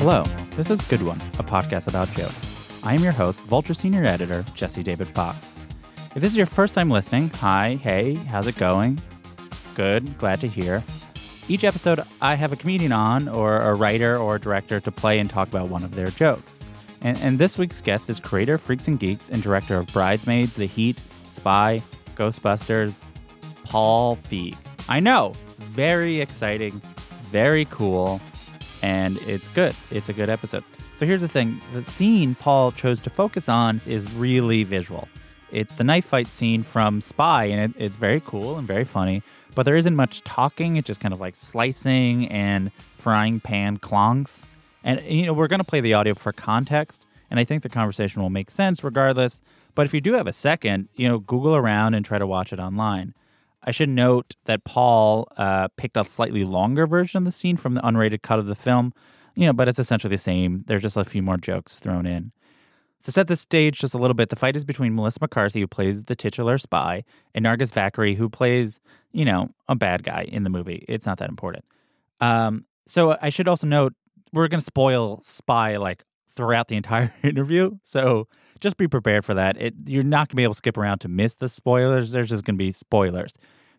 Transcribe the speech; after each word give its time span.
Hello, 0.00 0.24
this 0.56 0.70
is 0.70 0.80
Good 0.80 1.02
One, 1.02 1.20
a 1.38 1.42
podcast 1.42 1.86
about 1.86 2.10
jokes. 2.12 2.80
I 2.82 2.94
am 2.94 3.02
your 3.02 3.12
host, 3.12 3.38
Vulture 3.40 3.74
Senior 3.74 4.02
Editor, 4.06 4.46
Jesse 4.54 4.82
David 4.82 5.08
Fox. 5.08 5.52
If 6.14 6.22
this 6.22 6.32
is 6.32 6.38
your 6.38 6.46
first 6.46 6.72
time 6.72 6.88
listening, 6.88 7.28
hi, 7.28 7.74
hey, 7.82 8.14
how's 8.14 8.46
it 8.46 8.56
going? 8.56 8.98
Good, 9.74 10.16
glad 10.16 10.40
to 10.40 10.48
hear. 10.48 10.82
Each 11.48 11.64
episode, 11.64 12.02
I 12.22 12.34
have 12.34 12.50
a 12.50 12.56
comedian 12.56 12.92
on, 12.92 13.28
or 13.28 13.58
a 13.58 13.74
writer 13.74 14.16
or 14.16 14.36
a 14.36 14.40
director 14.40 14.80
to 14.80 14.90
play 14.90 15.18
and 15.18 15.28
talk 15.28 15.48
about 15.48 15.68
one 15.68 15.84
of 15.84 15.94
their 15.94 16.08
jokes. 16.08 16.58
And, 17.02 17.18
and 17.18 17.38
this 17.38 17.58
week's 17.58 17.82
guest 17.82 18.08
is 18.08 18.20
creator, 18.20 18.56
Freaks 18.56 18.88
and 18.88 18.98
Geeks, 18.98 19.28
and 19.28 19.42
director 19.42 19.76
of 19.76 19.86
Bridesmaids, 19.88 20.56
The 20.56 20.64
Heat, 20.64 20.98
Spy, 21.30 21.82
Ghostbusters, 22.16 23.00
Paul 23.64 24.16
Feig. 24.16 24.56
I 24.88 24.98
know, 24.98 25.34
very 25.58 26.22
exciting, 26.22 26.80
very 27.30 27.66
cool 27.66 28.18
and 28.82 29.18
it's 29.22 29.48
good. 29.50 29.74
It's 29.90 30.08
a 30.08 30.12
good 30.12 30.28
episode. 30.28 30.64
So 30.96 31.06
here's 31.06 31.20
the 31.20 31.28
thing 31.28 31.60
the 31.72 31.82
scene 31.82 32.34
Paul 32.34 32.72
chose 32.72 33.00
to 33.02 33.10
focus 33.10 33.48
on 33.48 33.80
is 33.86 34.10
really 34.12 34.64
visual. 34.64 35.08
It's 35.50 35.74
the 35.74 35.84
knife 35.84 36.04
fight 36.04 36.28
scene 36.28 36.62
from 36.62 37.00
Spy, 37.00 37.44
and 37.46 37.74
it, 37.74 37.82
it's 37.82 37.96
very 37.96 38.20
cool 38.20 38.56
and 38.56 38.66
very 38.66 38.84
funny, 38.84 39.22
but 39.54 39.64
there 39.64 39.76
isn't 39.76 39.96
much 39.96 40.22
talking. 40.22 40.76
It's 40.76 40.86
just 40.86 41.00
kind 41.00 41.12
of 41.12 41.20
like 41.20 41.34
slicing 41.34 42.28
and 42.28 42.70
frying 42.98 43.40
pan 43.40 43.78
clonks. 43.78 44.44
And, 44.84 45.02
you 45.02 45.26
know, 45.26 45.32
we're 45.32 45.48
going 45.48 45.60
to 45.60 45.64
play 45.64 45.80
the 45.80 45.94
audio 45.94 46.14
for 46.14 46.32
context, 46.32 47.04
and 47.30 47.40
I 47.40 47.44
think 47.44 47.62
the 47.62 47.68
conversation 47.68 48.22
will 48.22 48.30
make 48.30 48.50
sense 48.50 48.84
regardless. 48.84 49.40
But 49.74 49.86
if 49.86 49.94
you 49.94 50.00
do 50.00 50.14
have 50.14 50.26
a 50.26 50.32
second, 50.32 50.88
you 50.94 51.08
know, 51.08 51.18
Google 51.18 51.56
around 51.56 51.94
and 51.94 52.04
try 52.04 52.18
to 52.18 52.26
watch 52.26 52.52
it 52.52 52.58
online. 52.58 53.14
I 53.62 53.70
should 53.72 53.88
note 53.88 54.36
that 54.46 54.64
Paul 54.64 55.28
uh, 55.36 55.68
picked 55.76 55.96
a 55.96 56.04
slightly 56.04 56.44
longer 56.44 56.86
version 56.86 57.18
of 57.18 57.24
the 57.24 57.32
scene 57.32 57.56
from 57.56 57.74
the 57.74 57.82
unrated 57.82 58.22
cut 58.22 58.38
of 58.38 58.46
the 58.46 58.54
film, 58.54 58.92
you 59.34 59.46
know, 59.46 59.52
but 59.52 59.68
it's 59.68 59.78
essentially 59.78 60.14
the 60.14 60.18
same. 60.18 60.64
There's 60.66 60.82
just 60.82 60.96
a 60.96 61.04
few 61.04 61.22
more 61.22 61.36
jokes 61.36 61.78
thrown 61.78 62.06
in. 62.06 62.32
To 63.04 63.12
set 63.12 63.28
the 63.28 63.36
stage 63.36 63.78
just 63.78 63.94
a 63.94 63.98
little 63.98 64.14
bit, 64.14 64.28
the 64.28 64.36
fight 64.36 64.56
is 64.56 64.64
between 64.64 64.94
Melissa 64.94 65.18
McCarthy, 65.22 65.60
who 65.60 65.66
plays 65.66 66.04
the 66.04 66.14
titular 66.14 66.58
spy, 66.58 67.04
and 67.34 67.44
Nargis 67.44 67.72
Fakhri, 67.72 68.14
who 68.14 68.28
plays, 68.28 68.78
you 69.12 69.24
know, 69.24 69.48
a 69.68 69.74
bad 69.74 70.02
guy 70.02 70.26
in 70.28 70.42
the 70.42 70.50
movie. 70.50 70.84
It's 70.88 71.06
not 71.06 71.18
that 71.18 71.30
important. 71.30 71.64
Um, 72.20 72.66
so 72.86 73.16
I 73.22 73.30
should 73.30 73.48
also 73.48 73.66
note 73.66 73.94
we're 74.32 74.48
going 74.48 74.60
to 74.60 74.64
spoil 74.64 75.20
Spy 75.22 75.76
like 75.76 76.04
throughout 76.34 76.68
the 76.68 76.76
entire 76.76 77.12
interview. 77.22 77.78
So 77.82 78.28
just 78.60 78.76
be 78.76 78.88
prepared 78.88 79.24
for 79.24 79.34
that. 79.34 79.60
It, 79.60 79.74
you're 79.86 80.02
not 80.02 80.28
going 80.28 80.34
to 80.34 80.36
be 80.36 80.42
able 80.44 80.54
to 80.54 80.58
skip 80.58 80.76
around 80.76 80.98
to 80.98 81.08
miss 81.08 81.34
the 81.34 81.48
spoilers. 81.48 82.12
There's 82.12 82.28
just 82.28 82.44
going 82.44 82.56
to 82.56 82.58
be 82.58 82.72
spoilers. 82.72 83.34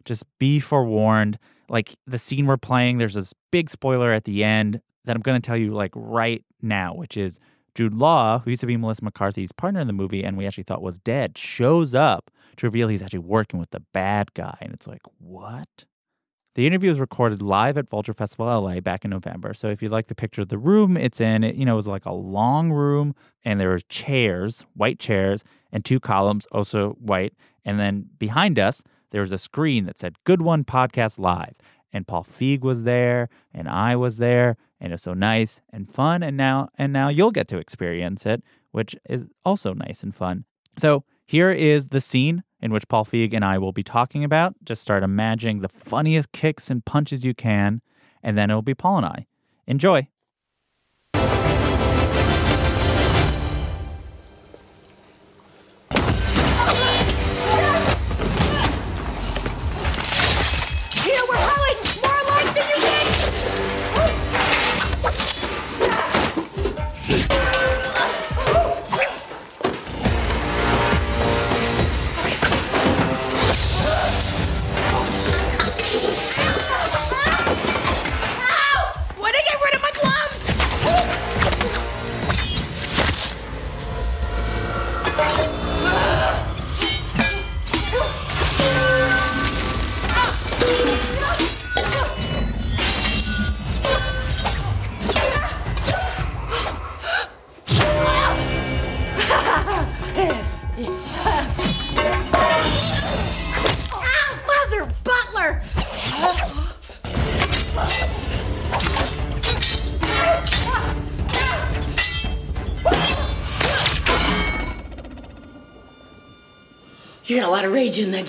Just 0.05 0.25
be 0.39 0.59
forewarned. 0.59 1.37
Like 1.69 1.95
the 2.05 2.17
scene 2.17 2.47
we're 2.47 2.57
playing, 2.57 2.97
there's 2.97 3.13
this 3.13 3.33
big 3.51 3.69
spoiler 3.69 4.11
at 4.11 4.25
the 4.25 4.43
end 4.43 4.81
that 5.05 5.15
I'm 5.15 5.21
going 5.21 5.39
to 5.39 5.45
tell 5.45 5.57
you 5.57 5.73
like 5.73 5.91
right 5.95 6.43
now, 6.61 6.93
which 6.93 7.17
is 7.17 7.39
Jude 7.75 7.93
Law, 7.93 8.39
who 8.39 8.49
used 8.49 8.61
to 8.61 8.67
be 8.67 8.77
Melissa 8.77 9.03
McCarthy's 9.03 9.51
partner 9.51 9.79
in 9.79 9.87
the 9.87 9.93
movie 9.93 10.23
and 10.23 10.37
we 10.37 10.45
actually 10.45 10.63
thought 10.63 10.81
was 10.81 10.99
dead, 10.99 11.37
shows 11.37 11.93
up 11.93 12.29
to 12.57 12.67
reveal 12.67 12.87
he's 12.87 13.01
actually 13.01 13.19
working 13.19 13.59
with 13.59 13.71
the 13.71 13.81
bad 13.93 14.33
guy. 14.33 14.57
And 14.61 14.73
it's 14.73 14.87
like, 14.87 15.01
what? 15.19 15.85
The 16.55 16.67
interview 16.67 16.89
was 16.89 16.99
recorded 16.99 17.41
live 17.41 17.77
at 17.77 17.89
Vulture 17.89 18.13
Festival 18.13 18.45
LA 18.45 18.81
back 18.81 19.05
in 19.05 19.11
November. 19.11 19.53
So 19.53 19.69
if 19.69 19.81
you'd 19.81 19.91
like 19.91 20.07
the 20.07 20.15
picture 20.15 20.41
of 20.41 20.49
the 20.49 20.57
room 20.57 20.97
it's 20.97 21.21
in, 21.21 21.45
it, 21.45 21.55
you 21.55 21.65
know, 21.65 21.73
it 21.73 21.77
was 21.77 21.87
like 21.87 22.05
a 22.05 22.11
long 22.11 22.71
room 22.71 23.15
and 23.45 23.59
there 23.59 23.69
were 23.69 23.79
chairs, 23.79 24.65
white 24.73 24.99
chairs, 24.99 25.43
and 25.71 25.85
two 25.85 25.99
columns, 25.99 26.45
also 26.51 26.91
white. 26.99 27.33
And 27.63 27.79
then 27.79 28.09
behind 28.19 28.59
us, 28.59 28.83
there 29.11 29.21
was 29.21 29.31
a 29.31 29.37
screen 29.37 29.85
that 29.85 29.97
said 29.97 30.15
Good 30.25 30.41
One 30.41 30.65
Podcast 30.65 31.17
Live. 31.17 31.55
And 31.93 32.07
Paul 32.07 32.25
Feig 32.25 32.61
was 32.61 32.83
there, 32.83 33.27
and 33.53 33.67
I 33.67 33.97
was 33.97 34.15
there, 34.17 34.55
and 34.79 34.91
it 34.91 34.93
was 34.93 35.01
so 35.01 35.13
nice 35.13 35.59
and 35.73 35.89
fun. 35.93 36.23
And 36.23 36.37
now 36.37 36.69
and 36.77 36.93
now 36.93 37.09
you'll 37.09 37.31
get 37.31 37.49
to 37.49 37.57
experience 37.57 38.25
it, 38.25 38.43
which 38.71 38.95
is 39.09 39.25
also 39.43 39.73
nice 39.73 40.01
and 40.01 40.15
fun. 40.15 40.45
So 40.77 41.03
here 41.31 41.49
is 41.49 41.87
the 41.87 42.01
scene 42.01 42.43
in 42.61 42.73
which 42.73 42.89
Paul 42.89 43.05
Feig 43.05 43.33
and 43.33 43.45
I 43.45 43.57
will 43.57 43.71
be 43.71 43.83
talking 43.83 44.25
about. 44.25 44.53
Just 44.65 44.81
start 44.81 45.01
imagining 45.01 45.61
the 45.61 45.69
funniest 45.69 46.33
kicks 46.33 46.69
and 46.69 46.83
punches 46.83 47.23
you 47.23 47.33
can, 47.33 47.81
and 48.21 48.37
then 48.37 48.49
it'll 48.49 48.61
be 48.61 48.73
Paul 48.73 48.97
and 48.97 49.05
I. 49.05 49.27
Enjoy. 49.65 50.09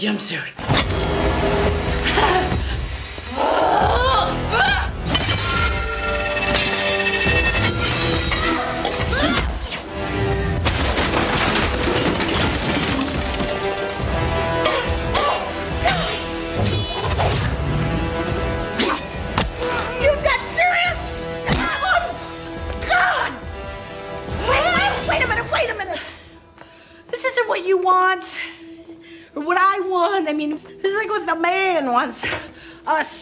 Jumpsuit. 0.02 0.51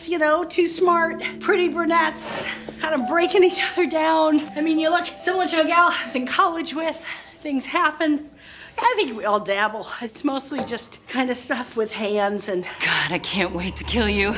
You 0.08 0.18
know, 0.18 0.44
two 0.44 0.66
smart, 0.66 1.22
pretty 1.40 1.68
brunettes, 1.68 2.48
kind 2.80 2.94
of 2.94 3.08
breaking 3.08 3.44
each 3.44 3.60
other 3.72 3.86
down. 3.86 4.40
I 4.56 4.60
mean, 4.60 4.78
you 4.78 4.90
look 4.90 5.06
similar 5.16 5.46
to 5.46 5.60
a 5.60 5.64
gal 5.64 5.88
I 5.90 6.02
was 6.04 6.14
in 6.14 6.26
college 6.26 6.74
with. 6.74 7.04
Things 7.38 7.66
happen. 7.66 8.30
I 8.78 8.94
think 8.96 9.16
we 9.16 9.24
all 9.24 9.40
dabble. 9.40 9.86
It's 10.00 10.24
mostly 10.24 10.64
just 10.64 11.06
kind 11.08 11.30
of 11.30 11.36
stuff 11.36 11.76
with 11.76 11.92
hands 11.92 12.48
and. 12.48 12.64
God, 12.64 13.12
I 13.12 13.18
can't 13.18 13.52
wait 13.52 13.76
to 13.76 13.84
kill 13.84 14.08
you. 14.08 14.34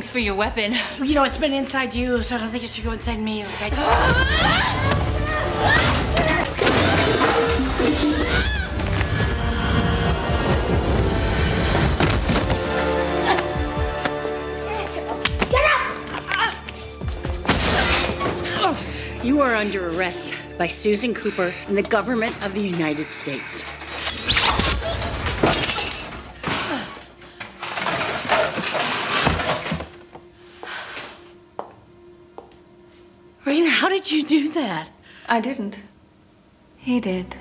Thanks 0.03 0.11
for 0.11 0.19
your 0.19 0.35
weapon. 0.35 0.75
You 1.05 1.15
know, 1.15 1.23
it's 1.23 1.39
been 1.39 1.53
inside 1.53 1.95
you, 1.95 2.23
so 2.23 2.35
I 2.35 2.39
don't 2.39 2.49
think 2.49 2.65
it 2.65 2.71
should 2.71 2.83
go 2.83 2.91
inside 2.91 3.21
me, 3.21 3.45
okay? 3.45 3.71
Get 3.71 3.79
up! 18.61 18.77
You 19.23 19.41
are 19.41 19.55
under 19.55 19.97
arrest 19.97 20.37
by 20.59 20.67
Susan 20.67 21.15
Cooper 21.15 21.55
and 21.69 21.77
the 21.77 21.83
government 21.83 22.35
of 22.45 22.55
the 22.55 22.61
United 22.61 23.13
States. 23.13 23.63
Raina, 33.53 33.69
how 33.69 33.89
did 33.89 34.11
you 34.11 34.25
do 34.25 34.49
that? 34.63 34.91
I 35.29 35.41
didn't. 35.41 35.83
He 36.77 37.01
did. 37.01 37.35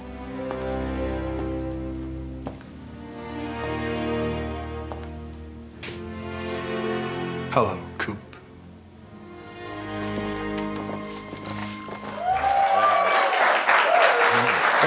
Hello, 7.51 7.77
Coop. 7.99 8.17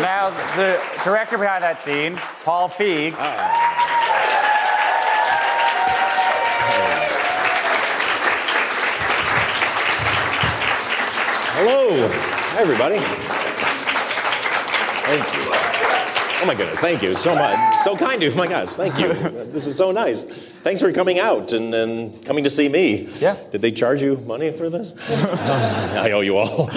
Now, 0.00 0.30
the 0.56 0.80
director 1.04 1.38
behind 1.38 1.62
that 1.62 1.82
scene, 1.82 2.16
Paul 2.44 2.68
Feig. 2.68 3.14
Oh. 3.16 3.64
Hello. 11.56 12.23
Hi, 12.54 12.60
everybody. 12.60 13.00
Thank 15.08 15.34
you. 15.34 15.50
Oh 16.40 16.44
my 16.46 16.54
goodness, 16.54 16.78
thank 16.78 17.02
you 17.02 17.12
so 17.12 17.34
much. 17.34 17.80
So 17.80 17.96
kind 17.96 18.22
of 18.22 18.32
you. 18.32 18.38
My 18.38 18.46
gosh, 18.46 18.68
thank 18.68 18.96
you. 18.96 19.12
this 19.52 19.66
is 19.66 19.76
so 19.76 19.90
nice. 19.90 20.22
Thanks 20.62 20.80
for 20.80 20.92
coming 20.92 21.18
out 21.18 21.52
and, 21.52 21.74
and 21.74 22.24
coming 22.24 22.44
to 22.44 22.50
see 22.50 22.68
me. 22.68 23.08
Yeah. 23.18 23.36
Did 23.50 23.60
they 23.60 23.72
charge 23.72 24.04
you 24.04 24.18
money 24.18 24.52
for 24.52 24.70
this? 24.70 24.94
I 25.08 26.12
owe 26.12 26.20
you 26.20 26.36
all. 26.36 26.70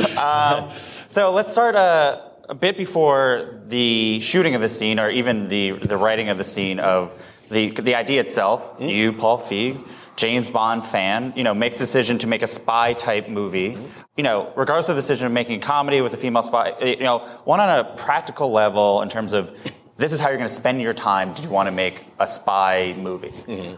So 1.10 1.32
let's 1.32 1.52
start 1.52 1.76
uh, 1.76 2.24
a 2.50 2.56
bit 2.56 2.76
before 2.76 3.62
the 3.68 4.20
shooting 4.20 4.56
of 4.56 4.62
the 4.62 4.70
scene, 4.70 5.00
or 5.00 5.12
even 5.12 5.48
the 5.48 5.74
the 5.74 5.96
writing 5.96 6.30
of 6.30 6.40
the 6.40 6.44
scene 6.44 6.80
of 6.80 7.12
the 7.50 7.70
the 7.70 7.96
idea 7.96 8.22
itself. 8.22 8.62
Hmm? 8.78 8.84
You, 8.84 9.14
Paul 9.14 9.42
Feig, 9.42 9.88
James 10.16 10.50
Bond 10.50 10.86
fan, 10.86 11.34
you 11.36 11.44
know, 11.44 11.54
makes 11.54 11.76
the 11.76 11.84
decision 11.84 12.18
to 12.20 12.28
make 12.28 12.42
a 12.42 12.48
spy 12.48 12.94
type 12.94 13.30
movie. 13.30 13.74
Hmm? 13.74 13.86
You 14.18 14.24
know, 14.24 14.52
regardless 14.56 14.90
of 14.90 14.96
the 14.96 15.02
decision 15.02 15.28
of 15.28 15.34
making 15.34 15.58
a 15.58 15.62
comedy 15.62 16.02
with 16.02 16.14
a 16.14 16.18
female 16.18 16.44
spy, 16.44 16.74
you 16.82 16.98
know, 16.98 17.20
one 17.46 17.60
on 17.60 17.80
a 17.80 17.84
practical 17.96 18.52
level 18.52 19.02
in 19.02 19.10
terms 19.10 19.34
of 19.34 19.56
this 19.98 20.12
is 20.12 20.20
how 20.20 20.30
you're 20.30 20.38
going 20.38 20.48
to 20.48 20.54
spend 20.54 20.82
your 20.82 20.94
time. 20.94 21.34
Did 21.34 21.46
you 21.46 21.52
want 21.52 21.68
to 21.68 21.72
make 21.72 22.04
a 22.20 22.28
spy 22.28 22.96
movie? 22.98 23.30
Hmm. 23.30 23.76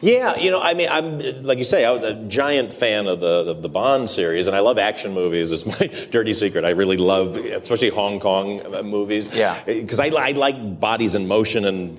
Yeah, 0.00 0.36
you 0.36 0.50
know, 0.50 0.60
I 0.60 0.74
mean, 0.74 0.88
I'm 0.88 1.42
like 1.42 1.58
you 1.58 1.64
say, 1.64 1.84
I 1.84 1.90
was 1.90 2.02
a 2.02 2.14
giant 2.26 2.74
fan 2.74 3.06
of 3.06 3.20
the 3.20 3.50
of 3.50 3.62
the 3.62 3.68
Bond 3.68 4.08
series, 4.08 4.48
and 4.48 4.56
I 4.56 4.60
love 4.60 4.78
action 4.78 5.12
movies. 5.14 5.52
It's 5.52 5.66
my 5.66 5.86
dirty 6.10 6.34
secret. 6.34 6.64
I 6.64 6.70
really 6.70 6.96
love, 6.96 7.36
especially 7.36 7.90
Hong 7.90 8.18
Kong 8.18 8.74
uh, 8.74 8.82
movies. 8.82 9.28
Yeah. 9.32 9.52
Uh, 9.52 9.64
because 9.66 10.00
I, 10.00 10.06
I 10.08 10.32
like 10.32 10.80
bodies 10.80 11.14
in 11.14 11.26
motion 11.28 11.64
and 11.64 11.98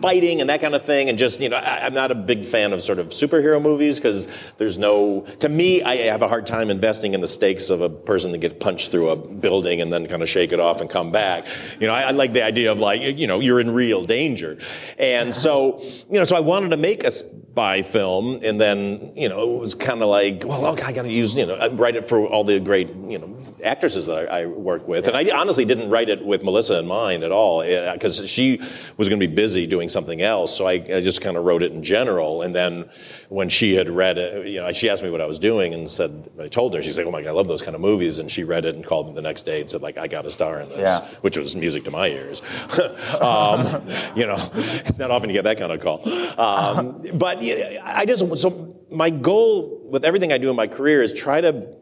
fighting 0.00 0.40
and 0.40 0.50
that 0.50 0.60
kind 0.60 0.74
of 0.74 0.84
thing, 0.84 1.08
and 1.08 1.18
just 1.18 1.40
you 1.40 1.48
know, 1.48 1.56
I, 1.56 1.86
I'm 1.86 1.94
not 1.94 2.10
a 2.10 2.14
big 2.14 2.46
fan 2.46 2.72
of 2.72 2.82
sort 2.82 2.98
of 2.98 3.08
superhero 3.08 3.60
movies 3.60 3.98
because 3.98 4.28
there's 4.58 4.78
no. 4.78 5.22
To 5.40 5.48
me, 5.48 5.82
I 5.82 5.96
have 6.08 6.22
a 6.22 6.28
hard 6.28 6.46
time 6.46 6.70
investing 6.70 7.14
in 7.14 7.20
the 7.20 7.28
stakes 7.28 7.70
of 7.70 7.80
a 7.80 7.88
person 7.88 8.32
to 8.32 8.38
get 8.38 8.60
punched 8.60 8.90
through 8.90 9.10
a 9.10 9.16
building 9.16 9.80
and 9.80 9.92
then 9.92 10.06
kind 10.06 10.22
of 10.22 10.28
shake 10.28 10.52
it 10.52 10.60
off 10.60 10.80
and 10.80 10.90
come 10.90 11.12
back. 11.12 11.46
You 11.80 11.86
know, 11.86 11.94
I, 11.94 12.02
I 12.02 12.10
like 12.10 12.32
the 12.32 12.44
idea 12.44 12.72
of 12.72 12.80
like, 12.80 13.02
you 13.02 13.26
know, 13.26 13.40
you're 13.40 13.60
in 13.60 13.70
real 13.70 14.04
danger, 14.04 14.58
and 14.98 15.34
so 15.34 15.80
you 15.82 16.18
know, 16.18 16.24
so 16.24 16.36
I 16.36 16.40
wanted 16.40 16.70
to 16.70 16.76
make 16.76 17.04
a 17.04 17.10
spy 17.52 17.82
film, 17.82 18.38
and 18.42 18.60
then 18.60 19.12
you 19.16 19.28
know, 19.28 19.54
it 19.56 19.60
was 19.60 19.74
kind 19.74 20.02
of 20.02 20.08
like, 20.08 20.44
well, 20.44 20.66
okay, 20.66 20.84
I 20.84 20.92
got 20.92 21.02
to 21.02 21.10
use 21.10 21.34
you 21.34 21.46
know, 21.46 21.68
write 21.72 21.96
it 21.96 22.08
for 22.08 22.26
all 22.26 22.44
the 22.44 22.60
great 22.60 22.88
you 23.08 23.18
know 23.18 23.36
actresses 23.64 24.06
that 24.06 24.30
I, 24.32 24.42
I 24.42 24.46
work 24.46 24.86
with, 24.86 25.08
and 25.08 25.16
I 25.16 25.36
honestly 25.36 25.64
didn't 25.64 25.90
write 25.90 26.08
it 26.08 26.24
with 26.24 26.44
Melissa 26.44 26.78
in 26.78 26.86
mind 26.86 27.24
at 27.24 27.32
all 27.32 27.62
because 27.92 28.28
she 28.28 28.60
was 28.96 29.08
going 29.08 29.18
to 29.20 29.26
be 29.26 29.34
busy 29.34 29.66
doing 29.66 29.88
something 29.88 30.22
else. 30.22 30.56
So 30.56 30.66
I, 30.68 30.74
I 30.74 31.00
just 31.00 31.20
kind 31.20 31.36
of 31.36 31.44
wrote 31.44 31.62
it 31.64 31.72
in 31.72 31.82
general, 31.82 32.42
and 32.42 32.54
then 32.54 32.88
when 33.28 33.48
she 33.48 33.74
had 33.74 33.90
read 33.90 34.16
it, 34.18 34.46
you 34.46 34.60
know, 34.60 34.72
she 34.72 34.88
asked 34.88 35.02
me 35.02 35.10
what 35.10 35.20
I 35.20 35.26
was 35.26 35.38
doing 35.38 35.74
and 35.74 35.90
said, 35.90 36.30
I 36.40 36.48
told 36.48 36.74
her, 36.74 36.80
she's 36.82 36.96
like, 36.96 37.06
oh 37.06 37.10
my 37.10 37.20
god, 37.22 37.30
I 37.30 37.32
love 37.32 37.48
those 37.48 37.60
kind 37.62 37.74
of 37.74 37.80
movies, 37.80 38.20
and 38.20 38.30
she 38.30 38.44
read 38.44 38.64
it 38.64 38.74
and 38.76 38.84
called 38.86 39.08
me 39.08 39.14
the 39.14 39.22
next 39.22 39.42
day 39.42 39.60
and 39.60 39.68
said 39.68 39.82
like, 39.82 39.98
I 39.98 40.06
got 40.06 40.24
a 40.24 40.30
star 40.30 40.60
in 40.60 40.68
this, 40.68 40.78
Yeah. 40.78 41.00
which 41.22 41.36
was 41.36 41.56
music 41.56 41.82
to 41.84 41.90
my 41.90 42.06
ears. 42.08 42.40
um, 43.20 43.82
you 44.14 44.26
know, 44.26 44.36
it's 44.54 44.98
not 44.98 45.10
often 45.10 45.28
you 45.28 45.34
get 45.34 45.44
that 45.44 45.58
kind 45.58 45.72
of 45.72 45.80
call. 45.80 46.08
Um, 46.40 47.02
but 47.14 47.42
I 47.82 48.04
just 48.04 48.40
so 48.40 48.78
my 48.90 49.10
goal 49.10 49.86
with 49.90 50.04
everything 50.04 50.32
I 50.32 50.38
do 50.38 50.50
in 50.50 50.56
my 50.56 50.66
career 50.66 51.02
is 51.02 51.12
try 51.12 51.40
to. 51.40 51.76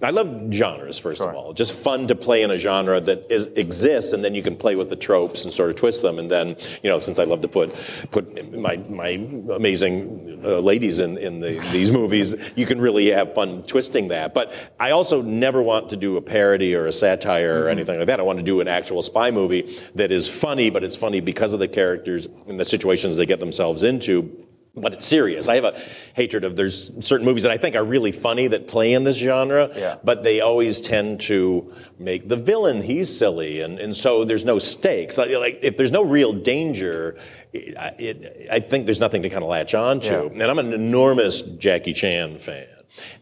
I 0.00 0.10
love 0.10 0.52
genres, 0.52 0.96
first 0.96 1.20
of 1.20 1.34
all. 1.34 1.52
Just 1.52 1.72
fun 1.72 2.06
to 2.06 2.14
play 2.14 2.44
in 2.44 2.52
a 2.52 2.56
genre 2.56 3.00
that 3.00 3.32
is, 3.32 3.48
exists, 3.48 4.12
and 4.12 4.22
then 4.22 4.32
you 4.32 4.44
can 4.44 4.54
play 4.54 4.76
with 4.76 4.90
the 4.90 4.94
tropes 4.94 5.42
and 5.42 5.52
sort 5.52 5.70
of 5.70 5.74
twist 5.74 6.02
them. 6.02 6.20
And 6.20 6.30
then, 6.30 6.54
you 6.84 6.88
know, 6.88 7.00
since 7.00 7.18
I 7.18 7.24
love 7.24 7.40
to 7.40 7.48
put 7.48 7.74
put 8.12 8.56
my 8.56 8.76
my 8.88 9.08
amazing 9.52 10.40
uh, 10.44 10.60
ladies 10.60 11.00
in 11.00 11.18
in 11.18 11.40
the, 11.40 11.58
these 11.72 11.90
movies, 11.90 12.52
you 12.54 12.64
can 12.64 12.80
really 12.80 13.08
have 13.08 13.34
fun 13.34 13.64
twisting 13.64 14.06
that. 14.08 14.34
But 14.34 14.54
I 14.78 14.92
also 14.92 15.20
never 15.20 15.62
want 15.62 15.90
to 15.90 15.96
do 15.96 16.16
a 16.16 16.22
parody 16.22 16.76
or 16.76 16.86
a 16.86 16.92
satire 16.92 17.64
or 17.64 17.68
anything 17.68 17.98
like 17.98 18.06
that. 18.06 18.20
I 18.20 18.22
want 18.22 18.38
to 18.38 18.44
do 18.44 18.60
an 18.60 18.68
actual 18.68 19.02
spy 19.02 19.32
movie 19.32 19.80
that 19.96 20.12
is 20.12 20.28
funny, 20.28 20.70
but 20.70 20.84
it's 20.84 20.94
funny 20.94 21.18
because 21.18 21.54
of 21.54 21.58
the 21.58 21.66
characters 21.66 22.28
and 22.46 22.60
the 22.60 22.64
situations 22.64 23.16
they 23.16 23.26
get 23.26 23.40
themselves 23.40 23.82
into 23.82 24.46
but 24.80 24.94
it's 24.94 25.06
serious. 25.06 25.48
I 25.48 25.56
have 25.56 25.64
a 25.64 25.80
hatred 26.14 26.44
of 26.44 26.56
there's 26.56 26.92
certain 27.04 27.24
movies 27.26 27.42
that 27.44 27.52
I 27.52 27.56
think 27.58 27.76
are 27.76 27.84
really 27.84 28.12
funny 28.12 28.46
that 28.48 28.68
play 28.68 28.92
in 28.94 29.04
this 29.04 29.16
genre, 29.16 29.70
Yeah. 29.76 29.96
but 30.04 30.22
they 30.22 30.40
always 30.40 30.80
tend 30.80 31.20
to 31.22 31.72
make 31.98 32.28
the 32.28 32.36
villain 32.36 32.82
he's 32.82 33.16
silly, 33.16 33.60
and, 33.60 33.78
and 33.78 33.94
so 33.94 34.24
there's 34.24 34.44
no 34.44 34.58
stakes. 34.58 35.18
Like, 35.18 35.30
like, 35.30 35.58
if 35.62 35.76
there's 35.76 35.92
no 35.92 36.02
real 36.02 36.32
danger, 36.32 37.16
it, 37.52 37.74
it, 37.98 38.48
I 38.50 38.60
think 38.60 38.84
there's 38.86 39.00
nothing 39.00 39.22
to 39.22 39.28
kind 39.30 39.42
of 39.42 39.48
latch 39.48 39.74
on 39.74 40.00
to. 40.00 40.30
Yeah. 40.34 40.42
And 40.42 40.42
I'm 40.42 40.58
an 40.58 40.72
enormous 40.72 41.42
Jackie 41.42 41.92
Chan 41.92 42.38
fan. 42.38 42.66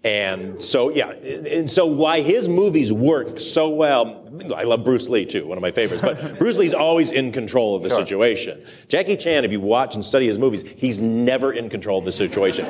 And 0.05 0.61
so, 0.61 0.91
yeah, 0.91 1.11
and 1.11 1.71
so 1.71 1.87
why 1.87 2.21
his 2.21 2.49
movies 2.49 2.93
work 2.93 3.41
so 3.41 3.69
well, 3.69 4.23
I 4.55 4.65
love 4.65 4.85
Bruce 4.85 5.09
Lee 5.09 5.25
too, 5.25 5.47
one 5.47 5.59
of 5.59 5.63
my 5.63 5.71
favorites, 5.71 6.03
but 6.03 6.39
Bruce 6.39 6.59
Lee's 6.59 6.75
always 6.75 7.11
in 7.11 7.33
control 7.33 7.77
of 7.77 7.83
the 7.83 7.91
situation. 7.91 8.65
Jackie 8.89 9.17
Chan, 9.17 9.45
if 9.45 9.53
you 9.53 9.61
watch 9.61 9.95
and 9.95 10.05
study 10.05 10.27
his 10.27 10.39
movies, 10.39 10.63
he's 10.77 10.99
never 10.99 11.53
in 11.53 11.69
control 11.69 11.99
of 11.99 12.05
the 12.05 12.13
situation. 12.13 12.67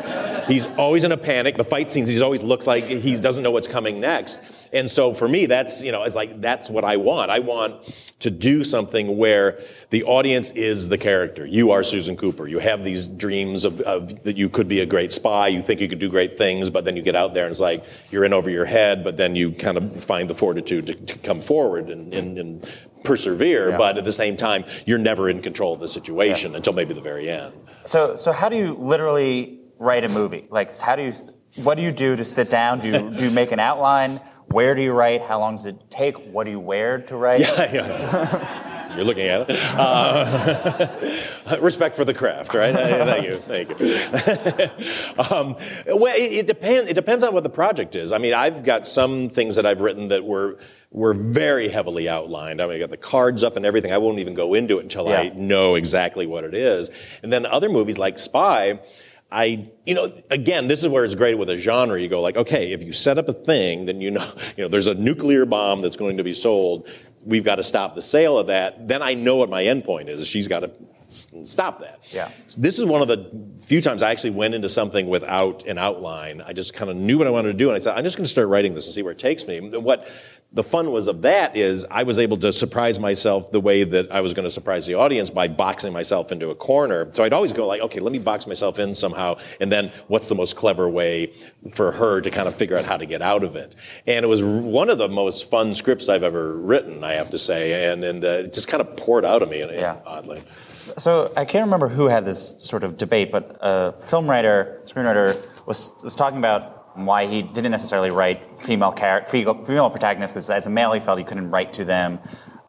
He's 0.47 0.67
always 0.79 1.05
in 1.05 1.13
a 1.13 1.17
panic. 1.17 1.57
The 1.57 1.65
fight 1.65 1.91
scenes, 1.91 2.09
he 2.09 2.21
always 2.21 2.43
looks 2.43 2.67
like 2.67 2.85
he 2.85 3.17
doesn't 3.21 3.43
know 3.43 3.51
what's 3.51 3.69
coming 3.69 4.01
next. 4.01 4.41
And 4.73 4.91
so 4.91 5.15
for 5.15 5.29
me, 5.29 5.47
that's, 5.47 5.83
you 5.83 5.93
know, 5.93 6.03
it's 6.05 6.17
like, 6.17 6.41
that's 6.41 6.69
what 6.71 6.85
I 6.85 6.97
want. 6.97 7.31
I 7.31 7.39
want 7.41 7.95
to 8.21 8.31
do 8.31 8.65
something 8.65 9.19
where 9.19 9.61
the 9.91 10.05
audience 10.05 10.51
is 10.53 10.89
the 10.89 10.97
character. 10.97 11.47
You 11.47 11.73
are 11.73 11.83
Susan 11.83 12.17
Cooper. 12.17 12.49
You 12.49 12.59
have 12.59 12.83
these 12.83 13.09
dreams 13.09 13.65
of, 13.65 13.81
of 13.83 14.23
that 14.25 14.37
you 14.37 14.49
could 14.49 14.69
be 14.69 14.81
a 14.81 14.87
great 14.87 15.13
spy. 15.13 15.49
You 15.49 15.63
think 15.63 15.81
you 15.81 15.89
could 15.89 15.99
do 15.99 16.09
great 16.09 16.39
things, 16.39 16.71
but 16.71 16.85
then 16.85 16.97
you 16.97 17.03
get 17.03 17.15
out 17.15 17.35
there 17.35 17.45
and 17.45 17.51
it's 17.51 17.61
like 17.61 17.85
you're 18.11 18.25
in 18.25 18.33
over 18.33 18.49
your 18.49 18.65
head, 18.65 19.05
but 19.05 19.17
then 19.17 19.37
you 19.37 19.53
kind 19.53 19.77
of 19.77 20.03
find 20.03 20.31
the 20.31 20.35
fortitude 20.35 20.87
to, 20.87 20.95
to 20.95 21.19
come 21.19 21.41
forward 21.41 21.91
and, 21.91 22.15
and, 22.15 22.39
and 22.39 22.79
persevere. 23.05 23.71
Yeah. 23.71 23.77
But 23.77 23.99
at 23.99 24.05
the 24.05 24.13
same 24.13 24.37
time, 24.37 24.65
you're 24.87 24.99
never 24.99 25.29
in 25.29 25.43
control 25.43 25.75
of 25.75 25.81
the 25.81 25.89
situation 25.89 26.55
until 26.55 26.73
maybe 26.73 26.95
the 26.95 27.01
very 27.01 27.31
end. 27.31 27.55
So, 27.85 28.17
so 28.17 28.33
how 28.33 28.49
do 28.49 28.57
you 28.57 28.75
literally 28.75 29.61
write 29.79 30.05
a 30.05 30.09
movie? 30.09 30.47
Like, 30.51 30.77
how 30.79 30.97
do 30.97 31.03
you, 31.03 31.13
what 31.57 31.77
do 31.77 31.83
you 31.83 31.93
do 31.93 32.17
to 32.17 32.25
sit 32.25 32.49
down? 32.49 32.81
Do 32.81 32.89
you, 32.89 33.11
do 33.17 33.25
you 33.27 33.31
make 33.31 33.53
an 33.53 33.61
outline? 33.61 34.21
Where 34.49 34.75
do 34.75 34.83
you 34.83 34.93
write? 34.93 35.23
How 35.23 35.41
long 35.41 35.57
does 35.57 35.67
it 35.67 35.91
take? 35.91 36.17
What 36.17 36.45
do 36.45 36.50
you 36.50 36.61
wear 36.61 36.99
to 37.03 37.17
write? 37.17 37.41
Yeah, 37.41 37.73
yeah. 37.73 38.76
You're 38.97 39.05
looking 39.05 39.26
at 39.29 39.50
it. 39.50 39.57
Uh, 39.76 41.59
respect 41.61 41.97
for 41.97 42.05
the 42.05 42.15
craft, 42.15 42.55
right? 42.55 42.75
Uh, 42.75 43.05
Thank 43.05 43.26
you, 43.26 43.43
thank 43.47 43.79
you. 43.79 45.15
um, 45.37 45.57
well, 45.87 46.15
it, 46.17 46.33
it 46.33 46.47
depends. 46.47 46.91
It 46.91 46.95
depends 46.95 47.23
on 47.23 47.35
what 47.35 47.43
the 47.43 47.50
project 47.50 47.95
is. 47.95 48.12
I 48.12 48.19
mean, 48.19 48.33
I've 48.33 48.65
got 48.65 48.87
some 48.87 49.29
things 49.29 49.57
that 49.57 49.67
I've 49.67 49.83
written 49.83 50.09
that 50.09 50.25
were 50.25 50.59
were 50.93 51.12
very 51.12 51.69
heavily 51.69 52.09
outlined. 52.09 52.62
I 52.62 52.67
mean, 52.67 52.76
I 52.76 52.79
got 52.79 52.91
the 52.91 52.97
cards 52.97 53.43
up 53.43 53.57
and 53.57 53.67
everything. 53.67 53.93
I 53.93 53.99
won't 53.99 54.19
even 54.19 54.35
go 54.35 54.55
into 54.55 54.79
it 54.79 54.85
until 54.85 55.09
I 55.09 55.29
know 55.31 55.75
exactly 55.75 56.26
what 56.26 56.45
it 56.45 56.55
is. 56.55 56.91
And 57.23 57.31
then 57.31 57.45
other 57.45 57.69
movies 57.69 57.99
like 57.99 58.19
Spy. 58.19 58.81
I, 59.30 59.68
you 59.85 59.95
know, 59.95 60.12
again, 60.30 60.68
this 60.68 60.83
is 60.83 60.88
where 60.88 61.04
it's 61.04 61.14
great 61.14 61.35
with 61.35 61.50
a 61.50 61.59
genre. 61.59 62.00
You 62.00 62.09
go 62.09 62.21
like, 62.21 62.37
okay, 62.37 62.73
if 62.73 62.83
you 62.83 62.92
set 62.92 63.18
up 63.18 63.28
a 63.28 63.33
thing, 63.33 63.87
then 63.87 64.00
you 64.00 64.11
know, 64.11 64.30
you 64.56 64.64
know, 64.64 64.68
there's 64.68 64.87
a 64.87 64.95
nuclear 64.95 65.45
bomb 65.45 65.83
that's 65.83 65.97
going 65.97 66.16
to 66.16 66.25
be 66.25 66.33
sold. 66.33 66.88
We've 67.25 67.45
got 67.45 67.56
to 67.56 67.64
stop 67.64 67.97
the 67.97 68.02
sale 68.02 68.38
of 68.38 68.47
that. 68.47 68.87
Then 68.87 69.02
I 69.02 69.14
know 69.14 69.37
what 69.37 69.50
my 69.50 69.64
endpoint 69.64 70.09
is. 70.09 70.25
She's 70.26 70.47
got 70.47 70.61
to 70.61 70.71
stop 71.09 71.80
that. 71.80 72.00
Yeah. 72.11 72.30
This 72.56 72.78
is 72.78 72.85
one 72.85 73.02
of 73.02 73.09
the 73.09 73.30
few 73.61 73.80
times 73.80 74.02
I 74.02 74.11
actually 74.11 74.30
went 74.30 74.54
into 74.54 74.68
something 74.68 75.09
without 75.09 75.66
an 75.66 75.78
outline. 75.78 76.40
I 76.40 76.52
just 76.52 76.75
kind 76.75 76.90
of 76.90 76.97
knew 76.97 77.18
what 77.18 77.26
I 77.26 77.30
wanted 77.30 77.49
to 77.49 77.54
do, 77.54 77.68
and 77.68 77.76
I 77.76 77.80
said, 77.80 77.97
I'm 77.97 78.04
just 78.04 78.16
going 78.16 78.25
to 78.25 78.30
start 78.30 78.49
writing 78.49 78.75
this 78.75 78.87
and 78.87 78.95
see 78.95 79.02
where 79.02 79.12
it 79.12 79.18
takes 79.18 79.47
me. 79.47 79.61
What 79.61 80.09
the 80.53 80.62
fun 80.62 80.91
was 80.91 81.07
of 81.07 81.23
that 81.23 81.55
is 81.57 81.85
I 81.91 82.05
was 82.05 82.19
able 82.19 82.37
to 82.38 82.50
surprise 82.53 82.99
myself 82.99 83.50
the 83.53 83.61
way 83.61 83.85
that 83.85 84.11
I 84.11 84.21
was 84.23 84.33
going 84.33 84.45
to 84.45 84.50
surprise 84.50 84.87
the 84.87 84.95
audience 84.95 85.29
by 85.29 85.49
boxing 85.49 85.93
myself 85.93 86.33
into 86.33 86.49
a 86.50 86.55
corner. 86.55 87.09
So 87.12 87.25
I'd 87.25 87.33
always 87.35 87.53
go 87.53 87.67
like, 87.67 87.83
okay, 87.83 88.00
let 88.00 88.11
me 88.12 88.19
box 88.19 88.47
myself 88.47 88.79
in 88.79 88.95
somehow, 88.95 89.37
and 89.61 89.71
then 89.71 89.93
what's 90.07 90.29
the 90.29 90.35
most 90.35 90.57
clever 90.57 90.88
way 90.88 91.33
for 91.73 91.93
her 91.93 92.21
to 92.23 92.31
kind 92.31 92.49
of 92.49 92.55
figure 92.55 92.79
out 92.79 92.85
how 92.87 92.97
to 92.97 93.05
get 93.05 93.21
out 93.21 93.45
of 93.45 93.55
it? 93.57 93.75
And 94.07 94.25
it 94.25 94.29
was 94.29 94.43
one 94.43 94.88
of 94.88 94.97
the 94.99 95.09
most 95.09 95.50
fun 95.50 95.75
scripts 95.75 96.09
I've 96.09 96.23
ever 96.23 96.55
written, 96.57 97.05
I 97.05 97.12
have 97.15 97.29
to 97.31 97.38
say, 97.38 97.91
and 97.93 98.03
and 98.05 98.25
uh, 98.25 98.29
it 98.29 98.53
just 98.55 98.69
kind 98.69 98.81
of 98.81 98.97
poured 98.97 99.25
out 99.25 99.43
of 99.43 99.50
me, 99.50 99.59
Yeah. 99.61 99.97
oddly. 100.07 100.43
So 100.73 101.33
I 101.37 101.45
can't 101.45 101.65
remember 101.65 101.88
who 101.88 102.07
had 102.07 102.25
this 102.25 102.57
sort 102.62 102.85
of 102.85 102.97
debate, 102.97 103.31
but 103.31 103.59
a 103.61 103.93
film 104.00 104.31
writer, 104.31 104.81
screenwriter 104.87 105.43
was 105.67 105.93
was 106.03 106.15
talking 106.17 106.38
about 106.38 106.75
why 107.05 107.26
he 107.26 107.43
didn't 107.43 107.71
necessarily 107.71 108.11
write 108.11 108.59
female 108.59 108.93
char- 108.93 109.26
female, 109.26 109.62
female 109.65 109.91
protagonists 109.91 110.33
because 110.33 110.49
as 110.50 110.67
a 110.67 110.71
male 110.71 110.93
he 110.93 111.00
felt 111.00 111.19
he 111.19 111.25
couldn't 111.25 111.50
write 111.50 111.73
to 111.75 111.85
them, 111.85 112.19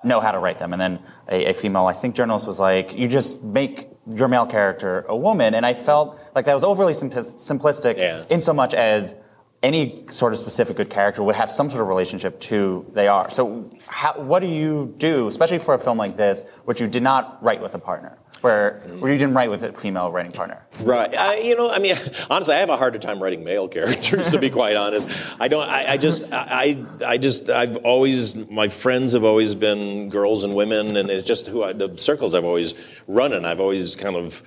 know 0.04 0.20
how 0.20 0.32
to 0.32 0.40
write 0.40 0.58
them, 0.58 0.74
and 0.74 0.82
then 0.82 1.00
a, 1.30 1.46
a 1.52 1.54
female 1.54 1.86
I 1.88 1.94
think 1.94 2.16
journalist 2.16 2.46
was 2.48 2.60
like, 2.60 2.96
you 2.96 3.08
just 3.08 3.44
make 3.44 3.90
your 4.14 4.28
male 4.28 4.46
character 4.46 5.06
a 5.08 5.16
woman, 5.16 5.54
and 5.54 5.66
I 5.66 5.74
felt 5.74 6.20
like 6.36 6.46
that 6.46 6.54
was 6.54 6.64
overly 6.64 6.94
simplis- 6.94 7.34
simplistic 7.36 7.98
Yeah. 7.98 8.24
in 8.30 8.42
so 8.42 8.54
much 8.54 8.74
as 8.74 9.16
any 9.64 10.06
sort 10.10 10.34
of 10.34 10.40
specific 10.40 10.78
good 10.78 10.90
character 10.90 11.24
would 11.24 11.36
have 11.36 11.50
some 11.50 11.70
sort 11.70 11.82
of 11.82 11.88
relationship 11.88 12.40
to 12.40 12.86
they 12.94 13.08
are. 13.08 13.28
So, 13.32 13.72
how, 13.88 14.14
what 14.20 14.40
do 14.42 14.48
you 14.48 14.94
do, 14.98 15.28
especially 15.28 15.58
for 15.60 15.74
a 15.74 15.80
film 15.80 15.98
like 15.98 16.16
this, 16.16 16.46
which 16.66 16.80
you 16.80 16.88
did 16.88 17.02
not 17.02 17.44
write 17.44 17.60
with 17.60 17.74
a 17.74 17.80
partner, 17.80 18.20
where, 18.42 18.82
mm. 18.86 19.00
where 19.00 19.12
you 19.12 19.18
didn't 19.18 19.34
write 19.34 19.50
with 19.50 19.64
a 19.64 19.74
female 19.74 20.12
writing 20.12 20.32
partner? 20.32 20.66
Right. 20.82 21.14
I, 21.16 21.38
you 21.38 21.56
know, 21.56 21.70
I 21.70 21.80
mean, 21.80 21.96
honestly, 22.30 22.56
I 22.56 22.60
have 22.60 22.70
a 22.70 22.78
harder 22.78 23.00
time 23.00 23.22
writing 23.22 23.44
male 23.44 23.68
characters, 23.78 24.30
to 24.32 24.40
be 24.40 24.50
quite 24.50 24.76
honest. 24.76 25.08
I 25.40 25.48
don't, 25.48 25.68
I, 25.68 25.94
I 25.94 25.98
just, 25.98 26.26
I, 26.32 26.84
I 27.06 27.18
just, 27.18 27.50
I've 27.50 27.78
always, 27.78 28.36
my 28.50 28.68
friends 28.68 29.14
have 29.14 29.24
always 29.24 29.56
been 29.56 30.10
girls 30.10 30.44
and 30.44 30.56
women, 30.56 30.98
and 30.98 31.10
it's 31.10 31.26
just 31.26 31.48
who 31.48 31.64
I, 31.64 31.74
the 31.74 31.98
circles 31.98 32.34
I've 32.34 32.46
always 32.46 32.74
run 33.08 33.34
in. 33.34 33.46
I've 33.46 33.60
always 33.60 33.96
kind 33.96 34.16
of, 34.16 34.44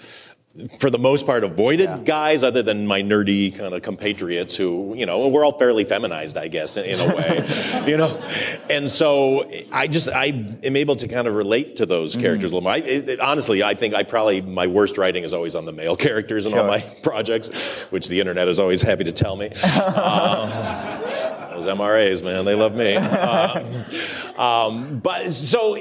for 0.80 0.90
the 0.90 0.98
most 0.98 1.26
part, 1.26 1.44
avoided 1.44 1.84
Yeah. 1.84 1.98
guys 2.04 2.42
other 2.42 2.60
than 2.62 2.84
my 2.86 3.00
nerdy 3.02 3.56
kind 3.56 3.72
of 3.72 3.82
compatriots 3.82 4.56
who, 4.56 4.94
you 4.96 5.06
know, 5.06 5.22
and 5.24 5.32
we're 5.32 5.44
all 5.44 5.56
fairly 5.58 5.84
feminized, 5.84 6.36
I 6.36 6.48
guess, 6.48 6.76
in, 6.76 6.84
in 6.86 7.00
a 7.00 7.14
way, 7.14 7.84
you 7.86 7.96
know? 7.96 8.20
And 8.68 8.90
so 8.90 9.48
I 9.70 9.86
just, 9.86 10.08
I 10.08 10.26
am 10.64 10.76
able 10.76 10.96
to 10.96 11.06
kind 11.06 11.28
of 11.28 11.34
relate 11.34 11.76
to 11.76 11.86
those 11.86 12.12
Mm-hmm. 12.12 12.22
characters 12.22 12.50
a 12.50 12.54
little 12.56 12.62
more. 12.62 12.72
I, 12.72 12.78
it, 12.78 13.20
honestly, 13.20 13.62
I 13.62 13.74
think 13.74 13.94
I 13.94 14.02
probably, 14.02 14.40
my 14.40 14.66
worst 14.66 14.98
writing 14.98 15.22
is 15.22 15.32
always 15.32 15.54
on 15.54 15.66
the 15.66 15.72
male 15.72 15.94
characters 16.06 16.46
in 16.46 16.52
all 16.58 16.66
my 16.66 16.80
projects, 17.04 17.48
which 17.90 18.08
the 18.08 18.18
internet 18.18 18.48
is 18.48 18.58
always 18.58 18.82
happy 18.82 19.04
to 19.04 19.12
tell 19.12 19.36
me. 19.36 19.50
Um, 19.50 20.50
those 21.50 21.66
MRAs, 21.66 22.24
man, 22.24 22.44
they 22.44 22.54
love 22.56 22.74
me. 22.74 22.96
Um, 22.96 23.84
um, 24.36 24.98
but 24.98 25.32
so, 25.32 25.76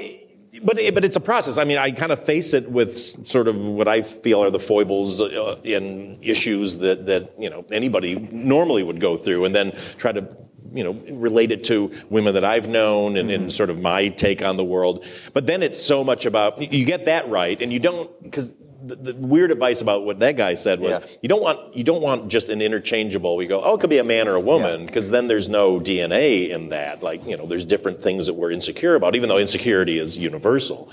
but 0.62 0.78
but 0.94 1.04
it's 1.04 1.16
a 1.16 1.20
process. 1.20 1.58
I 1.58 1.64
mean, 1.64 1.78
I 1.78 1.90
kind 1.92 2.12
of 2.12 2.24
face 2.24 2.54
it 2.54 2.70
with 2.70 3.26
sort 3.26 3.46
of 3.46 3.66
what 3.66 3.86
I 3.86 4.02
feel 4.02 4.42
are 4.42 4.50
the 4.50 4.58
foibles 4.58 5.20
uh, 5.20 5.56
in 5.62 6.16
issues 6.22 6.78
that 6.78 7.06
that 7.06 7.32
you 7.38 7.48
know 7.48 7.64
anybody 7.70 8.16
normally 8.16 8.82
would 8.82 9.00
go 9.00 9.16
through, 9.16 9.44
and 9.44 9.54
then 9.54 9.72
try 9.96 10.12
to 10.12 10.26
you 10.72 10.82
know 10.82 10.92
relate 11.14 11.52
it 11.52 11.64
to 11.64 11.92
women 12.10 12.34
that 12.34 12.44
I've 12.44 12.68
known 12.68 13.16
and, 13.16 13.30
and 13.30 13.52
sort 13.52 13.70
of 13.70 13.80
my 13.80 14.08
take 14.08 14.42
on 14.42 14.56
the 14.56 14.64
world. 14.64 15.04
But 15.32 15.46
then 15.46 15.62
it's 15.62 15.80
so 15.80 16.02
much 16.02 16.26
about 16.26 16.60
you 16.72 16.84
get 16.84 17.04
that 17.04 17.28
right, 17.28 17.60
and 17.60 17.72
you 17.72 17.80
don't 17.80 18.22
because. 18.22 18.52
The, 18.82 18.96
the 18.96 19.14
weird 19.14 19.50
advice 19.50 19.82
about 19.82 20.06
what 20.06 20.20
that 20.20 20.36
guy 20.36 20.54
said 20.54 20.80
was 20.80 20.98
Yeah. 20.98 21.06
you 21.22 21.28
don't 21.28 21.42
want 21.42 21.76
you 21.76 21.84
don't 21.84 22.00
want 22.00 22.28
just 22.28 22.48
an 22.48 22.62
interchangeable. 22.62 23.36
We 23.36 23.46
go, 23.46 23.62
oh, 23.62 23.74
it 23.74 23.80
could 23.80 23.90
be 23.90 23.98
a 23.98 24.04
man 24.04 24.26
or 24.26 24.34
a 24.36 24.40
woman, 24.40 24.86
because 24.86 25.10
then 25.10 25.26
there's 25.28 25.48
no 25.50 25.78
DNA 25.78 26.48
in 26.48 26.70
that. 26.70 27.02
Like 27.02 27.26
you 27.26 27.36
know, 27.36 27.46
there's 27.46 27.66
different 27.66 28.02
things 28.02 28.26
that 28.26 28.34
we're 28.34 28.50
insecure 28.50 28.94
about, 28.94 29.14
even 29.16 29.28
though 29.28 29.38
insecurity 29.38 29.98
is 29.98 30.16
universal. 30.16 30.90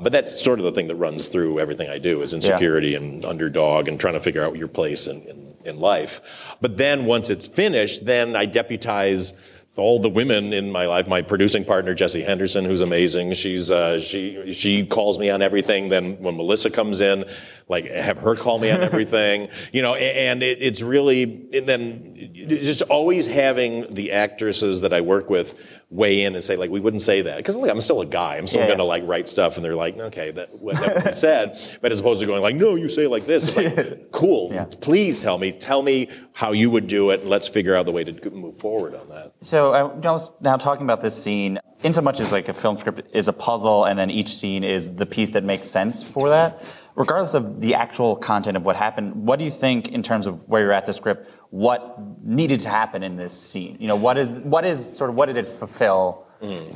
But 0.00 0.12
that's 0.12 0.40
sort 0.40 0.58
of 0.58 0.64
the 0.64 0.72
thing 0.72 0.88
that 0.88 0.96
runs 0.96 1.26
through 1.28 1.60
everything 1.60 1.88
I 1.88 1.98
do 1.98 2.22
is 2.22 2.34
insecurity 2.34 2.94
and 2.94 3.24
underdog 3.24 3.88
and 3.88 3.98
trying 4.00 4.14
to 4.14 4.20
figure 4.20 4.42
out 4.44 4.56
your 4.56 4.68
place 4.68 5.06
in, 5.06 5.22
in, 5.22 5.54
in 5.64 5.80
life. 5.80 6.20
But 6.60 6.76
then 6.76 7.04
once 7.04 7.30
it's 7.30 7.46
finished, 7.46 8.04
then 8.06 8.34
I 8.36 8.46
deputize 8.46 9.34
all 9.76 10.00
the 10.00 10.08
women 10.08 10.52
in 10.52 10.70
my 10.72 10.86
life. 10.86 11.06
My 11.06 11.22
producing 11.22 11.64
partner, 11.64 11.94
Jessie 11.94 12.22
Henderson, 12.22 12.64
who's 12.64 12.80
amazing. 12.80 13.32
She's 13.34 13.70
uh, 13.70 14.00
she 14.00 14.52
she 14.52 14.86
calls 14.86 15.18
me 15.18 15.30
on 15.30 15.42
everything. 15.42 15.88
Then 15.88 16.20
when 16.22 16.36
Melissa 16.36 16.70
comes 16.70 17.00
in, 17.00 17.24
like 17.68 17.86
have 17.90 18.18
her 18.18 18.34
call 18.34 18.58
me 18.58 18.70
on 18.70 18.80
everything. 18.90 19.48
you 19.72 19.82
know, 19.82 19.94
and 19.94 20.42
it, 20.42 20.58
it's 20.60 20.82
really 20.82 21.22
and 21.52 21.66
then 21.66 22.30
just 22.34 22.82
always 22.82 23.26
having 23.26 23.92
the 23.94 24.12
actresses 24.12 24.80
that 24.82 24.92
I 24.92 25.00
work 25.00 25.28
with 25.30 25.54
weigh 25.90 26.22
in 26.24 26.34
and 26.34 26.44
say 26.44 26.56
like 26.56 26.70
we 26.70 26.80
wouldn't 26.80 27.00
say 27.02 27.22
that 27.22 27.38
because 27.38 27.56
like, 27.56 27.70
I'm 27.70 27.80
still 27.80 28.00
a 28.02 28.06
guy. 28.06 28.36
I'm 28.36 28.46
still 28.46 28.60
Yeah, 28.60 28.66
going 28.66 28.78
to 28.78 28.84
yeah. 28.84 28.88
like 28.88 29.02
write 29.06 29.26
stuff, 29.28 29.56
and 29.56 29.64
they're 29.64 29.74
like, 29.74 29.96
okay, 29.98 30.30
that 30.32 30.48
what 30.60 30.76
that 30.76 31.06
was 31.06 31.18
said. 31.20 31.58
But 31.80 31.92
as 31.92 32.00
opposed 32.00 32.20
to 32.20 32.26
going 32.26 32.42
like, 32.42 32.56
no, 32.56 32.74
you 32.74 32.88
say 32.88 33.04
it 33.04 33.10
like 33.10 33.26
this. 33.26 33.56
It's 33.56 33.56
like, 33.76 34.10
cool. 34.12 34.50
Yeah. 34.52 34.66
Please 34.80 35.20
tell 35.20 35.38
me. 35.38 35.52
Tell 35.52 35.82
me 35.82 36.08
how 36.32 36.52
you 36.52 36.70
would 36.70 36.86
do 36.88 37.10
it, 37.10 37.20
and 37.20 37.30
let's 37.30 37.48
figure 37.48 37.74
out 37.74 37.86
the 37.86 37.92
way 37.92 38.04
to 38.04 38.30
move 38.30 38.58
forward 38.58 38.94
on 38.94 39.08
that. 39.10 39.32
So 39.40 39.72
I 39.72 39.82
was 39.82 40.30
now 40.40 40.56
talking 40.56 40.84
about 40.84 41.00
this 41.02 41.20
scene, 41.20 41.58
in 41.82 41.92
so 41.92 42.00
much 42.02 42.20
as 42.20 42.32
like 42.32 42.48
a 42.48 42.54
film 42.54 42.76
script 42.76 43.02
is 43.14 43.28
a 43.28 43.32
puzzle, 43.32 43.84
and 43.84 43.98
then 43.98 44.10
each 44.10 44.28
scene 44.34 44.64
is 44.64 44.94
the 44.96 45.06
piece 45.06 45.30
that 45.32 45.44
makes 45.44 45.68
sense 45.68 46.02
for 46.02 46.28
that. 46.28 46.62
Regardless 46.98 47.34
of 47.34 47.60
the 47.60 47.76
actual 47.76 48.16
content 48.16 48.56
of 48.56 48.64
what 48.64 48.74
happened, 48.74 49.14
what 49.14 49.38
do 49.38 49.44
you 49.44 49.52
think 49.52 49.88
in 49.88 50.02
terms 50.02 50.26
of 50.26 50.48
where 50.48 50.62
you're 50.62 50.72
at 50.72 50.84
the 50.84 50.92
script? 50.92 51.30
What 51.50 51.96
needed 52.24 52.58
to 52.62 52.68
happen 52.68 53.04
in 53.04 53.14
this 53.16 53.32
scene? 53.32 53.76
You 53.78 53.86
know, 53.86 53.94
what 53.94 54.18
is 54.18 54.28
what 54.28 54.66
is 54.66 54.96
sort 54.96 55.08
of 55.08 55.14
what 55.14 55.26
did 55.26 55.36
it 55.36 55.48
fulfill, 55.48 56.26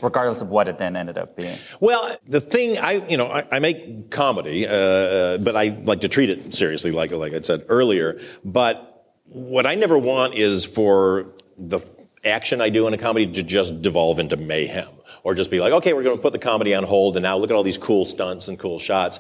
regardless 0.00 0.41
of 0.41 0.49
what 0.49 0.69
it 0.69 0.79
then 0.79 0.95
ended 0.95 1.19
up 1.19 1.37
being? 1.37 1.59
Well, 1.81 2.17
the 2.29 2.41
thing 2.41 2.79
I, 2.79 3.05
you 3.09 3.17
know, 3.17 3.33
I, 3.33 3.45
I 3.50 3.59
make 3.59 4.12
comedy, 4.12 4.64
uh, 4.64 5.38
but 5.38 5.57
I 5.57 5.76
like 5.85 6.02
to 6.02 6.09
treat 6.09 6.31
it 6.31 6.55
seriously, 6.55 6.93
like 6.93 7.11
like 7.11 7.33
I 7.35 7.41
said 7.41 7.64
earlier. 7.69 8.21
But 8.45 9.09
what 9.25 9.67
I 9.67 9.75
never 9.75 9.99
want 9.99 10.37
is 10.37 10.64
for 10.64 11.33
the 11.59 11.81
action 12.25 12.61
I 12.61 12.69
do 12.69 12.87
in 12.87 12.95
a 12.95 12.99
comedy 12.99 13.26
to 13.26 13.43
just 13.43 13.83
devolve 13.83 14.21
into 14.21 14.37
mayhem, 14.37 14.88
or 15.25 15.35
just 15.35 15.50
be 15.50 15.59
like, 15.59 15.73
okay, 15.73 15.95
we're 15.95 16.05
going 16.05 16.17
to 16.17 16.23
put 16.23 16.33
the 16.33 16.38
comedy 16.38 16.76
on 16.76 16.85
hold, 16.85 17.17
and 17.17 17.25
now 17.25 17.37
look 17.37 17.50
at 17.50 17.57
all 17.57 17.64
these 17.64 17.79
cool 17.79 18.05
stunts 18.05 18.47
and 18.47 18.57
cool 18.57 18.79
shots. 18.79 19.19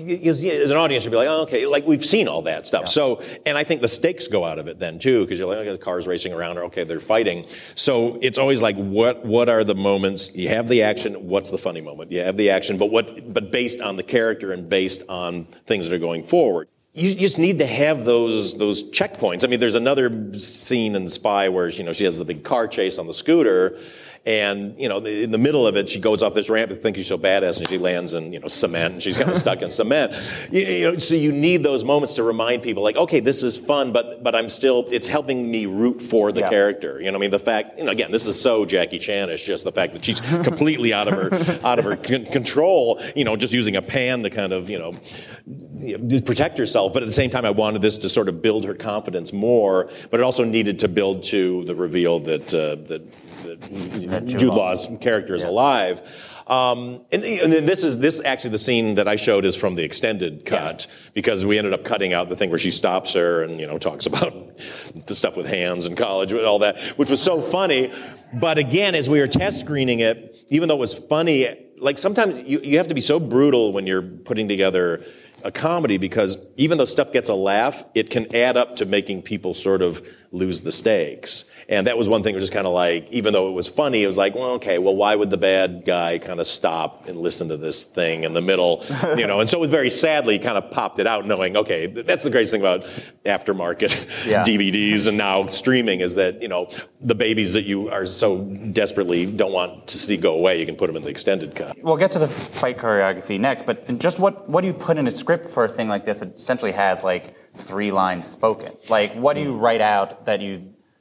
As, 0.00 0.44
as 0.44 0.70
an 0.70 0.76
audience, 0.76 1.04
you'd 1.04 1.10
be 1.10 1.16
like, 1.16 1.28
oh, 1.28 1.42
okay, 1.42 1.66
like 1.66 1.86
we've 1.86 2.04
seen 2.04 2.28
all 2.28 2.42
that 2.42 2.66
stuff. 2.66 2.88
So, 2.88 3.22
and 3.46 3.58
I 3.58 3.64
think 3.64 3.80
the 3.80 3.88
stakes 3.88 4.28
go 4.28 4.44
out 4.44 4.58
of 4.58 4.66
it 4.68 4.78
then 4.78 4.98
too, 4.98 5.22
because 5.22 5.38
you're 5.38 5.48
like, 5.48 5.58
okay, 5.58 5.72
the 5.72 5.78
cars 5.78 6.06
racing 6.06 6.32
around, 6.32 6.58
or 6.58 6.64
okay, 6.64 6.84
they're 6.84 7.00
fighting. 7.00 7.46
So 7.74 8.18
it's 8.22 8.38
always 8.38 8.62
like, 8.62 8.76
what 8.76 9.24
what 9.24 9.48
are 9.48 9.64
the 9.64 9.74
moments? 9.74 10.34
You 10.34 10.48
have 10.48 10.68
the 10.68 10.82
action. 10.82 11.14
What's 11.14 11.50
the 11.50 11.58
funny 11.58 11.80
moment? 11.80 12.12
You 12.12 12.20
have 12.20 12.36
the 12.36 12.50
action, 12.50 12.78
but 12.78 12.90
what? 12.90 13.32
But 13.32 13.50
based 13.52 13.80
on 13.80 13.96
the 13.96 14.02
character 14.02 14.52
and 14.52 14.68
based 14.68 15.02
on 15.08 15.44
things 15.66 15.88
that 15.88 15.94
are 15.94 15.98
going 15.98 16.24
forward. 16.24 16.68
You 16.92 17.14
just 17.14 17.38
need 17.38 17.60
to 17.60 17.66
have 17.66 18.04
those 18.04 18.58
those 18.58 18.82
checkpoints. 18.90 19.44
I 19.44 19.48
mean, 19.48 19.60
there's 19.60 19.76
another 19.76 20.36
scene 20.36 20.96
in 20.96 21.08
Spy 21.08 21.48
where 21.48 21.68
you 21.68 21.84
know 21.84 21.92
she 21.92 22.04
has 22.04 22.18
the 22.18 22.24
big 22.24 22.42
car 22.42 22.66
chase 22.66 22.98
on 22.98 23.06
the 23.06 23.14
scooter, 23.14 23.78
and 24.26 24.78
you 24.78 24.86
know 24.86 24.98
in 24.98 25.30
the 25.30 25.38
middle 25.38 25.66
of 25.66 25.76
it 25.76 25.88
she 25.88 25.98
goes 25.98 26.22
off 26.22 26.34
this 26.34 26.50
ramp 26.50 26.70
and 26.70 26.82
thinks 26.82 26.98
she's 26.98 27.06
so 27.08 27.16
badass 27.16 27.58
and 27.58 27.66
she 27.70 27.78
lands 27.78 28.12
in 28.12 28.32
you 28.34 28.38
know 28.38 28.48
cement 28.48 28.92
and 28.92 29.02
she's 29.02 29.16
kind 29.16 29.30
of 29.30 29.36
stuck 29.46 29.62
in 29.62 29.70
cement. 29.70 30.12
You, 30.52 30.60
you 30.62 30.92
know, 30.92 30.98
so 30.98 31.14
you 31.14 31.32
need 31.32 31.62
those 31.62 31.84
moments 31.84 32.14
to 32.16 32.22
remind 32.22 32.62
people 32.62 32.82
like, 32.82 32.96
okay, 32.96 33.20
this 33.20 33.42
is 33.42 33.56
fun, 33.56 33.92
but 33.92 34.22
but 34.22 34.34
I'm 34.34 34.48
still 34.50 34.86
it's 34.90 35.08
helping 35.08 35.50
me 35.50 35.64
root 35.66 36.02
for 36.02 36.32
the 36.32 36.40
Yeah. 36.40 36.50
character. 36.50 37.00
You 37.00 37.10
know, 37.10 37.16
I 37.16 37.20
mean 37.20 37.30
the 37.30 37.38
fact 37.38 37.78
you 37.78 37.84
know 37.84 37.92
again 37.92 38.12
this 38.12 38.26
is 38.26 38.38
so 38.40 38.66
Jackie 38.66 38.98
Chanish, 38.98 39.42
just 39.44 39.64
the 39.64 39.72
fact 39.72 39.94
that 39.94 40.04
she's 40.04 40.20
completely 40.42 40.92
out 40.92 41.08
of 41.08 41.14
her 41.14 41.60
out 41.66 41.78
of 41.78 41.86
her 41.86 41.96
con- 41.96 42.26
control. 42.26 43.00
You 43.16 43.24
know, 43.24 43.36
just 43.36 43.54
using 43.54 43.76
a 43.76 43.82
pan 43.82 44.22
to 44.24 44.30
kind 44.30 44.52
of 44.52 44.68
you 44.68 44.78
know 44.78 44.96
you 45.78 45.96
know, 45.96 46.08
to 46.08 46.20
protect 46.22 46.58
herself, 46.58 46.92
but 46.92 47.02
at 47.02 47.06
the 47.06 47.12
same 47.12 47.30
time, 47.30 47.46
I 47.46 47.50
wanted 47.50 47.80
this 47.80 47.96
to 47.98 48.08
sort 48.10 48.28
of 48.28 48.42
build 48.42 48.66
her 48.66 48.74
confidence 48.74 49.32
more. 49.32 49.88
But 50.10 50.20
it 50.20 50.22
also 50.22 50.44
needed 50.44 50.78
to 50.80 50.88
build 50.88 51.22
to 51.24 51.64
the 51.64 51.74
reveal 51.74 52.20
that 52.20 52.52
uh, 52.52 52.76
that, 52.88 53.02
Jude 53.60 54.26
Jude 54.26 54.42
Law. 54.44 54.56
Law's 54.56 54.88
character 55.00 55.34
is 55.34 55.44
alive. 55.44 56.02
Um, 56.46 57.02
and, 57.12 57.22
and 57.22 57.52
then 57.52 57.64
this 57.64 57.84
is 57.84 57.98
this 57.98 58.20
actually 58.24 58.50
the 58.50 58.58
scene 58.58 58.96
that 58.96 59.06
I 59.06 59.14
showed 59.14 59.44
is 59.44 59.54
from 59.54 59.76
the 59.76 59.84
extended 59.84 60.44
cut 60.44 60.88
because 61.14 61.46
we 61.46 61.58
ended 61.58 61.72
up 61.72 61.84
cutting 61.84 62.12
out 62.12 62.28
the 62.28 62.34
thing 62.34 62.50
where 62.50 62.58
she 62.58 62.72
stops 62.72 63.12
her 63.12 63.44
and 63.44 63.60
you 63.60 63.68
know 63.68 63.78
talks 63.78 64.06
about 64.06 64.56
the 65.06 65.14
stuff 65.14 65.36
with 65.36 65.46
hands 65.46 65.86
in 65.86 65.94
college 65.94 66.32
and 66.32 66.44
all 66.44 66.58
that, 66.58 66.80
which 66.98 67.08
was 67.08 67.22
so 67.22 67.40
funny. 67.40 67.92
But 68.34 68.58
again, 68.58 68.96
as 68.96 69.08
we 69.08 69.20
were 69.20 69.28
test 69.28 69.60
screening 69.60 70.00
it, 70.00 70.44
even 70.48 70.68
though 70.68 70.74
it 70.74 70.80
was 70.80 70.94
funny, 70.94 71.56
like 71.78 71.98
sometimes 71.98 72.42
you, 72.42 72.60
you 72.60 72.78
have 72.78 72.88
to 72.88 72.94
be 72.94 73.00
so 73.00 73.20
brutal 73.20 73.72
when 73.72 73.86
you're 73.86 74.02
putting 74.02 74.48
together 74.48 75.04
a 75.44 75.52
comedy 75.52 75.98
because 75.98 76.36
even 76.56 76.78
though 76.78 76.84
stuff 76.84 77.12
gets 77.12 77.28
a 77.28 77.34
laugh, 77.34 77.84
it 77.94 78.10
can 78.10 78.34
add 78.34 78.56
up 78.56 78.76
to 78.76 78.86
making 78.86 79.22
people 79.22 79.54
sort 79.54 79.82
of 79.82 80.06
lose 80.32 80.62
the 80.62 80.72
stakes. 80.72 81.44
And 81.70 81.86
that 81.86 81.96
was 81.96 82.08
one 82.08 82.24
thing, 82.24 82.34
was 82.34 82.42
just 82.42 82.52
kind 82.52 82.66
of 82.66 82.72
like, 82.72 83.08
even 83.12 83.32
though 83.32 83.48
it 83.48 83.52
was 83.52 83.68
funny, 83.68 84.02
it 84.02 84.06
was 84.08 84.18
like, 84.18 84.34
well, 84.34 84.50
okay, 84.54 84.78
well, 84.78 84.96
why 84.96 85.14
would 85.14 85.30
the 85.30 85.36
bad 85.38 85.84
guy 85.86 86.18
kind 86.18 86.40
of 86.40 86.48
stop 86.48 87.06
and 87.06 87.20
listen 87.20 87.48
to 87.48 87.56
this 87.56 87.84
thing 87.84 88.24
in 88.24 88.34
the 88.34 88.42
middle, 88.42 88.84
you 89.16 89.24
know? 89.24 89.38
And 89.38 89.48
so 89.48 89.56
it 89.58 89.60
was 89.60 89.70
very 89.70 89.88
sadly 89.88 90.40
kind 90.40 90.58
of 90.58 90.68
popped 90.72 90.98
it 90.98 91.06
out, 91.06 91.26
knowing, 91.28 91.56
okay, 91.56 91.86
that's 91.86 92.24
the 92.24 92.30
greatest 92.30 92.50
thing 92.50 92.60
about 92.60 92.82
aftermarket 93.24 94.06
Yeah. 94.26 94.42
DVDs 94.42 95.06
and 95.06 95.16
now 95.16 95.46
streaming 95.46 96.00
is 96.00 96.16
that 96.16 96.42
you 96.42 96.48
know 96.48 96.68
the 97.00 97.14
babies 97.14 97.52
that 97.52 97.64
you 97.64 97.88
are 97.88 98.04
so 98.04 98.38
desperately 98.72 99.24
don't 99.24 99.52
want 99.52 99.86
to 99.86 99.96
see 99.96 100.16
go 100.16 100.34
away, 100.34 100.58
you 100.58 100.66
can 100.66 100.76
put 100.76 100.88
them 100.88 100.96
in 100.96 101.04
the 101.04 101.08
extended 101.08 101.54
cut. 101.54 101.76
We'll 101.82 101.96
get 101.96 102.10
to 102.12 102.18
the 102.18 102.28
fight 102.28 102.78
choreography 102.78 103.38
next, 103.38 103.64
but 103.64 103.98
just 103.98 104.18
what, 104.18 104.48
what 104.48 104.60
do 104.62 104.66
you 104.66 104.74
put 104.74 104.98
in 104.98 105.06
a 105.06 105.10
script 105.10 105.48
for 105.48 105.64
a 105.64 105.68
thing 105.68 105.88
like 105.88 106.04
this 106.04 106.18
that 106.18 106.36
essentially 106.36 106.72
has 106.72 107.02
like 107.04 107.36
three 107.56 107.90
lines 107.92 108.26
spoken? 108.26 108.72
Like, 108.88 109.14
what 109.14 109.34
do 109.34 109.40
you 109.40 109.54
write 109.54 109.80
out 109.80 110.26
that 110.26 110.40
you 110.40 110.60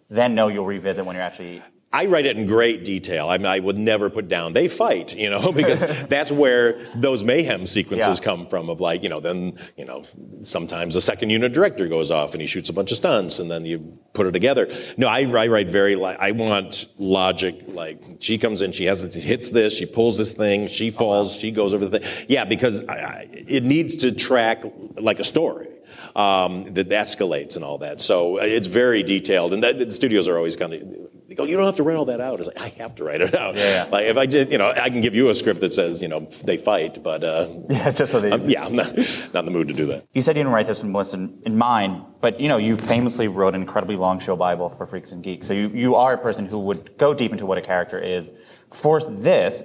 then 0.09 0.35
know 0.35 0.47
you'll 0.47 0.65
revisit 0.65 1.05
when 1.05 1.15
you're 1.15 1.23
actually. 1.23 1.61
I 1.91 2.05
write 2.05 2.27
it 2.27 2.37
in 2.37 2.45
great 2.45 2.85
detail. 2.85 3.29
I, 3.29 3.39
mean, 3.39 3.47
I 3.47 3.57
would 3.57 3.77
never 3.77 4.11
put 4.11 4.27
down 4.27 4.53
they 4.53 4.67
fight, 4.67 5.15
you 5.15 5.27
know, 5.27 5.51
because 5.61 5.79
that's 6.07 6.31
where 6.31 6.79
those 6.95 7.23
mayhem 7.23 7.65
sequences 7.65 8.19
Yeah. 8.19 8.25
come 8.25 8.45
from. 8.45 8.69
Of 8.69 8.79
like, 8.79 9.01
you 9.01 9.09
know, 9.09 9.19
then 9.19 9.57
you 9.75 9.85
know, 9.85 10.03
sometimes 10.43 10.93
the 10.93 11.01
second 11.01 11.31
unit 11.31 11.51
director 11.51 11.87
goes 11.87 12.11
off 12.11 12.33
and 12.33 12.41
he 12.41 12.47
shoots 12.47 12.69
a 12.69 12.73
bunch 12.73 12.91
of 12.91 12.97
stunts, 12.97 13.39
and 13.39 13.49
then 13.49 13.65
you 13.65 13.97
put 14.13 14.27
it 14.27 14.33
together. 14.33 14.67
No, 14.97 15.07
I, 15.07 15.21
I 15.21 15.47
write 15.47 15.69
very. 15.69 15.95
Li- 15.95 16.15
I 16.19 16.29
want 16.31 16.85
logic. 16.99 17.63
Like 17.67 17.99
she 18.19 18.37
comes 18.37 18.61
in, 18.61 18.71
she 18.71 18.85
has 18.85 19.01
this, 19.01 19.23
hits 19.23 19.49
this, 19.49 19.75
she 19.75 19.87
pulls 19.87 20.15
this 20.17 20.31
thing, 20.31 20.67
she 20.67 20.91
falls, 20.91 21.35
she 21.35 21.49
goes 21.49 21.73
over 21.73 21.87
the 21.87 21.99
thing. 21.99 22.25
Yeah, 22.27 22.45
because 22.45 22.87
I, 22.87 23.27
it 23.31 23.63
needs 23.63 23.95
to 23.97 24.11
track 24.11 24.63
like 24.95 25.19
a 25.19 25.23
story 25.23 25.69
um, 26.15 26.73
that 26.73 26.89
escalates 26.89 27.55
and 27.55 27.63
all 27.63 27.77
that. 27.79 28.01
So 28.01 28.39
uh, 28.39 28.43
it's 28.43 28.67
very 28.67 29.03
detailed, 29.03 29.53
and 29.53 29.63
that, 29.63 29.79
the 29.79 29.91
studios 29.91 30.27
are 30.27 30.37
always 30.37 30.55
kind 30.55 30.73
of 30.73 30.81
they 31.29 31.35
go, 31.35 31.43
"You 31.43 31.55
don't 31.55 31.65
have 31.65 31.75
to 31.75 31.83
write 31.83 31.95
all 31.95 32.05
that 32.05 32.19
out." 32.19 32.39
It's 32.39 32.47
like 32.47 32.59
I 32.59 32.69
have 32.81 32.95
to 32.95 33.03
write 33.03 33.21
it 33.21 33.35
out. 33.35 33.55
Yeah, 33.55 33.85
yeah. 33.85 33.89
Like 33.91 34.07
if 34.07 34.17
I 34.17 34.25
did, 34.25 34.51
you 34.51 34.57
know, 34.57 34.71
I 34.71 34.89
can 34.89 34.99
give 34.99 35.13
you 35.13 35.29
a 35.29 35.35
script 35.35 35.61
that 35.61 35.71
says, 35.71 36.01
you 36.01 36.07
know, 36.07 36.21
they 36.43 36.57
fight, 36.57 37.03
but 37.03 37.23
uh, 37.23 37.47
Yeah, 37.69 37.87
it's 37.87 37.99
just 37.99 38.11
so 38.11 38.19
they. 38.19 38.31
I'm, 38.31 38.49
yeah, 38.49 38.65
I'm 38.65 38.75
not, 38.75 38.95
not 39.33 39.39
in 39.41 39.45
the 39.45 39.51
mood 39.51 39.67
to 39.67 39.73
do 39.73 39.85
that. 39.87 40.05
You 40.13 40.23
said 40.23 40.35
you 40.35 40.43
didn't 40.43 40.53
write 40.53 40.65
this 40.65 40.81
with 40.81 40.91
Melissa 40.91 41.17
in, 41.17 41.39
in 41.45 41.57
mind, 41.57 42.03
but 42.19 42.39
you 42.39 42.47
know 42.47 42.57
you 42.57 42.75
famously 42.75 43.27
wrote 43.27 43.53
an 43.53 43.61
incredibly 43.61 43.95
long 43.95 44.19
show 44.19 44.35
Bible 44.35 44.69
for 44.69 44.87
Freaks 44.87 45.11
and 45.11 45.23
Geeks. 45.23 45.45
So 45.45 45.53
you, 45.53 45.69
you 45.69 45.95
are 45.95 46.13
a 46.13 46.17
person 46.17 46.47
who 46.47 46.59
would 46.59 46.97
go 46.97 47.13
deep 47.13 47.31
into 47.31 47.45
what 47.45 47.59
a 47.59 47.61
character 47.61 47.99
is. 47.99 48.31
For 48.71 48.99
this, 48.99 49.63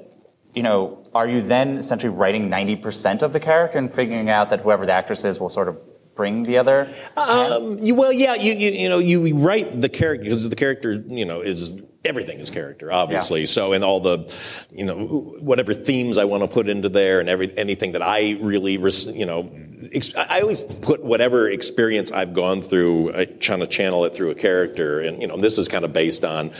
you 0.55 0.63
know, 0.63 1.09
are 1.15 1.27
you 1.27 1.41
then 1.41 1.79
essentially 1.79 2.11
writing 2.11 2.51
ninety 2.51 2.77
percent 2.77 3.23
of 3.23 3.33
the 3.33 3.41
character 3.41 3.79
and 3.79 3.93
figuring 3.93 4.29
out 4.29 4.51
that 4.51 4.61
whoever 4.61 4.85
the 4.85 4.93
actress 4.93 5.25
is 5.25 5.41
will 5.41 5.49
sort 5.49 5.69
of 5.69 5.79
bring 6.15 6.45
the 6.45 6.59
other? 6.59 6.89
Um, 7.17 7.79
you, 7.79 7.95
well, 7.95 8.13
yeah, 8.13 8.35
you, 8.35 8.55
you, 8.55 8.71
you 8.71 8.89
know, 8.89 8.99
you 8.99 9.37
write 9.37 9.81
the 9.81 9.89
character 9.89 10.25
because 10.25 10.49
the 10.49 10.57
character, 10.57 10.93
you 10.93 11.25
know, 11.25 11.41
is 11.41 11.71
everything 12.05 12.39
is 12.39 12.51
character, 12.51 12.93
obviously. 12.93 13.47
So, 13.47 13.73
and 13.73 13.83
all 13.83 14.01
the, 14.01 14.33
you 14.71 14.85
know, 14.85 15.07
whatever 15.41 15.75
themes 15.75 16.19
I 16.19 16.25
want 16.25 16.43
to 16.43 16.49
put 16.49 16.69
into 16.69 16.89
there, 16.89 17.21
and 17.21 17.29
every 17.29 17.57
anything 17.59 17.93
that 17.93 18.03
I 18.03 18.39
really, 18.41 18.77
res- 18.79 19.07
you 19.07 19.27
know, 19.27 19.51
ex- 19.93 20.15
I 20.15 20.41
always 20.41 20.65
put 20.65 21.03
whatever 21.03 21.49
experience 21.49 22.13
I've 22.13 22.35
gone 22.35 22.63
through, 22.63 23.15
I 23.17 23.25
trying 23.25 23.61
to 23.61 23.67
channel 23.67 24.05
it 24.05 24.15
through 24.15 24.31
a 24.31 24.35
character, 24.35 25.01
and 25.01 25.21
you 25.21 25.29
know, 25.29 25.37
this 25.37 25.59
is 25.59 25.69
kind 25.69 25.85
of 25.85 25.93
based 25.93 26.25
on 26.25 26.53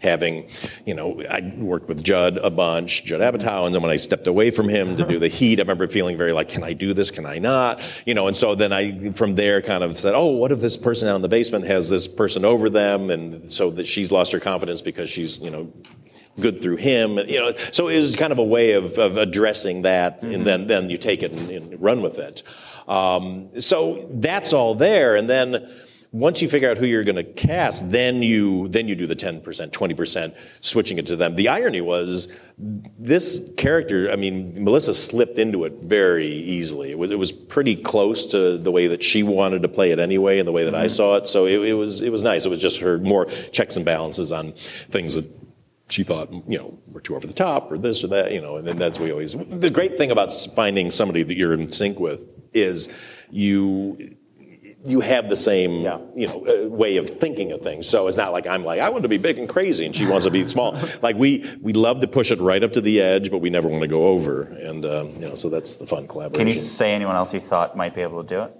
having, 0.00 0.48
you 0.86 0.94
know, 0.94 1.20
I 1.28 1.52
worked 1.58 1.88
with 1.88 2.02
Judd 2.02 2.38
a 2.38 2.50
bunch, 2.50 3.04
Judd 3.04 3.20
Apatow, 3.20 3.66
and 3.66 3.74
then 3.74 3.82
when 3.82 3.90
I 3.90 3.96
stepped 3.96 4.26
away 4.26 4.50
from 4.50 4.68
him 4.68 4.96
to 4.96 5.04
do 5.04 5.18
the 5.18 5.28
heat, 5.28 5.58
I 5.58 5.62
remember 5.62 5.88
feeling 5.88 6.16
very 6.16 6.32
like, 6.32 6.48
can 6.48 6.62
I 6.62 6.72
do 6.72 6.94
this? 6.94 7.10
Can 7.10 7.26
I 7.26 7.38
not? 7.38 7.82
You 8.06 8.14
know, 8.14 8.26
and 8.26 8.36
so 8.36 8.54
then 8.54 8.72
I, 8.72 9.10
from 9.12 9.34
there, 9.34 9.60
kind 9.60 9.82
of 9.82 9.98
said, 9.98 10.14
oh, 10.14 10.26
what 10.26 10.52
if 10.52 10.60
this 10.60 10.76
person 10.76 11.08
out 11.08 11.16
in 11.16 11.22
the 11.22 11.28
basement 11.28 11.66
has 11.66 11.88
this 11.88 12.06
person 12.06 12.44
over 12.44 12.70
them, 12.70 13.10
and 13.10 13.50
so 13.50 13.70
that 13.72 13.86
she's 13.86 14.12
lost 14.12 14.32
her 14.32 14.40
confidence 14.40 14.82
because 14.82 15.10
she's, 15.10 15.38
you 15.38 15.50
know, 15.50 15.72
good 16.40 16.62
through 16.62 16.76
him, 16.76 17.18
you 17.18 17.40
know. 17.40 17.52
So 17.72 17.88
it 17.88 17.96
was 17.96 18.14
kind 18.14 18.32
of 18.32 18.38
a 18.38 18.44
way 18.44 18.72
of, 18.72 18.98
of 18.98 19.16
addressing 19.16 19.82
that, 19.82 20.22
and 20.22 20.46
then 20.46 20.68
then 20.68 20.90
you 20.90 20.96
take 20.96 21.22
it 21.22 21.32
and, 21.32 21.50
and 21.50 21.82
run 21.82 22.02
with 22.02 22.18
it. 22.18 22.42
Um, 22.86 23.60
so 23.60 24.08
that's 24.12 24.52
all 24.52 24.74
there, 24.74 25.16
and 25.16 25.28
then 25.28 25.68
once 26.10 26.40
you 26.40 26.48
figure 26.48 26.70
out 26.70 26.78
who 26.78 26.86
you're 26.86 27.04
going 27.04 27.16
to 27.16 27.24
cast, 27.24 27.90
then 27.90 28.22
you 28.22 28.68
then 28.68 28.88
you 28.88 28.94
do 28.94 29.06
the 29.06 29.16
10%, 29.16 29.42
20%, 29.42 30.36
switching 30.60 30.98
it 30.98 31.06
to 31.06 31.16
them. 31.16 31.34
The 31.34 31.48
irony 31.48 31.82
was 31.82 32.28
this 32.56 33.52
character, 33.56 34.10
I 34.10 34.16
mean, 34.16 34.64
Melissa 34.64 34.94
slipped 34.94 35.38
into 35.38 35.64
it 35.64 35.74
very 35.82 36.28
easily. 36.28 36.90
It 36.90 36.98
was 36.98 37.10
it 37.10 37.18
was 37.18 37.30
pretty 37.30 37.76
close 37.76 38.24
to 38.26 38.56
the 38.56 38.72
way 38.72 38.86
that 38.86 39.02
she 39.02 39.22
wanted 39.22 39.62
to 39.62 39.68
play 39.68 39.90
it 39.90 39.98
anyway, 39.98 40.38
and 40.38 40.48
the 40.48 40.52
way 40.52 40.64
that 40.64 40.74
I 40.74 40.86
mm-hmm. 40.86 40.88
saw 40.88 41.16
it. 41.16 41.28
So 41.28 41.46
it, 41.46 41.60
it 41.60 41.74
was 41.74 42.00
it 42.00 42.10
was 42.10 42.22
nice. 42.22 42.46
It 42.46 42.48
was 42.48 42.60
just 42.60 42.80
her 42.80 42.98
more 42.98 43.26
checks 43.52 43.76
and 43.76 43.84
balances 43.84 44.32
on 44.32 44.52
things 44.52 45.14
that 45.14 45.30
she 45.90 46.02
thought, 46.02 46.30
you 46.48 46.58
know, 46.58 46.78
were 46.88 47.00
too 47.00 47.16
over 47.16 47.26
the 47.26 47.32
top 47.32 47.70
or 47.72 47.78
this 47.78 48.04
or 48.04 48.08
that, 48.08 48.32
you 48.32 48.40
know, 48.40 48.56
and 48.56 48.66
then 48.66 48.76
that's 48.76 48.98
we 48.98 49.10
always. 49.10 49.34
The 49.34 49.70
great 49.70 49.96
thing 49.96 50.10
about 50.10 50.30
finding 50.54 50.90
somebody 50.90 51.22
that 51.22 51.36
you're 51.36 51.54
in 51.54 51.70
sync 51.70 51.98
with 51.98 52.20
is 52.52 52.88
you 53.30 54.16
you 54.88 55.00
have 55.00 55.28
the 55.28 55.36
same, 55.36 55.82
Yeah. 55.82 55.98
you 56.14 56.26
know, 56.26 56.44
uh, 56.46 56.68
way 56.68 56.96
of 56.96 57.08
thinking 57.08 57.52
of 57.52 57.60
things. 57.62 57.86
So 57.86 58.08
it's 58.08 58.16
not 58.16 58.32
like 58.32 58.46
I'm 58.46 58.64
like 58.64 58.80
I 58.80 58.88
want 58.88 59.02
to 59.02 59.08
be 59.08 59.18
big 59.18 59.38
and 59.38 59.48
crazy, 59.48 59.84
and 59.86 59.94
she 59.94 60.06
wants 60.06 60.24
to 60.24 60.30
be 60.30 60.46
small. 60.46 60.76
Like 61.02 61.16
we 61.16 61.44
we 61.60 61.72
love 61.72 62.00
to 62.00 62.08
push 62.08 62.30
it 62.30 62.40
right 62.40 62.62
up 62.62 62.72
to 62.72 62.80
the 62.80 63.00
edge, 63.00 63.30
but 63.30 63.38
we 63.38 63.50
never 63.50 63.68
want 63.68 63.82
to 63.82 63.88
go 63.88 64.06
over. 64.08 64.42
And 64.42 64.84
um, 64.84 65.10
you 65.12 65.28
know, 65.28 65.34
so 65.34 65.48
that's 65.48 65.76
the 65.76 65.86
fun 65.86 66.08
collaboration. 66.08 66.46
Can 66.46 66.48
you 66.48 66.54
say 66.60 66.92
anyone 66.92 67.14
else 67.14 67.32
you 67.32 67.40
thought 67.40 67.76
might 67.76 67.94
be 67.94 68.00
able 68.02 68.22
to 68.22 68.28
do 68.28 68.42
it? 68.42 68.52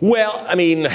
Well, 0.00 0.44
I 0.46 0.54
mean, 0.54 0.88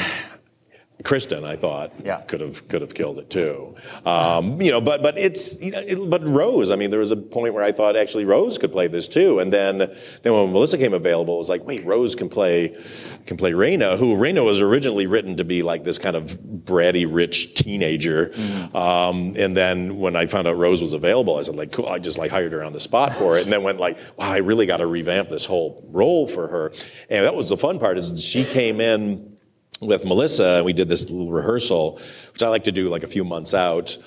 Kristen, 1.03 1.43
I 1.43 1.57
thought, 1.57 1.91
Yeah. 2.05 2.21
could 2.21 2.39
have 2.39 2.67
could 2.69 2.81
have 2.81 2.93
killed 2.93 3.19
it 3.19 3.29
too. 3.29 3.75
Um, 4.05 4.61
you 4.61 4.71
know, 4.71 4.79
but 4.79 5.03
but 5.03 5.17
it's 5.17 5.61
you 5.61 5.71
know, 5.71 5.79
it, 5.79 6.09
but 6.09 6.27
Rose. 6.27 6.71
I 6.71 6.75
mean, 6.77 6.91
there 6.91 6.99
was 6.99 7.11
a 7.11 7.17
point 7.17 7.53
where 7.53 7.63
I 7.63 7.71
thought 7.73 7.97
actually 7.97 8.23
Rose 8.25 8.57
could 8.57 8.71
play 8.71 8.87
this 8.87 9.07
too, 9.09 9.39
and 9.39 9.51
then 9.51 9.79
then 9.79 10.33
when 10.33 10.53
Melissa 10.53 10.77
came 10.77 10.93
available, 10.93 11.35
it 11.35 11.37
was 11.39 11.49
like, 11.49 11.65
wait, 11.65 11.83
Rose 11.85 12.15
can 12.15 12.29
play 12.29 12.77
can 13.25 13.35
play 13.35 13.51
Raina, 13.51 13.97
who 13.97 14.15
Raina 14.15 14.45
was 14.45 14.61
originally 14.61 15.05
written 15.07 15.37
to 15.37 15.43
be 15.43 15.61
like 15.61 15.83
this 15.83 15.97
kind 15.97 16.15
of 16.15 16.37
bratty, 16.39 17.05
rich 17.09 17.53
teenager, 17.55 18.33
um, 18.73 19.35
and 19.37 19.57
then 19.57 19.97
when 19.99 20.15
I 20.15 20.27
found 20.27 20.47
out 20.47 20.57
Rose 20.57 20.81
was 20.81 20.93
available, 20.93 21.37
I 21.37 21.41
said 21.41 21.55
like, 21.55 21.71
cool. 21.73 21.87
I 21.87 21.99
just 21.99 22.17
like 22.17 22.31
hired 22.31 22.53
her 22.53 22.63
on 22.63 22.71
the 22.73 22.79
spot 22.79 23.13
for 23.15 23.37
it, 23.37 23.43
and 23.43 23.51
then 23.51 23.63
went 23.63 23.79
like, 23.79 23.97
wow, 24.17 24.31
I 24.31 24.37
really 24.37 24.65
got 24.65 24.77
to 24.77 24.87
revamp 24.87 25.29
this 25.29 25.45
whole 25.45 25.83
role 25.91 26.27
for 26.27 26.47
her, 26.47 26.71
and 27.09 27.25
that 27.25 27.35
was 27.35 27.49
the 27.49 27.57
fun 27.57 27.77
part 27.79 27.97
is 27.97 28.23
she 28.23 28.45
came 28.45 28.79
in 28.79 29.32
with 29.87 30.05
Melissa, 30.05 30.57
and 30.57 30.65
we 30.65 30.73
did 30.73 30.89
this 30.89 31.09
little 31.09 31.31
rehearsal, 31.31 31.99
which 32.31 32.43
I 32.43 32.49
like 32.49 32.65
to 32.65 32.71
do 32.71 32.89
like 32.89 33.03
a 33.03 33.07
few 33.07 33.23
months 33.23 33.53
out, 33.53 33.97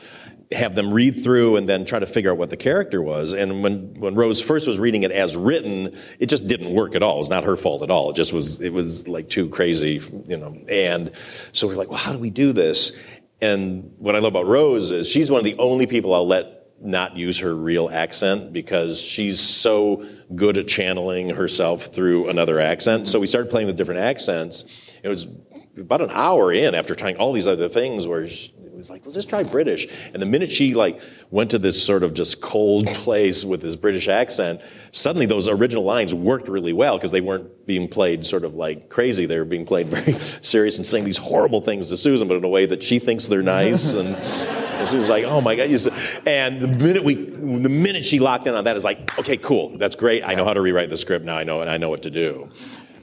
have 0.53 0.75
them 0.75 0.93
read 0.93 1.25
through 1.25 1.57
and 1.57 1.69
then 1.69 1.85
try 1.85 1.99
to 1.99 2.07
figure 2.07 2.31
out 2.31 2.39
what 2.39 2.51
the 2.51 2.57
character 2.57 3.03
was. 3.03 3.33
And 3.33 3.63
when, 3.63 3.95
when 3.95 4.15
Rose 4.15 4.41
first 4.41 4.67
was 4.67 4.79
reading 4.79 5.03
it 5.03 5.11
as 5.11 5.37
written, 5.37 5.97
it 6.21 6.27
just 6.27 6.47
didn't 6.47 6.73
work 6.73 6.95
at 6.95 7.03
all. 7.03 7.17
It 7.17 7.19
was 7.19 7.31
not 7.31 7.45
her 7.45 7.57
fault 7.57 7.83
at 7.83 7.91
all. 7.91 8.11
It 8.11 8.17
just 8.17 8.33
was, 8.33 8.61
it 8.61 8.73
was 8.73 9.09
like 9.09 9.29
too 9.29 9.49
crazy, 9.49 10.01
you 10.27 10.37
know. 10.37 10.57
And 10.69 11.11
so 11.53 11.67
we're 11.67 11.75
like, 11.75 11.89
well, 11.89 11.99
how 11.99 12.13
do 12.13 12.19
we 12.19 12.31
do 12.31 12.53
this? 12.53 12.93
And 13.41 13.93
what 13.99 14.15
I 14.15 14.21
love 14.21 14.33
about 14.33 14.47
Rose 14.47 14.93
is 14.93 15.09
she's 15.09 15.31
one 15.31 15.41
of 15.41 15.45
the 15.45 15.59
only 15.59 15.87
people 15.87 16.15
I'll 16.15 16.27
let 16.27 16.53
not 16.81 17.17
use 17.17 17.39
her 17.39 17.55
real 17.55 17.89
accent 17.89 18.53
because 18.53 19.01
she's 19.01 19.41
so 19.41 20.07
good 20.35 20.59
at 20.59 20.69
channeling 20.69 21.31
herself 21.31 21.87
through 21.87 22.29
another 22.29 22.61
accent. 22.61 23.09
So 23.09 23.19
we 23.19 23.27
started 23.27 23.51
playing 23.51 23.67
with 23.67 23.77
different 23.77 24.01
accents. 24.01 24.65
It 25.03 25.09
was 25.09 25.27
about 25.77 26.01
an 26.01 26.11
hour 26.11 26.53
in 26.53 26.75
after 26.75 26.95
trying 26.95 27.17
all 27.17 27.33
these 27.33 27.47
other 27.49 27.69
things 27.69 28.07
where 28.07 28.27
she, 28.27 28.53
it 28.77 28.77
was 28.77 28.91
like, 28.91 29.05
well, 29.05 29.13
just 29.13 29.29
try 29.29 29.43
British. 29.43 29.87
And 30.13 30.23
the 30.23 30.27
minute 30.27 30.51
she 30.51 30.75
like 30.75 31.01
went 31.31 31.51
to 31.51 31.59
this 31.59 31.83
sort 31.83 32.03
of 32.03 32.15
just 32.15 32.41
cold 32.41 32.87
place 32.95 33.45
with 33.45 33.61
this 33.61 33.77
British 33.77 34.09
accent, 34.09 34.61
suddenly 34.91 35.27
those 35.27 35.49
original 35.49 35.85
lines 35.85 36.15
worked 36.15 36.49
really 36.49 36.73
well 36.73 36.97
because 36.97 37.11
they 37.11 37.21
weren't 37.21 37.67
being 37.67 37.89
played 37.89 38.25
sort 38.25 38.45
of 38.45 38.55
like 38.55 38.89
crazy. 38.89 39.27
They 39.27 39.39
were 39.39 39.45
being 39.45 39.67
played 39.67 39.87
very 39.89 40.19
serious 40.43 40.77
and 40.77 40.87
saying 40.87 41.05
these 41.05 41.19
horrible 41.19 41.61
things 41.61 41.89
to 41.89 41.97
Susan, 41.97 42.29
but 42.29 42.37
in 42.37 42.45
a 42.45 42.49
way 42.49 42.67
that 42.67 42.83
she 42.83 42.99
thinks 42.99 43.27
they're 43.27 43.43
nice. 43.43 43.95
And, 43.95 44.17
and 44.17 44.89
Susan's 44.89 45.09
like, 45.09 45.25
oh 45.25 45.41
my 45.41 45.57
God. 45.57 45.71
And 46.27 46.61
the 46.61 46.69
minute 46.69 47.05
we, 47.05 47.15
the 47.15 47.69
minute 47.69 48.05
she 48.05 48.19
locked 48.19 48.47
in 48.47 48.55
on 48.55 48.65
that, 48.65 48.77
is 48.77 48.85
like, 48.85 49.19
okay, 49.19 49.37
cool. 49.37 49.77
That's 49.79 49.97
great. 49.97 50.23
I 50.23 50.35
know 50.35 50.45
how 50.45 50.55
to 50.55 50.61
rewrite 50.61 50.91
the 50.91 50.97
script 50.97 51.25
now. 51.25 51.37
I 51.37 51.45
know, 51.45 51.61
and 51.61 51.71
I 51.71 51.77
know 51.77 51.91
what 51.91 52.03
to 52.03 52.11
do. 52.11 52.51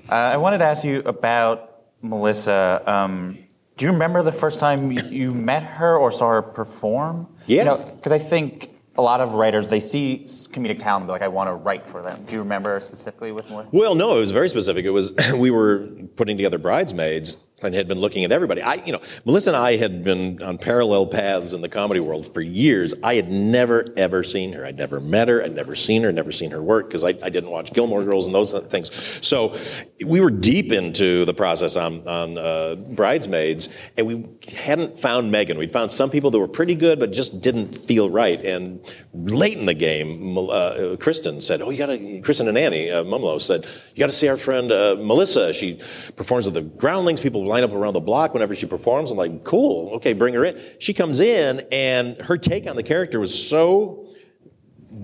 Uh, 0.09 0.15
I 0.15 0.37
wanted 0.37 0.59
to 0.59 0.65
ask 0.65 0.83
you 0.83 0.99
about 0.99 1.72
Melissa. 2.03 2.83
Um, 2.85 3.39
do 3.77 3.85
you 3.85 3.91
remember 3.91 4.21
the 4.21 4.31
first 4.31 4.59
time 4.59 4.91
you, 4.91 5.01
you 5.09 5.33
met 5.33 5.63
her 5.63 5.97
or 5.97 6.11
saw 6.11 6.29
her 6.29 6.41
perform? 6.41 7.27
Yeah. 7.47 7.75
Because 7.75 8.11
I 8.11 8.19
think 8.19 8.69
a 8.95 9.01
lot 9.01 9.21
of 9.21 9.33
writers 9.33 9.67
they 9.67 9.79
see 9.79 10.21
comedic 10.25 10.77
talent 10.77 11.01
and 11.01 11.07
be 11.07 11.11
like, 11.11 11.23
I 11.23 11.27
want 11.27 11.49
to 11.49 11.55
write 11.55 11.87
for 11.87 12.03
them. 12.03 12.23
Do 12.27 12.35
you 12.35 12.39
remember 12.39 12.79
specifically 12.79 13.31
with 13.31 13.49
Melissa? 13.49 13.71
Well, 13.73 13.95
no, 13.95 14.17
it 14.17 14.19
was 14.19 14.31
very 14.31 14.49
specific. 14.49 14.85
It 14.85 14.91
was 14.91 15.13
we 15.35 15.49
were 15.49 15.89
putting 16.15 16.37
together 16.37 16.59
bridesmaids, 16.59 17.37
and 17.63 17.75
had 17.75 17.87
been 17.87 17.99
looking 17.99 18.23
at 18.23 18.31
everybody. 18.31 18.61
I, 18.61 18.75
you 18.75 18.91
know, 18.91 19.01
Melissa 19.25 19.51
and 19.51 19.57
I 19.57 19.77
had 19.77 20.03
been 20.03 20.41
on 20.41 20.57
parallel 20.57 21.07
paths 21.07 21.53
in 21.53 21.61
the 21.61 21.69
comedy 21.69 21.99
world 21.99 22.31
for 22.33 22.41
years. 22.41 22.93
I 23.03 23.15
had 23.15 23.31
never, 23.31 23.85
ever 23.97 24.23
seen 24.23 24.53
her. 24.53 24.65
I'd 24.65 24.77
never 24.77 24.99
met 24.99 25.27
her. 25.27 25.43
I'd 25.43 25.55
never 25.55 25.75
seen 25.75 26.03
her, 26.03 26.11
never 26.11 26.31
seen 26.31 26.51
her 26.51 26.61
work 26.61 26.87
because 26.87 27.03
I, 27.03 27.09
I, 27.09 27.29
didn't 27.29 27.49
watch 27.49 27.73
Gilmore 27.73 28.03
Girls 28.03 28.27
and 28.27 28.35
those 28.35 28.53
things. 28.69 28.91
So 29.21 29.57
we 30.05 30.21
were 30.21 30.31
deep 30.31 30.71
into 30.71 31.25
the 31.25 31.33
process 31.33 31.75
on, 31.75 32.07
on 32.07 32.37
uh, 32.37 32.75
Bridesmaids, 32.75 33.69
and 33.97 34.07
we 34.07 34.25
hadn't 34.55 34.99
found 34.99 35.31
Megan. 35.31 35.57
We'd 35.57 35.73
found 35.73 35.91
some 35.91 36.09
people 36.09 36.31
that 36.31 36.39
were 36.39 36.47
pretty 36.47 36.75
good, 36.75 36.99
but 36.99 37.11
just 37.11 37.41
didn't 37.41 37.75
feel 37.75 38.09
right. 38.09 38.43
And 38.43 38.79
late 39.13 39.57
in 39.57 39.65
the 39.65 39.73
game, 39.73 40.37
uh, 40.37 40.95
Kristen 40.99 41.41
said, 41.41 41.61
"Oh, 41.61 41.69
you 41.69 41.77
got 41.77 41.87
to." 41.87 42.21
Kristen 42.21 42.47
and 42.47 42.57
Annie 42.57 42.91
uh, 42.91 43.03
Mumolo 43.03 43.39
said, 43.39 43.65
"You 43.93 43.99
got 43.99 44.09
to 44.09 44.15
see 44.15 44.27
our 44.27 44.37
friend 44.37 44.71
uh, 44.71 44.95
Melissa. 44.99 45.53
She 45.53 45.79
performs 46.15 46.45
with 46.45 46.53
the 46.53 46.61
Groundlings. 46.61 47.21
People 47.21 47.45
line 47.53 47.63
up 47.63 47.71
around 47.71 47.93
the 47.93 48.01
block 48.01 48.33
whenever 48.33 48.55
she 48.55 48.65
performs." 48.65 49.11
I'm 49.11 49.17
like, 49.17 49.43
"Cool, 49.43 49.95
okay, 49.95 50.13
bring 50.13 50.33
her 50.33 50.45
in." 50.45 50.59
She 50.79 50.93
comes 50.93 51.19
in, 51.19 51.65
and 51.71 52.17
her 52.21 52.37
take 52.37 52.67
on 52.67 52.75
the 52.75 52.83
character 52.83 53.19
was 53.19 53.33
so 53.47 54.07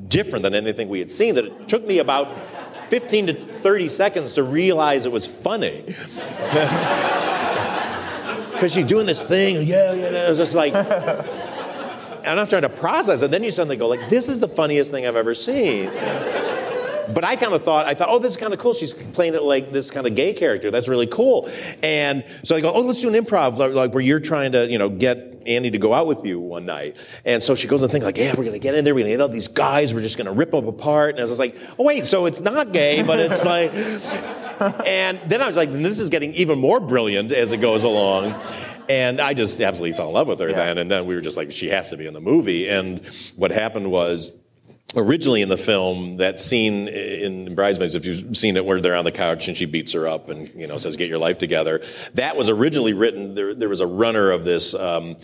different 0.08 0.44
than 0.44 0.54
anything 0.54 0.90
we 0.90 1.00
had 1.00 1.12
seen 1.12 1.36
that 1.36 1.46
it 1.46 1.68
took 1.68 1.86
me 1.86 2.00
about 2.00 2.30
15 2.90 3.28
to 3.28 3.34
30 3.34 3.90
seconds 3.90 4.34
to 4.34 4.44
realize 4.44 5.06
it 5.06 5.12
was 5.12 5.26
funny. 5.26 5.96
Because 8.60 8.74
she's 8.74 8.84
doing 8.84 9.06
this 9.06 9.24
thing, 9.24 9.66
yeah, 9.66 9.94
yeah, 9.94 10.26
it 10.26 10.30
was 10.30 10.38
just 10.38 10.54
like, 10.54 10.76
and 10.76 12.38
I'm 12.38 12.46
trying 12.46 12.64
to 12.64 12.70
process 12.70 13.22
it. 13.22 13.32
Then 13.32 13.42
you 13.42 13.52
suddenly 13.52 13.78
go 13.78 13.88
like, 13.88 14.10
this 14.10 14.28
is 14.28 14.42
the 14.42 14.50
funniest 14.50 14.92
thing 14.92 15.08
I've 15.08 15.16
ever 15.16 15.34
seen. 15.34 15.88
But 17.14 17.24
I 17.24 17.36
kind 17.36 17.54
of 17.54 17.64
thought, 17.64 17.86
I 17.86 17.94
thought, 17.94 18.10
oh, 18.10 18.20
this 18.20 18.34
is 18.34 18.38
kind 18.38 18.54
of 18.54 18.60
cool. 18.60 18.74
She's 18.74 18.94
playing 18.94 19.34
it 19.34 19.44
like 19.44 19.72
this 19.72 19.92
kind 19.92 20.06
of 20.06 20.16
gay 20.16 20.34
character. 20.34 20.72
That's 20.72 20.88
really 20.88 21.08
cool. 21.08 21.50
And 21.82 22.24
so 22.44 22.56
I 22.56 22.62
go, 22.62 22.72
oh, 22.72 22.82
let's 22.82 23.02
do 23.02 23.14
an 23.14 23.26
improv, 23.26 23.58
like, 23.58 23.74
like 23.74 23.94
where 23.94 24.04
you're 24.04 24.20
trying 24.20 24.52
to, 24.54 24.70
you 24.70 24.78
know, 24.78 24.90
get 24.90 25.42
Annie 25.46 25.72
to 25.72 25.78
go 25.78 25.94
out 25.94 26.08
with 26.08 26.26
you 26.26 26.40
one 26.40 26.66
night. 26.66 26.98
And 27.26 27.42
so 27.42 27.56
she 27.56 27.68
goes 27.68 27.82
and 27.82 27.92
thinks 27.92 28.06
like, 28.06 28.18
yeah, 28.18 28.30
we're 28.32 28.44
going 28.44 28.54
to 28.54 28.60
get 28.60 28.76
in 28.76 28.86
there. 28.86 28.94
We're 28.94 29.02
going 29.02 29.12
to 29.12 29.18
get 29.18 29.22
all 29.22 29.30
these 29.30 29.48
guys. 29.48 29.94
We're 29.94 30.02
just 30.02 30.18
going 30.18 30.28
to 30.28 30.34
rip 30.34 30.52
them 30.52 30.68
apart. 30.68 31.16
And 31.16 31.20
I 31.20 31.24
was 31.24 31.40
like, 31.40 31.58
oh, 31.78 31.84
wait, 31.84 32.06
so 32.06 32.26
it's 32.26 32.40
not 32.40 32.72
gay, 32.72 33.02
but 33.04 33.20
it's 33.20 33.44
like, 33.44 33.74
and 34.86 35.20
then 35.28 35.42
I 35.42 35.48
was 35.48 35.58
like, 35.58 35.72
this 35.72 36.00
is 36.00 36.10
getting 36.10 36.34
even 36.36 36.60
more 36.60 36.80
brilliant 36.80 37.32
as 37.32 37.52
it 37.52 37.58
goes 37.58 37.84
along. 37.84 38.40
And 38.88 39.22
I 39.22 39.34
just 39.36 39.62
absolutely 39.62 39.96
fell 39.96 40.08
in 40.08 40.14
love 40.14 40.28
with 40.28 40.40
her 40.40 40.50
yeah. 40.50 40.56
then. 40.56 40.78
And 40.80 40.90
then 40.90 41.06
we 41.06 41.16
were 41.16 41.22
just 41.22 41.38
like, 41.38 41.52
she 41.52 41.70
has 41.70 41.92
to 41.92 41.98
be 41.98 42.08
in 42.08 42.14
the 42.14 42.22
movie. 42.22 42.68
And 42.68 43.06
what 43.36 43.52
happened 43.52 43.92
was, 43.92 44.32
originally 44.96 45.42
in 45.42 45.50
the 45.50 45.58
film, 45.58 46.18
that 46.18 46.40
scene 46.40 46.88
in 46.88 47.56
Bridesmaids, 47.56 47.96
if 47.96 48.06
you've 48.06 48.36
seen 48.36 48.58
it, 48.58 48.66
where 48.66 48.82
they're 48.82 48.96
on 48.96 49.06
the 49.06 49.12
couch 49.12 49.48
and 49.48 49.56
she 49.56 49.66
beats 49.66 49.94
her 49.94 50.08
up 50.08 50.30
and 50.30 50.50
you 50.56 50.68
know 50.68 50.78
says, 50.78 50.98
"Get 50.98 51.10
your 51.10 51.20
life 51.20 51.38
together," 51.38 51.82
that 52.16 52.36
was 52.36 52.50
originally 52.50 52.94
written. 52.94 53.36
There, 53.36 53.54
there 53.54 53.70
was 53.70 53.82
a 53.82 53.88
runner 53.88 54.32
of 54.32 54.46
this. 54.46 54.74
Um, 54.74 55.18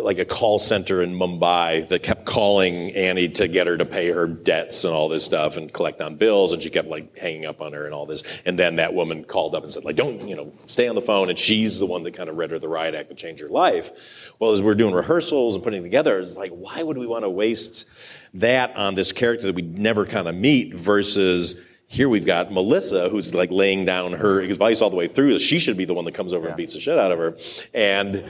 like 0.00 0.18
a 0.18 0.24
call 0.24 0.58
center 0.58 1.02
in 1.02 1.14
Mumbai 1.14 1.88
that 1.88 2.02
kept 2.02 2.24
calling 2.24 2.92
Annie 2.94 3.28
to 3.30 3.48
get 3.48 3.66
her 3.66 3.76
to 3.76 3.84
pay 3.84 4.08
her 4.08 4.26
debts 4.26 4.84
and 4.84 4.94
all 4.94 5.08
this 5.08 5.24
stuff 5.24 5.56
and 5.56 5.72
collect 5.72 6.00
on 6.00 6.16
bills, 6.16 6.52
and 6.52 6.62
she 6.62 6.70
kept 6.70 6.88
like 6.88 7.16
hanging 7.16 7.46
up 7.46 7.60
on 7.60 7.72
her 7.72 7.84
and 7.84 7.94
all 7.94 8.06
this. 8.06 8.22
And 8.44 8.58
then 8.58 8.76
that 8.76 8.94
woman 8.94 9.24
called 9.24 9.54
up 9.54 9.62
and 9.62 9.72
said, 9.72 9.84
like, 9.84 9.96
don't, 9.96 10.28
you 10.28 10.36
know, 10.36 10.52
stay 10.66 10.88
on 10.88 10.94
the 10.94 11.02
phone. 11.02 11.28
And 11.30 11.38
she's 11.38 11.78
the 11.78 11.86
one 11.86 12.02
that 12.04 12.14
kind 12.14 12.28
of 12.28 12.36
read 12.36 12.50
her 12.50 12.58
the 12.58 12.68
riot 12.68 12.94
act 12.94 13.08
that 13.08 13.18
changed 13.18 13.42
her 13.42 13.48
life. 13.48 14.34
Well, 14.38 14.52
as 14.52 14.62
we're 14.62 14.74
doing 14.74 14.94
rehearsals 14.94 15.54
and 15.54 15.64
putting 15.64 15.82
together, 15.82 16.18
it's 16.18 16.36
like, 16.36 16.52
why 16.52 16.82
would 16.82 16.98
we 16.98 17.06
want 17.06 17.24
to 17.24 17.30
waste 17.30 17.86
that 18.34 18.76
on 18.76 18.94
this 18.94 19.12
character 19.12 19.46
that 19.46 19.54
we 19.54 19.62
never 19.62 20.06
kind 20.06 20.28
of 20.28 20.34
meet 20.34 20.74
versus 20.74 21.60
here 21.90 22.08
we've 22.08 22.26
got 22.26 22.52
Melissa 22.52 23.08
who's 23.08 23.34
like 23.34 23.50
laying 23.50 23.86
down 23.86 24.12
her 24.12 24.40
advice 24.40 24.82
all 24.82 24.90
the 24.90 24.96
way 24.96 25.08
through. 25.08 25.32
That 25.32 25.40
she 25.40 25.58
should 25.58 25.76
be 25.76 25.86
the 25.86 25.94
one 25.94 26.04
that 26.04 26.14
comes 26.14 26.32
over 26.34 26.44
yeah. 26.44 26.50
and 26.50 26.56
beats 26.56 26.74
the 26.74 26.80
shit 26.80 26.98
out 26.98 27.10
of 27.10 27.18
her. 27.18 27.36
And, 27.74 28.24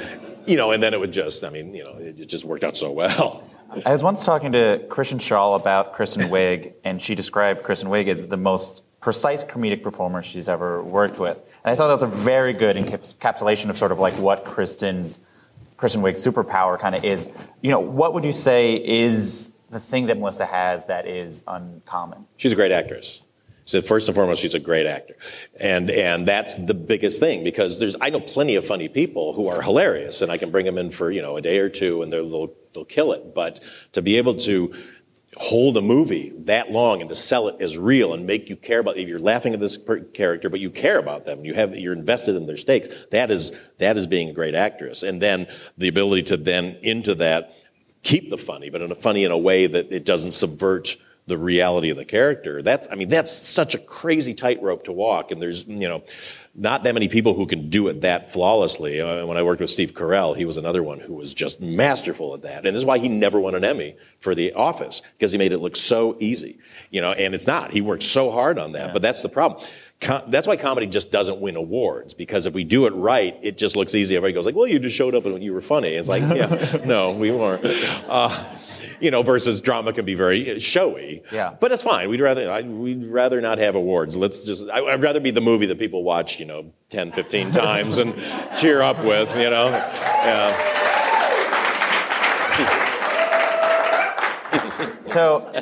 you 0.47 0.57
know, 0.57 0.71
and 0.71 0.83
then 0.83 0.94
it 0.94 1.01
would 1.01 1.12
just, 1.12 1.44
I 1.44 1.51
mean, 1.51 1.75
you 1.75 1.85
know, 1.85 1.97
it 1.99 2.27
just 2.27 2.44
worked 2.44 2.64
out 2.64 2.77
so 2.77 2.92
well. 2.92 3.42
I 3.85 3.92
was 3.92 4.03
once 4.03 4.25
talking 4.25 4.53
to 4.53 4.83
Kristen 4.88 5.18
Schaal 5.18 5.55
about 5.55 5.92
Kristen 5.92 6.31
Wiig, 6.31 6.73
and 6.85 7.03
she 7.03 7.14
described 7.14 7.62
Kristen 7.64 7.90
Wiig 7.90 8.09
as 8.09 8.27
the 8.27 8.37
most 8.37 8.83
precise 9.01 9.44
comedic 9.44 9.83
performer 9.83 10.23
she's 10.23 10.49
ever 10.49 10.83
worked 10.83 11.18
with. 11.18 11.37
And 11.64 11.73
I 11.73 11.75
thought 11.75 11.88
that 11.88 11.92
was 11.92 12.03
a 12.03 12.07
very 12.07 12.53
good 12.53 12.77
encapsulation 12.77 13.68
of 13.68 13.77
sort 13.77 13.92
of 13.92 13.99
like 13.99 14.14
what 14.14 14.44
Kristen's 14.44 15.18
Kristen 15.77 16.03
Wiig's 16.03 16.25
superpower 16.25 16.79
kind 16.79 16.94
of 16.94 17.05
is. 17.05 17.29
You 17.61 17.71
know, 17.71 17.81
what 17.81 18.14
would 18.14 18.25
you 18.25 18.33
say 18.33 18.77
is 18.77 19.51
the 19.71 19.81
thing 19.81 20.07
that 20.07 20.18
Melissa 20.18 20.47
has 20.47 20.87
that 20.87 21.07
is 21.07 21.44
uncommon? 21.47 22.27
She's 22.37 22.53
a 22.53 22.57
great 22.57 22.73
actress. 22.73 23.23
So 23.68 23.83
first 23.83 24.09
and 24.09 24.14
foremost, 24.14 24.40
she's 24.40 24.54
a 24.54 24.59
great 24.59 24.87
actor, 24.87 25.14
and 25.61 25.90
and 25.90 26.26
that's 26.26 26.57
the 26.57 26.72
biggest 26.72 27.20
thing 27.20 27.44
because 27.44 27.78
there's 27.78 27.96
I 28.00 28.09
know 28.09 28.18
plenty 28.18 28.54
of 28.54 28.66
funny 28.66 28.88
people 28.88 29.35
who 29.35 29.48
are 29.48 29.61
hilarious, 29.61 30.22
and 30.22 30.33
I 30.33 30.38
can 30.38 30.50
bring 30.50 30.64
them 30.64 30.78
in 30.78 30.90
for 30.90 31.11
you 31.11 31.20
know 31.20 31.37
a 31.37 31.42
day 31.42 31.59
or 31.59 31.68
two, 31.68 32.00
and 32.00 32.11
they'll 32.11 32.50
they'll 32.72 32.87
kill 32.87 33.12
it. 33.12 33.35
But 33.35 33.61
to 33.92 34.00
be 34.00 34.16
able 34.16 34.37
to 34.37 34.74
hold 35.37 35.76
a 35.76 35.83
movie 35.83 36.33
that 36.46 36.70
long 36.70 37.02
and 37.02 37.11
to 37.11 37.14
sell 37.14 37.48
it 37.48 37.61
as 37.61 37.76
real 37.76 38.14
and 38.14 38.26
make 38.26 38.48
you 38.48 38.57
care 38.57 38.78
about 38.78 38.96
if 38.96 39.07
you're 39.07 39.18
laughing 39.18 39.52
at 39.52 39.61
this 39.61 39.78
character 40.14 40.48
but 40.48 40.59
you 40.59 40.70
care 40.70 40.98
about 40.98 41.26
them 41.26 41.44
you 41.44 41.52
have 41.52 41.76
you're 41.76 41.92
invested 41.92 42.35
in 42.35 42.46
their 42.46 42.57
stakes 42.57 42.88
that 43.11 43.31
is 43.31 43.52
that 43.76 43.98
is 43.98 44.07
being 44.07 44.31
a 44.31 44.33
great 44.33 44.54
actress 44.54 45.02
and 45.02 45.20
then 45.20 45.46
the 45.76 45.87
ability 45.87 46.22
to 46.22 46.37
then 46.38 46.78
into 46.83 47.14
that 47.14 47.52
keep 48.02 48.31
the 48.31 48.38
funny, 48.38 48.70
but 48.70 48.81
in 48.81 48.90
a 48.90 48.94
funny 48.94 49.24
in 49.24 49.31
a 49.31 49.38
way 49.38 49.66
that 49.66 49.92
it 49.92 50.04
doesn't 50.04 50.31
subvert 50.31 50.96
the 51.29 51.38
reality 51.38 51.91
of 51.91 51.97
the 51.97 52.05
character. 52.05 52.62
That's, 52.62 52.88
I 52.91 52.95
mean, 52.95 53.09
that's 53.09 53.31
such 53.31 53.75
a 53.75 53.79
crazy 53.79 54.35
tightrope 54.35 54.85
to 54.85 54.93
walk. 54.93 55.31
And 55.31 55.41
there's, 55.41 55.64
you 55.67 55.88
know, 55.88 56.03
not 56.55 56.83
that 56.85 56.95
many 56.95 57.07
people 57.07 57.35
who 57.35 57.47
can 57.47 57.71
do 57.71 57.87
it 57.88 58.01
that 58.01 58.33
flawlessly. 58.33 59.01
Uh, 59.01 59.25
when 59.27 59.37
I 59.37 59.43
worked 59.43 59.61
with 59.61 59.71
Steve 59.71 59.93
Carell, 59.93 60.37
he 60.37 60.45
was 60.45 60.57
another 60.57 60.83
one 60.83 60.99
who 60.99 61.14
was 61.14 61.33
just 61.33 61.61
masterful 61.61 62.35
at 62.35 62.43
that. 62.43 62.67
And 62.67 62.75
this 62.75 62.81
is 62.81 62.85
why 62.85 62.99
he 62.99 63.09
never 63.09 63.38
won 63.38 63.55
an 63.55 63.62
Emmy 63.62 63.97
for 64.21 64.35
The 64.35 64.55
Office, 64.55 65.03
because 65.12 65.31
he 65.31 65.38
made 65.38 65.53
it 65.53 65.59
look 65.59 65.77
so 65.77 66.17
easy, 66.19 66.59
you 66.91 67.01
know, 67.01 67.12
and 67.12 67.35
it's 67.35 67.47
not. 67.47 67.71
He 67.71 67.81
worked 67.81 68.03
so 68.03 68.31
hard 68.31 68.59
on 68.59 68.73
that, 68.73 68.88
yeah. 68.88 68.93
but 68.93 69.03
that's 69.03 69.23
the 69.23 69.29
problem 69.29 69.64
that's 70.01 70.47
why 70.47 70.57
comedy 70.57 70.87
just 70.87 71.11
doesn't 71.11 71.41
win 71.41 71.57
awards 71.57 72.14
because 72.14 72.47
if 72.47 72.55
we 72.55 72.64
do 72.64 72.87
it 72.87 72.91
right, 72.91 73.37
it 73.43 73.59
just 73.59 73.77
looks 73.77 73.95
easy. 73.95 74.14
Everybody 74.17 74.33
goes 74.33 74.47
like, 74.47 74.55
"Well, 74.55 74.67
you 74.67 74.79
just 74.79 74.95
showed 74.95 75.14
up 75.14 75.27
and 75.27 75.43
you 75.43 75.53
were 75.53 75.61
funny." 75.61 75.88
It's 75.88 76.09
like, 76.09 76.23
yeah, 76.23 76.79
no, 76.85 77.12
we 77.12 77.31
weren't. 77.33 77.64
Uh, 78.09 78.57
you 79.00 79.11
know, 79.11 79.22
versus 79.22 79.61
drama 79.61 79.92
can 79.92 80.04
be 80.04 80.14
very 80.14 80.58
showy. 80.58 81.22
Yeah. 81.32 81.54
But 81.58 81.72
it's 81.72 81.82
fine. 81.82 82.08
We'd 82.08 82.20
rather 82.20 82.50
I, 82.50 82.62
we'd 82.62 83.06
rather 83.06 83.40
not 83.40 83.58
have 83.58 83.74
awards. 83.74 84.16
Let's 84.16 84.44
just. 84.44 84.68
I, 84.68 84.80
would 84.80 85.02
rather 85.02 85.20
be 85.20 85.30
the 85.30 85.40
movie 85.40 85.66
that 85.66 85.78
people 85.78 86.02
watch, 86.02 86.40
you 86.40 86.46
know, 86.46 86.72
10, 86.90 87.12
15 87.12 87.50
times 87.52 87.98
and 87.98 88.14
cheer 88.56 88.82
up 88.82 89.02
with. 89.04 89.30
You 89.37 89.50
know. 89.50 89.68
Yeah. 89.68 90.78
So 95.08 95.50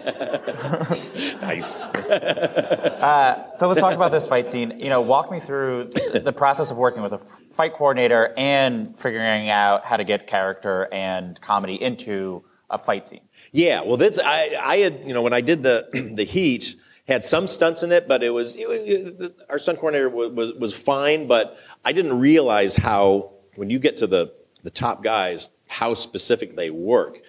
nice. 1.40 1.85
uh, 1.94 3.55
so 3.57 3.68
let's 3.68 3.81
talk 3.81 3.94
about 3.94 4.11
this 4.11 4.27
fight 4.27 4.51
scene. 4.51 4.79
You 4.79 4.90
know, 4.90 5.01
walk 5.01 5.31
me 5.31 5.38
through 5.38 5.90
the 6.12 6.33
process 6.33 6.70
of 6.70 6.77
working 6.77 7.03
with 7.03 7.12
a 7.12 7.18
fight 7.53 7.75
coordinator 7.75 8.35
and 8.37 8.99
figuring 8.99 9.49
out 9.49 9.85
how 9.85 9.96
to 9.96 10.05
get 10.05 10.27
character 10.27 10.88
and 10.92 11.40
comedy 11.40 11.81
into 11.81 12.44
a 12.70 12.79
fight 12.79 13.07
scene. 13.07 13.20
Yeah, 13.57 13.85
well, 13.85 13.97
that's 13.97 14.19
I, 14.19 14.55
I 14.62 14.77
had 14.77 15.01
you 15.07 15.14
know 15.14 15.23
when 15.23 15.33
I 15.33 15.40
did 15.40 15.62
the 15.62 15.88
the 16.14 16.25
Heat 16.25 16.77
had 17.09 17.25
some 17.25 17.49
stunts 17.49 17.83
in 17.83 17.90
it, 17.90 18.07
but 18.07 18.23
it 18.23 18.29
was, 18.29 18.55
it, 18.55 18.61
it, 18.61 19.35
our 19.49 19.59
stunt 19.59 19.79
coordinator 19.79 20.11
was, 20.11 20.31
was 20.33 20.53
was 20.53 20.75
fine, 20.75 21.27
but 21.27 21.57
I 21.83 21.92
didn't 21.92 22.21
realize 22.21 22.77
how 22.77 23.33
when 23.55 23.71
you 23.71 23.79
get 23.79 23.97
to 23.99 24.07
the 24.07 24.35
the 24.62 24.69
top 24.69 25.03
guys 25.03 25.49
how 25.69 25.95
specific 25.95 26.55
they 26.55 26.69
work. 26.69 27.23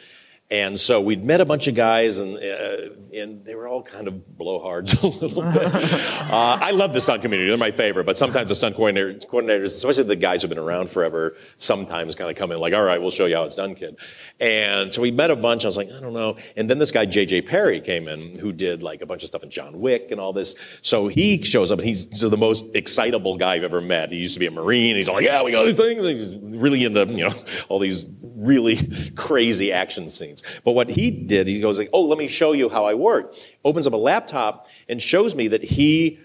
And 0.49 0.79
so 0.79 1.01
we'd 1.01 1.25
met 1.25 1.41
a 1.41 1.45
bunch 1.45 1.67
of 1.67 1.75
guys, 1.75 2.19
and 2.19 2.37
uh, 2.37 2.93
and 3.13 3.43
they 3.43 3.53
were 3.53 3.67
all 3.67 3.83
kind 3.83 4.07
of 4.07 4.13
blowhards 4.39 4.93
a 5.03 5.07
little 5.07 5.41
bit. 5.41 5.73
uh, 5.73 6.57
I 6.61 6.71
love 6.71 6.93
the 6.93 7.01
stunt 7.01 7.21
community; 7.21 7.49
they're 7.49 7.57
my 7.57 7.71
favorite. 7.71 8.05
But 8.05 8.17
sometimes 8.17 8.47
the 8.47 8.55
stunt 8.55 8.77
coordinators, 8.77 9.65
especially 9.65 10.05
the 10.05 10.15
guys 10.15 10.41
who've 10.41 10.49
been 10.49 10.57
around 10.57 10.89
forever, 10.89 11.35
sometimes 11.57 12.15
kind 12.15 12.29
of 12.29 12.37
come 12.37 12.53
in 12.53 12.59
like, 12.59 12.73
"All 12.73 12.83
right, 12.83 13.01
we'll 13.01 13.09
show 13.09 13.25
you 13.25 13.35
how 13.35 13.43
it's 13.43 13.55
done, 13.55 13.75
kid." 13.75 13.97
And 14.39 14.93
so 14.93 15.01
we 15.01 15.11
met 15.11 15.31
a 15.31 15.35
bunch. 15.35 15.65
I 15.65 15.67
was 15.67 15.75
like, 15.75 15.91
I 15.91 15.99
don't 15.99 16.13
know. 16.13 16.37
And 16.55 16.69
then 16.69 16.77
this 16.77 16.91
guy 16.91 17.05
J.J. 17.05 17.41
Perry 17.41 17.81
came 17.81 18.07
in, 18.07 18.33
who 18.39 18.53
did 18.53 18.81
like 18.81 19.01
a 19.01 19.05
bunch 19.05 19.23
of 19.23 19.27
stuff 19.27 19.43
in 19.43 19.49
John 19.49 19.81
Wick 19.81 20.11
and 20.11 20.19
all 20.21 20.31
this. 20.31 20.55
So 20.81 21.09
he 21.09 21.41
shows 21.43 21.71
up, 21.71 21.79
and 21.79 21.87
he's 21.87 22.05
the 22.05 22.37
most 22.37 22.63
excitable 22.73 23.35
guy 23.35 23.55
I've 23.55 23.65
ever 23.65 23.81
met. 23.81 24.11
He 24.11 24.17
used 24.17 24.35
to 24.35 24.39
be 24.39 24.45
a 24.45 24.51
Marine. 24.51 24.95
He's 24.95 25.09
all 25.09 25.15
like, 25.15 25.25
"Yeah, 25.25 25.43
we 25.43 25.51
got 25.51 25.65
these 25.65 25.75
things." 25.75 26.05
And 26.05 26.17
he's 26.17 26.61
really 26.61 26.85
into 26.85 27.05
you 27.05 27.27
know 27.27 27.35
all 27.67 27.79
these 27.79 28.05
really 28.37 28.77
crazy 29.15 29.73
action 29.73 30.07
scenes. 30.07 30.36
But 30.63 30.73
what 30.73 30.89
he 30.89 31.11
did, 31.11 31.47
he 31.47 31.59
goes 31.59 31.79
like, 31.79 31.89
"Oh, 31.93 32.03
let 32.03 32.17
me 32.17 32.27
show 32.27 32.53
you 32.53 32.69
how 32.69 32.85
I 32.85 32.93
work." 32.93 33.33
Opens 33.63 33.87
up 33.87 33.93
a 33.93 33.97
laptop 33.97 34.67
and 34.89 35.01
shows 35.01 35.35
me 35.35 35.47
that 35.49 35.63
he 35.63 36.19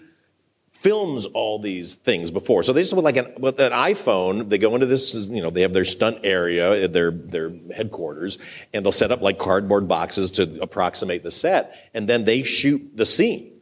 films 0.71 1.25
all 1.27 1.59
these 1.59 1.93
things 1.93 2.29
before. 2.29 2.61
So 2.61 2.73
they 2.73 2.81
just 2.81 2.93
with 2.93 3.05
like 3.05 3.15
an, 3.15 3.33
with 3.39 3.59
an 3.61 3.71
iPhone, 3.71 4.49
they 4.49 4.57
go 4.57 4.73
into 4.73 4.85
this, 4.85 5.15
you 5.15 5.41
know, 5.41 5.49
they 5.49 5.61
have 5.61 5.71
their 5.71 5.85
stunt 5.85 6.19
area, 6.25 6.87
their 6.89 7.11
their 7.11 7.53
headquarters, 7.73 8.37
and 8.73 8.85
they'll 8.85 8.91
set 8.91 9.11
up 9.11 9.21
like 9.21 9.37
cardboard 9.39 9.87
boxes 9.87 10.31
to 10.31 10.61
approximate 10.61 11.23
the 11.23 11.31
set, 11.31 11.89
and 11.93 12.09
then 12.09 12.25
they 12.25 12.43
shoot 12.43 12.91
the 12.95 13.05
scene 13.05 13.52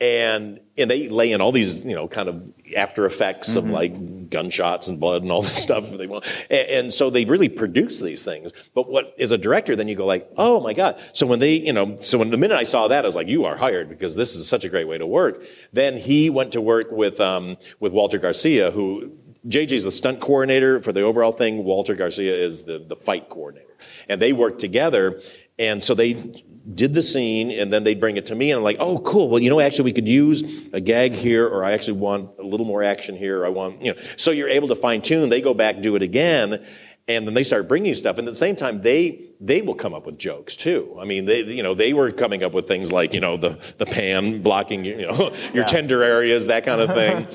and 0.00 0.60
and 0.76 0.90
they 0.90 1.08
lay 1.08 1.32
in 1.32 1.40
all 1.40 1.52
these 1.52 1.82
you 1.84 1.94
know 1.94 2.06
kind 2.06 2.28
of 2.28 2.52
after 2.76 3.06
effects 3.06 3.50
mm-hmm. 3.50 3.58
of 3.58 3.70
like 3.70 4.30
gunshots 4.30 4.88
and 4.88 5.00
blood 5.00 5.22
and 5.22 5.32
all 5.32 5.42
this 5.42 5.62
stuff 5.62 5.90
they 5.90 6.06
want. 6.06 6.24
And, 6.50 6.68
and 6.68 6.92
so 6.92 7.10
they 7.10 7.24
really 7.24 7.48
produce 7.48 8.00
these 8.00 8.24
things. 8.24 8.52
But 8.74 8.90
what 8.90 9.14
as 9.18 9.32
a 9.32 9.38
director, 9.38 9.74
then 9.76 9.88
you 9.88 9.96
go 9.96 10.04
like, 10.04 10.30
oh 10.36 10.60
my 10.60 10.74
god. 10.74 11.00
So 11.12 11.26
when 11.26 11.38
they, 11.38 11.54
you 11.54 11.72
know, 11.72 11.96
so 11.98 12.18
when 12.18 12.30
the 12.30 12.36
minute 12.36 12.56
I 12.56 12.64
saw 12.64 12.88
that, 12.88 13.04
I 13.04 13.08
was 13.08 13.16
like, 13.16 13.28
you 13.28 13.44
are 13.44 13.56
hired 13.56 13.88
because 13.88 14.16
this 14.16 14.34
is 14.34 14.46
such 14.48 14.64
a 14.64 14.68
great 14.68 14.88
way 14.88 14.98
to 14.98 15.06
work. 15.06 15.42
Then 15.72 15.96
he 15.96 16.28
went 16.30 16.52
to 16.52 16.60
work 16.60 16.90
with 16.90 17.20
um, 17.20 17.56
with 17.80 17.92
Walter 17.92 18.18
Garcia, 18.18 18.70
who 18.70 19.12
JJ's 19.48 19.84
the 19.84 19.90
stunt 19.90 20.20
coordinator 20.20 20.82
for 20.82 20.92
the 20.92 21.02
overall 21.02 21.32
thing. 21.32 21.64
Walter 21.64 21.94
Garcia 21.94 22.34
is 22.34 22.64
the, 22.64 22.78
the 22.78 22.96
fight 22.96 23.28
coordinator. 23.28 23.66
And 24.08 24.20
they 24.20 24.32
worked 24.32 24.60
together. 24.60 25.20
And 25.58 25.82
so 25.82 25.94
they 25.94 26.34
did 26.74 26.94
the 26.94 27.02
scene 27.02 27.50
and 27.50 27.72
then 27.72 27.84
they'd 27.84 28.00
bring 28.00 28.16
it 28.16 28.26
to 28.26 28.34
me 28.34 28.50
and 28.50 28.58
I'm 28.58 28.64
like, 28.64 28.78
oh, 28.80 28.98
cool. 28.98 29.28
Well, 29.28 29.40
you 29.40 29.48
know, 29.48 29.60
actually 29.60 29.84
we 29.84 29.92
could 29.92 30.08
use 30.08 30.42
a 30.72 30.80
gag 30.80 31.12
here 31.12 31.46
or 31.46 31.64
I 31.64 31.72
actually 31.72 31.98
want 31.98 32.30
a 32.38 32.42
little 32.42 32.66
more 32.66 32.82
action 32.82 33.16
here. 33.16 33.46
I 33.46 33.48
want, 33.48 33.80
you 33.82 33.94
know, 33.94 34.00
so 34.16 34.32
you're 34.32 34.48
able 34.48 34.68
to 34.68 34.76
fine 34.76 35.00
tune. 35.00 35.28
They 35.28 35.40
go 35.40 35.54
back, 35.54 35.80
do 35.80 35.96
it 35.96 36.02
again. 36.02 36.64
And 37.08 37.24
then 37.24 37.34
they 37.34 37.44
start 37.44 37.68
bringing 37.68 37.90
you 37.90 37.94
stuff. 37.94 38.18
And 38.18 38.26
at 38.26 38.32
the 38.32 38.36
same 38.36 38.56
time, 38.56 38.82
they, 38.82 39.30
they 39.38 39.62
will 39.62 39.76
come 39.76 39.94
up 39.94 40.06
with 40.06 40.18
jokes 40.18 40.56
too. 40.56 40.96
I 41.00 41.04
mean, 41.04 41.24
they, 41.24 41.42
you 41.42 41.62
know, 41.62 41.72
they 41.72 41.92
were 41.92 42.10
coming 42.10 42.42
up 42.42 42.52
with 42.52 42.66
things 42.66 42.90
like, 42.90 43.14
you 43.14 43.20
know, 43.20 43.36
the, 43.36 43.60
the 43.78 43.86
pan 43.86 44.42
blocking, 44.42 44.84
you 44.84 45.06
know, 45.06 45.32
your 45.54 45.62
yeah. 45.62 45.64
tender 45.66 46.02
areas, 46.02 46.48
that 46.48 46.64
kind 46.64 46.80
of 46.80 46.90
thing. 46.94 47.28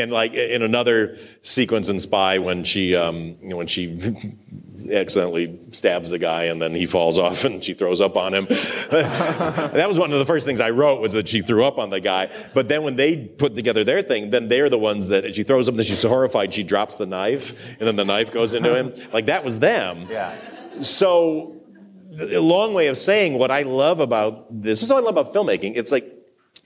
and 0.00 0.12
like 0.12 0.34
in 0.34 0.62
another 0.62 1.16
sequence 1.40 1.88
in 1.88 1.98
Spy 1.98 2.38
when 2.38 2.62
she, 2.62 2.94
um, 2.94 3.36
you 3.42 3.48
know, 3.48 3.56
when 3.56 3.66
she 3.66 3.98
accidentally 4.92 5.58
stabs 5.72 6.10
the 6.10 6.18
guy 6.18 6.44
and 6.44 6.60
then 6.60 6.74
he 6.74 6.86
falls 6.86 7.18
off 7.18 7.44
and 7.44 7.62
she 7.62 7.74
throws 7.74 8.00
up 8.00 8.16
on 8.16 8.34
him. 8.34 8.46
that 8.90 9.84
was 9.88 9.98
one 9.98 10.12
of 10.12 10.18
the 10.18 10.26
first 10.26 10.46
things 10.46 10.60
I 10.60 10.70
wrote 10.70 11.00
was 11.00 11.12
that 11.12 11.28
she 11.28 11.42
threw 11.42 11.64
up 11.64 11.78
on 11.78 11.90
the 11.90 12.00
guy. 12.00 12.30
But 12.54 12.68
then 12.68 12.82
when 12.82 12.96
they 12.96 13.16
put 13.16 13.54
together 13.54 13.84
their 13.84 14.02
thing, 14.02 14.30
then 14.30 14.48
they're 14.48 14.68
the 14.68 14.78
ones 14.78 15.08
that 15.08 15.34
she 15.34 15.42
throws 15.42 15.68
up 15.68 15.72
and 15.72 15.78
then 15.80 15.86
she's 15.86 16.02
horrified 16.02 16.54
she 16.54 16.62
drops 16.62 16.96
the 16.96 17.06
knife 17.06 17.76
and 17.78 17.86
then 17.86 17.96
the 17.96 18.04
knife 18.04 18.30
goes 18.30 18.54
into 18.54 18.74
him. 18.74 18.94
Like 19.12 19.26
that 19.26 19.44
was 19.44 19.58
them. 19.60 20.08
Yeah. 20.10 20.34
So 20.80 21.56
a 22.18 22.38
long 22.40 22.74
way 22.74 22.88
of 22.88 22.98
saying 22.98 23.38
what 23.38 23.50
I 23.50 23.62
love 23.62 24.00
about 24.00 24.46
this. 24.50 24.80
This 24.80 24.84
is 24.84 24.90
what 24.90 25.02
I 25.02 25.06
love 25.06 25.16
about 25.16 25.32
filmmaking. 25.32 25.76
It's 25.76 25.92
like 25.92 26.15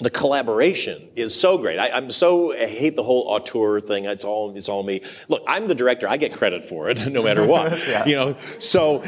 the 0.00 0.10
collaboration 0.10 1.08
is 1.14 1.38
so 1.38 1.58
great. 1.58 1.78
I, 1.78 1.88
am 1.96 2.10
so 2.10 2.52
I 2.52 2.66
hate 2.66 2.96
the 2.96 3.02
whole 3.02 3.22
auteur 3.28 3.80
thing. 3.80 4.06
It's 4.06 4.24
all 4.24 4.56
it's 4.56 4.68
all 4.68 4.82
me. 4.82 5.02
Look, 5.28 5.42
I'm 5.46 5.68
the 5.68 5.74
director. 5.74 6.08
I 6.08 6.16
get 6.16 6.32
credit 6.32 6.64
for 6.64 6.88
it, 6.90 7.06
no 7.10 7.22
matter 7.22 7.44
what. 7.44 7.72
yeah. 7.88 8.04
You 8.06 8.16
know, 8.16 8.36
so 8.58 9.02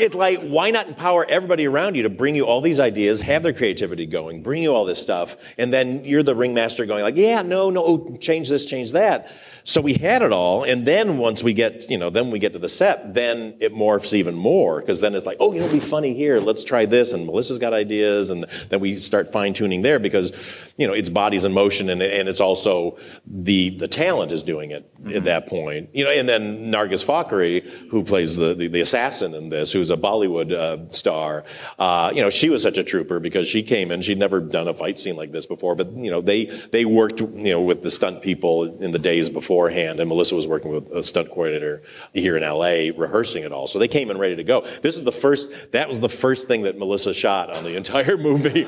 it's 0.00 0.14
like 0.14 0.40
why 0.40 0.70
not 0.70 0.88
empower 0.88 1.24
everybody 1.28 1.66
around 1.66 1.94
you 1.94 2.02
to 2.02 2.10
bring 2.10 2.34
you 2.34 2.46
all 2.46 2.60
these 2.60 2.80
ideas, 2.80 3.20
have 3.20 3.42
their 3.42 3.52
creativity 3.52 4.06
going, 4.06 4.42
bring 4.42 4.62
you 4.62 4.74
all 4.74 4.84
this 4.84 5.00
stuff, 5.00 5.36
and 5.58 5.72
then 5.72 6.04
you're 6.04 6.22
the 6.22 6.34
ringmaster 6.34 6.86
going 6.86 7.02
like, 7.02 7.16
yeah, 7.16 7.42
no, 7.42 7.70
no, 7.70 7.84
oh, 7.84 8.16
change 8.18 8.48
this, 8.48 8.64
change 8.64 8.92
that. 8.92 9.32
So 9.64 9.80
we 9.80 9.94
had 9.94 10.22
it 10.22 10.32
all, 10.32 10.62
and 10.62 10.86
then 10.86 11.18
once 11.18 11.42
we 11.42 11.52
get, 11.52 11.90
you 11.90 11.98
know, 11.98 12.08
then 12.08 12.30
we 12.30 12.38
get 12.38 12.52
to 12.52 12.60
the 12.60 12.68
set, 12.68 13.14
then 13.14 13.56
it 13.58 13.74
morphs 13.74 14.14
even 14.14 14.36
more 14.36 14.80
because 14.80 15.00
then 15.00 15.14
it's 15.16 15.26
like, 15.26 15.38
oh, 15.40 15.52
you 15.52 15.58
know, 15.58 15.66
it'll 15.66 15.80
be 15.80 15.84
funny 15.84 16.14
here. 16.14 16.38
Let's 16.38 16.62
try 16.62 16.86
this, 16.86 17.12
and 17.12 17.26
Melissa's 17.26 17.58
got 17.58 17.72
ideas, 17.72 18.30
and 18.30 18.44
then 18.68 18.78
we 18.78 18.96
start 18.96 19.32
fine 19.32 19.54
tuning 19.54 19.82
there 19.82 19.98
because, 19.98 20.32
you 20.76 20.86
know, 20.86 20.92
it's 20.92 21.08
bodies 21.08 21.44
in 21.44 21.52
motion, 21.52 21.90
and 21.90 22.00
and 22.00 22.28
it's 22.28 22.40
also 22.40 22.96
the 23.26 23.70
the 23.70 23.88
talent 23.88 24.30
is 24.30 24.44
doing 24.44 24.70
it 24.70 24.88
mm-hmm. 25.02 25.16
at 25.16 25.24
that 25.24 25.48
point, 25.48 25.90
you 25.92 26.04
know. 26.04 26.10
And 26.10 26.28
then 26.28 26.70
Nargis 26.70 27.04
Fakhri, 27.04 27.66
who 27.90 28.04
plays 28.04 28.36
the 28.36 28.54
the, 28.54 28.68
the 28.68 28.80
assassin 28.80 29.34
in 29.34 29.48
this, 29.48 29.72
who's 29.72 29.85
a 29.90 29.96
Bollywood 29.96 30.52
uh, 30.52 30.88
star, 30.90 31.44
uh, 31.78 32.12
you 32.14 32.20
know, 32.20 32.30
she 32.30 32.48
was 32.50 32.62
such 32.62 32.78
a 32.78 32.84
trooper 32.84 33.20
because 33.20 33.48
she 33.48 33.62
came 33.62 33.90
in, 33.90 34.02
she'd 34.02 34.18
never 34.18 34.40
done 34.40 34.68
a 34.68 34.74
fight 34.74 34.98
scene 34.98 35.16
like 35.16 35.32
this 35.32 35.46
before, 35.46 35.74
but 35.74 35.90
you 35.92 36.10
know, 36.10 36.20
they 36.20 36.44
they 36.72 36.84
worked, 36.84 37.20
you 37.20 37.50
know, 37.52 37.60
with 37.60 37.82
the 37.82 37.90
stunt 37.90 38.22
people 38.22 38.64
in 38.80 38.90
the 38.90 38.98
days 38.98 39.28
beforehand, 39.28 40.00
and 40.00 40.08
Melissa 40.08 40.34
was 40.34 40.46
working 40.46 40.72
with 40.72 40.90
a 40.92 41.02
stunt 41.02 41.28
coordinator 41.30 41.82
here 42.12 42.36
in 42.36 42.42
LA, 42.42 42.90
rehearsing 42.96 43.44
it 43.44 43.52
all. 43.52 43.66
So 43.66 43.78
they 43.78 43.88
came 43.88 44.10
in 44.10 44.18
ready 44.18 44.36
to 44.36 44.44
go. 44.44 44.62
This 44.82 44.96
is 44.96 45.04
the 45.04 45.12
first. 45.12 45.72
That 45.72 45.88
was 45.88 46.00
the 46.00 46.08
first 46.08 46.46
thing 46.46 46.62
that 46.62 46.78
Melissa 46.78 47.14
shot 47.14 47.56
on 47.56 47.64
the 47.64 47.76
entire 47.76 48.16
movie. 48.28 48.64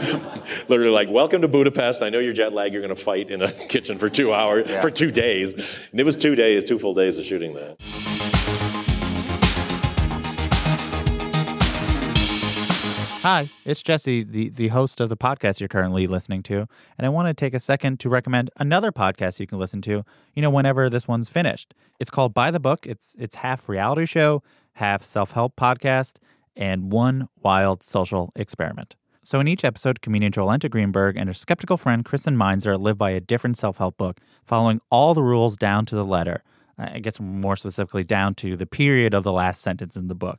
Literally, 0.68 0.90
like, 0.90 1.08
"Welcome 1.10 1.42
to 1.42 1.48
Budapest. 1.48 2.02
I 2.02 2.10
know 2.10 2.18
you're 2.18 2.32
jet 2.32 2.52
lagged. 2.52 2.72
You're 2.72 2.82
going 2.82 2.94
to 2.94 3.02
fight 3.02 3.30
in 3.30 3.42
a 3.42 3.52
kitchen 3.68 3.98
for 3.98 4.08
two 4.08 4.32
hours, 4.32 4.66
yeah. 4.68 4.80
for 4.80 4.90
two 4.90 5.10
days." 5.10 5.54
And 5.54 6.00
it 6.00 6.04
was 6.04 6.16
two 6.16 6.34
days, 6.34 6.64
two 6.64 6.78
full 6.78 6.94
days 6.94 7.18
of 7.18 7.24
shooting 7.24 7.54
that. 7.54 8.27
Hi, 13.22 13.50
it's 13.64 13.82
Jesse, 13.82 14.22
the, 14.22 14.48
the 14.50 14.68
host 14.68 15.00
of 15.00 15.08
the 15.08 15.16
podcast 15.16 15.58
you're 15.58 15.68
currently 15.68 16.06
listening 16.06 16.40
to, 16.44 16.68
and 16.96 17.04
I 17.04 17.08
want 17.08 17.26
to 17.26 17.34
take 17.34 17.52
a 17.52 17.58
second 17.58 17.98
to 17.98 18.08
recommend 18.08 18.48
another 18.58 18.92
podcast 18.92 19.40
you 19.40 19.46
can 19.48 19.58
listen 19.58 19.82
to, 19.82 20.04
you 20.36 20.40
know, 20.40 20.50
whenever 20.50 20.88
this 20.88 21.08
one's 21.08 21.28
finished. 21.28 21.74
It's 21.98 22.10
called 22.10 22.32
By 22.32 22.52
the 22.52 22.60
Book. 22.60 22.86
It's 22.86 23.16
it's 23.18 23.34
half 23.34 23.68
reality 23.68 24.06
show, 24.06 24.44
half 24.74 25.04
self-help 25.04 25.56
podcast, 25.56 26.18
and 26.56 26.92
one 26.92 27.28
wild 27.42 27.82
social 27.82 28.32
experiment. 28.36 28.94
So 29.24 29.40
in 29.40 29.48
each 29.48 29.64
episode, 29.64 30.00
comedian 30.00 30.30
Jolenta 30.30 30.70
Greenberg 30.70 31.16
and 31.16 31.28
her 31.28 31.34
skeptical 31.34 31.76
friend 31.76 32.04
Kristen 32.04 32.36
Meinzer 32.36 32.78
live 32.78 32.98
by 32.98 33.10
a 33.10 33.20
different 33.20 33.58
self-help 33.58 33.98
book, 33.98 34.20
following 34.46 34.80
all 34.90 35.12
the 35.12 35.24
rules 35.24 35.56
down 35.56 35.86
to 35.86 35.96
the 35.96 36.04
letter. 36.04 36.44
I 36.78 37.00
guess 37.00 37.18
more 37.18 37.56
specifically 37.56 38.04
down 38.04 38.36
to 38.36 38.56
the 38.56 38.64
period 38.64 39.12
of 39.12 39.24
the 39.24 39.32
last 39.32 39.60
sentence 39.60 39.96
in 39.96 40.06
the 40.06 40.14
book. 40.14 40.38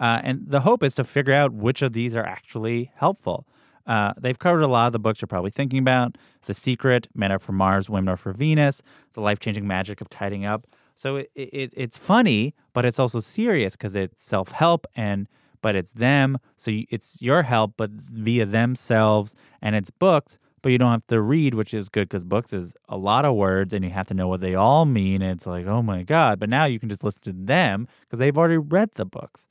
Uh, 0.00 0.20
and 0.24 0.42
the 0.46 0.60
hope 0.60 0.82
is 0.82 0.94
to 0.94 1.04
figure 1.04 1.34
out 1.34 1.52
which 1.52 1.82
of 1.82 1.92
these 1.92 2.16
are 2.16 2.24
actually 2.24 2.90
helpful. 2.96 3.46
Uh, 3.86 4.12
they've 4.18 4.38
covered 4.38 4.62
a 4.62 4.68
lot 4.68 4.86
of 4.86 4.92
the 4.92 4.98
books 4.98 5.20
you're 5.20 5.26
probably 5.26 5.50
thinking 5.50 5.78
about 5.78 6.16
The 6.46 6.54
Secret, 6.54 7.08
Men 7.14 7.30
Are 7.32 7.38
From 7.38 7.56
Mars, 7.56 7.90
Women 7.90 8.08
Are 8.08 8.16
For 8.16 8.32
Venus, 8.32 8.82
The 9.12 9.20
Life 9.20 9.40
Changing 9.40 9.66
Magic 9.66 10.00
of 10.00 10.08
Tidying 10.08 10.44
Up. 10.44 10.66
So 10.96 11.16
it, 11.16 11.30
it, 11.34 11.72
it's 11.76 11.96
funny, 11.96 12.54
but 12.72 12.84
it's 12.84 12.98
also 12.98 13.20
serious 13.20 13.74
because 13.74 13.94
it's 13.94 14.22
self 14.22 14.52
help 14.52 14.86
and 14.96 15.28
but 15.62 15.76
it's 15.76 15.92
them. 15.92 16.38
So 16.56 16.70
it's 16.90 17.20
your 17.20 17.42
help, 17.42 17.74
but 17.76 17.90
via 17.90 18.46
themselves, 18.46 19.34
and 19.60 19.76
it's 19.76 19.90
books, 19.90 20.38
but 20.62 20.72
you 20.72 20.78
don't 20.78 20.90
have 20.90 21.06
to 21.08 21.20
read, 21.20 21.54
which 21.54 21.74
is 21.74 21.88
good 21.88 22.08
because 22.08 22.24
books 22.24 22.52
is 22.52 22.74
a 22.88 22.96
lot 22.96 23.24
of 23.24 23.34
words 23.34 23.72
and 23.72 23.84
you 23.84 23.90
have 23.90 24.06
to 24.08 24.14
know 24.14 24.28
what 24.28 24.40
they 24.40 24.54
all 24.54 24.84
mean. 24.84 25.22
And 25.22 25.32
it's 25.32 25.46
like, 25.46 25.66
oh 25.66 25.82
my 25.82 26.02
God. 26.02 26.38
But 26.38 26.48
now 26.48 26.64
you 26.64 26.78
can 26.78 26.88
just 26.88 27.04
listen 27.04 27.22
to 27.22 27.32
them 27.32 27.88
because 28.02 28.18
they've 28.18 28.36
already 28.36 28.58
read 28.58 28.90
the 28.94 29.06
books. 29.06 29.46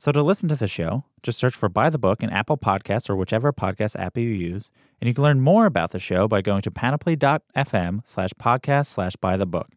So 0.00 0.12
to 0.12 0.22
listen 0.22 0.48
to 0.48 0.54
the 0.54 0.68
show, 0.68 1.02
just 1.24 1.40
search 1.40 1.56
for 1.56 1.68
By 1.68 1.90
the 1.90 1.98
Book 1.98 2.22
in 2.22 2.30
Apple 2.30 2.56
Podcasts 2.56 3.10
or 3.10 3.16
whichever 3.16 3.52
podcast 3.52 3.98
app 3.98 4.16
you 4.16 4.28
use, 4.28 4.70
and 5.00 5.08
you 5.08 5.14
can 5.14 5.24
learn 5.24 5.40
more 5.40 5.66
about 5.66 5.90
the 5.90 5.98
show 5.98 6.28
by 6.28 6.40
going 6.40 6.62
to 6.62 6.70
panoply.fm 6.70 8.02
slash 8.04 8.30
podcast 8.40 8.86
slash 8.86 9.16
by 9.16 9.36
the 9.36 9.44
book. 9.44 9.70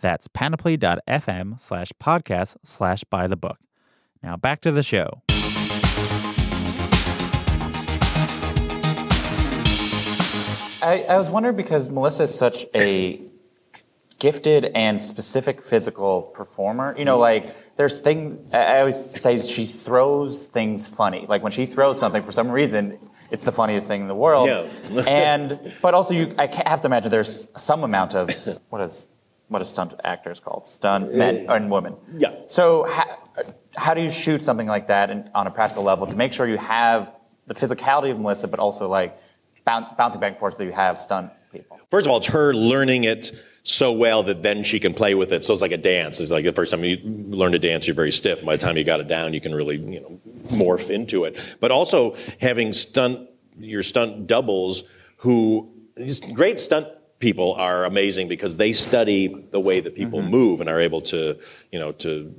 That's 0.00 0.28
panoply.fm 0.28 1.60
slash 1.60 1.92
podcast 2.02 2.56
slash 2.64 3.04
by 3.04 3.26
the 3.26 3.36
book. 3.36 3.58
Now 4.22 4.38
back 4.38 4.62
to 4.62 4.72
the 4.72 4.82
show. 4.82 5.20
I, 10.82 11.04
I 11.06 11.18
was 11.18 11.28
wondering 11.28 11.56
because 11.56 11.90
Melissa 11.90 12.22
is 12.22 12.34
such 12.34 12.64
a 12.74 13.20
gifted 14.18 14.66
and 14.74 15.00
specific 15.00 15.60
physical 15.62 16.22
performer. 16.22 16.94
You 16.98 17.04
know, 17.04 17.18
like 17.18 17.54
there's 17.76 18.00
thing 18.00 18.48
I 18.52 18.80
always 18.80 18.98
say 18.98 19.38
she 19.40 19.66
throws 19.66 20.46
things 20.46 20.86
funny. 20.86 21.26
Like 21.28 21.42
when 21.42 21.52
she 21.52 21.66
throws 21.66 21.98
something 21.98 22.22
for 22.22 22.32
some 22.32 22.50
reason, 22.50 22.98
it's 23.30 23.44
the 23.44 23.52
funniest 23.52 23.88
thing 23.88 24.02
in 24.02 24.08
the 24.08 24.14
world. 24.14 24.48
Yeah. 24.48 25.02
and 25.06 25.74
but 25.82 25.94
also 25.94 26.14
you, 26.14 26.34
I 26.38 26.48
have 26.66 26.80
to 26.82 26.86
imagine 26.86 27.10
there's 27.10 27.48
some 27.56 27.84
amount 27.84 28.14
of 28.14 28.30
what 28.70 28.80
is 28.80 29.08
what 29.48 29.62
is 29.62 29.68
stunt 29.68 29.94
actors 30.02 30.40
called 30.40 30.66
stunt 30.66 31.14
men 31.14 31.46
and 31.48 31.70
women. 31.70 31.94
Yeah. 32.12 32.34
So 32.46 32.84
how, 32.84 33.18
how 33.76 33.94
do 33.94 34.00
you 34.00 34.10
shoot 34.10 34.42
something 34.42 34.66
like 34.66 34.88
that 34.88 35.10
in, 35.10 35.30
on 35.34 35.46
a 35.46 35.50
practical 35.50 35.84
level 35.84 36.06
to 36.06 36.16
make 36.16 36.32
sure 36.32 36.46
you 36.48 36.58
have 36.58 37.12
the 37.46 37.54
physicality 37.54 38.10
of 38.10 38.18
Melissa, 38.18 38.48
but 38.48 38.58
also 38.58 38.88
like 38.88 39.16
bouncing 39.64 40.20
back 40.20 40.32
and 40.32 40.38
forth 40.38 40.54
so 40.54 40.58
that 40.58 40.64
you 40.64 40.72
have 40.72 41.00
stunt 41.00 41.30
people? 41.52 41.78
First 41.90 42.06
of 42.06 42.10
all, 42.10 42.18
it's 42.18 42.26
her 42.26 42.52
learning 42.54 43.04
it 43.04 43.32
so 43.66 43.90
well 43.90 44.22
that 44.22 44.44
then 44.44 44.62
she 44.62 44.78
can 44.78 44.94
play 44.94 45.16
with 45.16 45.32
it. 45.32 45.42
So 45.42 45.52
it's 45.52 45.60
like 45.60 45.72
a 45.72 45.76
dance. 45.76 46.20
It's 46.20 46.30
like 46.30 46.44
the 46.44 46.52
first 46.52 46.70
time 46.70 46.84
you 46.84 46.98
learn 47.02 47.50
to 47.50 47.58
dance, 47.58 47.88
you're 47.88 47.96
very 47.96 48.12
stiff. 48.12 48.44
By 48.44 48.56
the 48.56 48.64
time 48.64 48.76
you 48.76 48.84
got 48.84 49.00
it 49.00 49.08
down, 49.08 49.34
you 49.34 49.40
can 49.40 49.52
really 49.52 49.76
you 49.76 50.00
know 50.00 50.20
morph 50.56 50.88
into 50.88 51.24
it. 51.24 51.56
But 51.58 51.72
also 51.72 52.14
having 52.40 52.72
stunt 52.72 53.28
your 53.58 53.82
stunt 53.82 54.28
doubles 54.28 54.84
who 55.16 55.68
these 55.96 56.20
great 56.20 56.60
stunt 56.60 56.86
people 57.18 57.54
are 57.54 57.84
amazing 57.84 58.28
because 58.28 58.56
they 58.56 58.72
study 58.72 59.26
the 59.50 59.58
way 59.58 59.80
that 59.80 59.96
people 59.96 60.20
mm-hmm. 60.20 60.30
move 60.30 60.60
and 60.60 60.70
are 60.70 60.80
able 60.80 61.00
to 61.00 61.36
you 61.72 61.80
know 61.80 61.90
to 61.90 62.32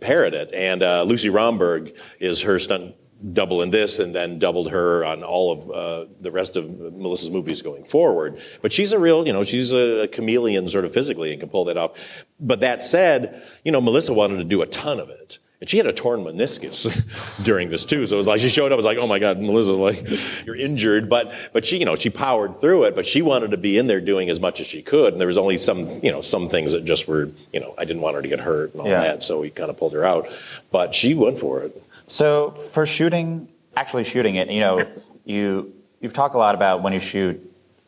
parrot 0.00 0.34
it. 0.34 0.52
And 0.52 0.82
uh, 0.82 1.04
Lucy 1.04 1.30
Romberg 1.30 1.94
is 2.18 2.42
her 2.42 2.58
stunt 2.58 2.96
double 3.32 3.62
in 3.62 3.70
this 3.70 3.98
and 3.98 4.14
then 4.14 4.38
doubled 4.38 4.70
her 4.70 5.04
on 5.04 5.22
all 5.22 5.52
of 5.52 5.70
uh, 5.70 6.10
the 6.20 6.30
rest 6.30 6.56
of 6.56 6.70
Melissa's 6.94 7.30
movies 7.30 7.62
going 7.62 7.84
forward. 7.84 8.38
But 8.62 8.72
she's 8.72 8.92
a 8.92 8.98
real, 8.98 9.26
you 9.26 9.32
know, 9.32 9.42
she's 9.42 9.72
a, 9.72 10.08
chameleon 10.08 10.66
sort 10.68 10.84
of 10.84 10.92
physically 10.94 11.30
and 11.32 11.40
can 11.40 11.48
pull 11.50 11.66
that 11.66 11.76
off. 11.76 12.24
But 12.40 12.60
that 12.60 12.82
said, 12.82 13.42
you 13.64 13.72
know, 13.72 13.80
Melissa 13.80 14.12
wanted 14.14 14.38
to 14.38 14.44
do 14.44 14.62
a 14.62 14.66
ton 14.66 14.98
of 14.98 15.10
it. 15.10 15.38
And 15.60 15.68
she 15.68 15.76
had 15.76 15.86
a 15.86 15.92
torn 15.92 16.24
meniscus 16.24 17.44
during 17.44 17.68
this 17.68 17.84
too. 17.84 18.06
So 18.06 18.14
it 18.14 18.16
was 18.16 18.26
like 18.26 18.40
she 18.40 18.48
showed 18.48 18.66
up, 18.66 18.72
I 18.72 18.76
was 18.76 18.86
like, 18.86 18.96
oh 18.96 19.06
my 19.06 19.18
God, 19.18 19.38
Melissa, 19.38 19.74
like 19.74 20.02
you're 20.46 20.56
injured. 20.56 21.10
But 21.10 21.34
but 21.52 21.66
she, 21.66 21.76
you 21.76 21.84
know, 21.84 21.96
she 21.96 22.08
powered 22.08 22.62
through 22.62 22.84
it, 22.84 22.94
but 22.96 23.04
she 23.04 23.20
wanted 23.20 23.50
to 23.50 23.58
be 23.58 23.76
in 23.76 23.86
there 23.86 24.00
doing 24.00 24.30
as 24.30 24.40
much 24.40 24.60
as 24.62 24.66
she 24.66 24.80
could. 24.80 25.12
And 25.12 25.20
there 25.20 25.26
was 25.26 25.36
only 25.36 25.58
some, 25.58 26.02
you 26.02 26.10
know, 26.10 26.22
some 26.22 26.48
things 26.48 26.72
that 26.72 26.86
just 26.86 27.06
were, 27.06 27.30
you 27.52 27.60
know, 27.60 27.74
I 27.76 27.84
didn't 27.84 28.00
want 28.00 28.16
her 28.16 28.22
to 28.22 28.28
get 28.28 28.40
hurt 28.40 28.72
and 28.72 28.80
all 28.80 28.88
Yeah. 28.88 29.02
that. 29.02 29.22
So 29.22 29.40
we 29.40 29.50
kind 29.50 29.68
of 29.68 29.76
pulled 29.76 29.92
her 29.92 30.04
out. 30.04 30.28
But 30.72 30.94
she 30.94 31.12
went 31.12 31.38
for 31.38 31.60
it. 31.60 31.82
So 32.10 32.50
for 32.50 32.86
shooting, 32.86 33.48
actually 33.76 34.04
shooting 34.04 34.34
it, 34.34 34.50
you 34.50 34.60
know, 34.60 34.80
you 35.24 35.72
you've 36.00 36.12
talked 36.12 36.34
a 36.34 36.38
lot 36.38 36.54
about 36.54 36.82
when 36.82 36.92
you 36.92 36.98
shoot 36.98 37.46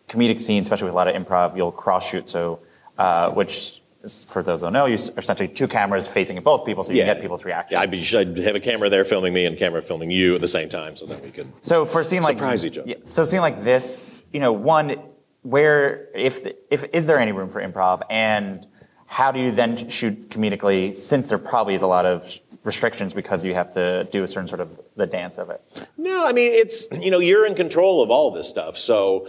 comedic 0.08 0.38
scenes, 0.38 0.66
especially 0.66 0.86
with 0.86 0.94
a 0.94 0.96
lot 0.96 1.08
of 1.08 1.14
improv, 1.14 1.56
you'll 1.56 1.72
cross 1.72 2.08
shoot. 2.08 2.28
So 2.28 2.60
uh, 2.98 3.30
which 3.30 3.82
is, 4.04 4.24
for 4.24 4.42
those 4.42 4.60
who 4.60 4.66
don't 4.66 4.74
know, 4.74 4.86
you 4.86 4.94
are 4.94 5.18
essentially 5.18 5.48
two 5.48 5.66
cameras 5.66 6.06
facing 6.06 6.36
at 6.36 6.44
both 6.44 6.64
people, 6.64 6.84
so 6.84 6.92
you 6.92 6.98
can 6.98 7.14
get 7.14 7.20
people's 7.20 7.44
reactions. 7.44 7.72
Yeah, 7.72 7.80
I'd, 7.80 7.90
be, 7.90 7.98
I'd 8.16 8.38
have 8.46 8.54
a 8.54 8.60
camera 8.60 8.88
there 8.88 9.04
filming 9.04 9.32
me 9.32 9.46
and 9.46 9.58
camera 9.58 9.82
filming 9.82 10.10
you 10.10 10.36
at 10.36 10.40
the 10.40 10.48
same 10.48 10.68
time 10.68 10.94
so 10.94 11.06
that 11.06 11.22
we 11.22 11.30
could. 11.30 11.52
So 11.62 11.84
for 11.84 12.00
a 12.00 12.04
scene 12.04 12.22
like 12.22 12.38
Surprise 12.38 12.64
each 12.64 12.78
other. 12.78 12.88
Yeah, 12.88 12.96
so 13.04 13.24
a 13.24 13.26
scene 13.26 13.40
like 13.40 13.64
this, 13.64 14.22
you 14.32 14.38
know, 14.38 14.52
one, 14.52 15.02
where 15.42 16.08
if 16.14 16.46
if 16.70 16.84
is 16.92 17.06
there 17.06 17.18
any 17.18 17.32
room 17.32 17.48
for 17.48 17.60
improv, 17.60 18.02
and 18.08 18.68
how 19.06 19.32
do 19.32 19.40
you 19.40 19.50
then 19.50 19.88
shoot 19.88 20.30
comedically? 20.30 20.94
Since 20.94 21.26
there 21.26 21.38
probably 21.38 21.74
is 21.74 21.82
a 21.82 21.88
lot 21.88 22.06
of 22.06 22.38
restrictions 22.64 23.14
because 23.14 23.44
you 23.44 23.54
have 23.54 23.72
to 23.74 24.04
do 24.10 24.22
a 24.22 24.28
certain 24.28 24.48
sort 24.48 24.60
of 24.60 24.80
the 24.96 25.06
dance 25.06 25.38
of 25.38 25.50
it. 25.50 25.60
No, 25.96 26.26
I 26.26 26.32
mean 26.32 26.52
it's 26.52 26.86
you 26.92 27.10
know 27.10 27.18
you're 27.18 27.46
in 27.46 27.54
control 27.54 28.02
of 28.02 28.10
all 28.10 28.30
this 28.30 28.48
stuff. 28.48 28.78
So 28.78 29.28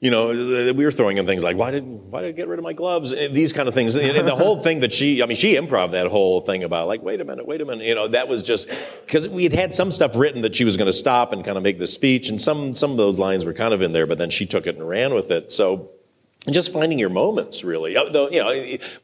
you 0.00 0.10
know 0.10 0.28
we 0.28 0.84
were 0.84 0.90
throwing 0.90 1.18
in 1.18 1.26
things 1.26 1.42
like 1.42 1.56
why 1.56 1.70
did 1.70 1.84
why 1.84 2.22
did 2.22 2.28
I 2.28 2.32
get 2.32 2.48
rid 2.48 2.58
of 2.58 2.64
my 2.64 2.72
gloves? 2.72 3.12
And 3.12 3.34
these 3.34 3.52
kind 3.52 3.68
of 3.68 3.74
things. 3.74 3.94
And 3.94 4.26
the 4.26 4.34
whole 4.34 4.60
thing 4.62 4.80
that 4.80 4.92
she 4.92 5.22
I 5.22 5.26
mean 5.26 5.36
she 5.36 5.54
improv 5.54 5.92
that 5.92 6.08
whole 6.08 6.40
thing 6.40 6.64
about 6.64 6.88
like 6.88 7.02
wait 7.02 7.20
a 7.20 7.24
minute 7.24 7.46
wait 7.46 7.60
a 7.60 7.64
minute 7.64 7.86
you 7.86 7.94
know 7.94 8.08
that 8.08 8.28
was 8.28 8.42
just 8.42 8.68
because 9.06 9.28
we 9.28 9.44
had 9.44 9.52
had 9.52 9.74
some 9.74 9.90
stuff 9.90 10.16
written 10.16 10.42
that 10.42 10.56
she 10.56 10.64
was 10.64 10.76
going 10.76 10.86
to 10.86 10.92
stop 10.92 11.32
and 11.32 11.44
kind 11.44 11.56
of 11.56 11.62
make 11.62 11.78
the 11.78 11.86
speech 11.86 12.28
and 12.28 12.40
some 12.40 12.74
some 12.74 12.90
of 12.90 12.96
those 12.96 13.18
lines 13.18 13.44
were 13.44 13.54
kind 13.54 13.72
of 13.72 13.82
in 13.82 13.92
there 13.92 14.06
but 14.06 14.18
then 14.18 14.30
she 14.30 14.46
took 14.46 14.66
it 14.66 14.76
and 14.76 14.88
ran 14.88 15.14
with 15.14 15.30
it. 15.30 15.52
So 15.52 15.90
and 16.46 16.54
just 16.54 16.72
finding 16.72 16.98
your 16.98 17.10
moments, 17.10 17.64
really. 17.64 17.96
Uh, 17.96 18.10
Though, 18.10 18.30
you 18.30 18.42
know, 18.42 18.50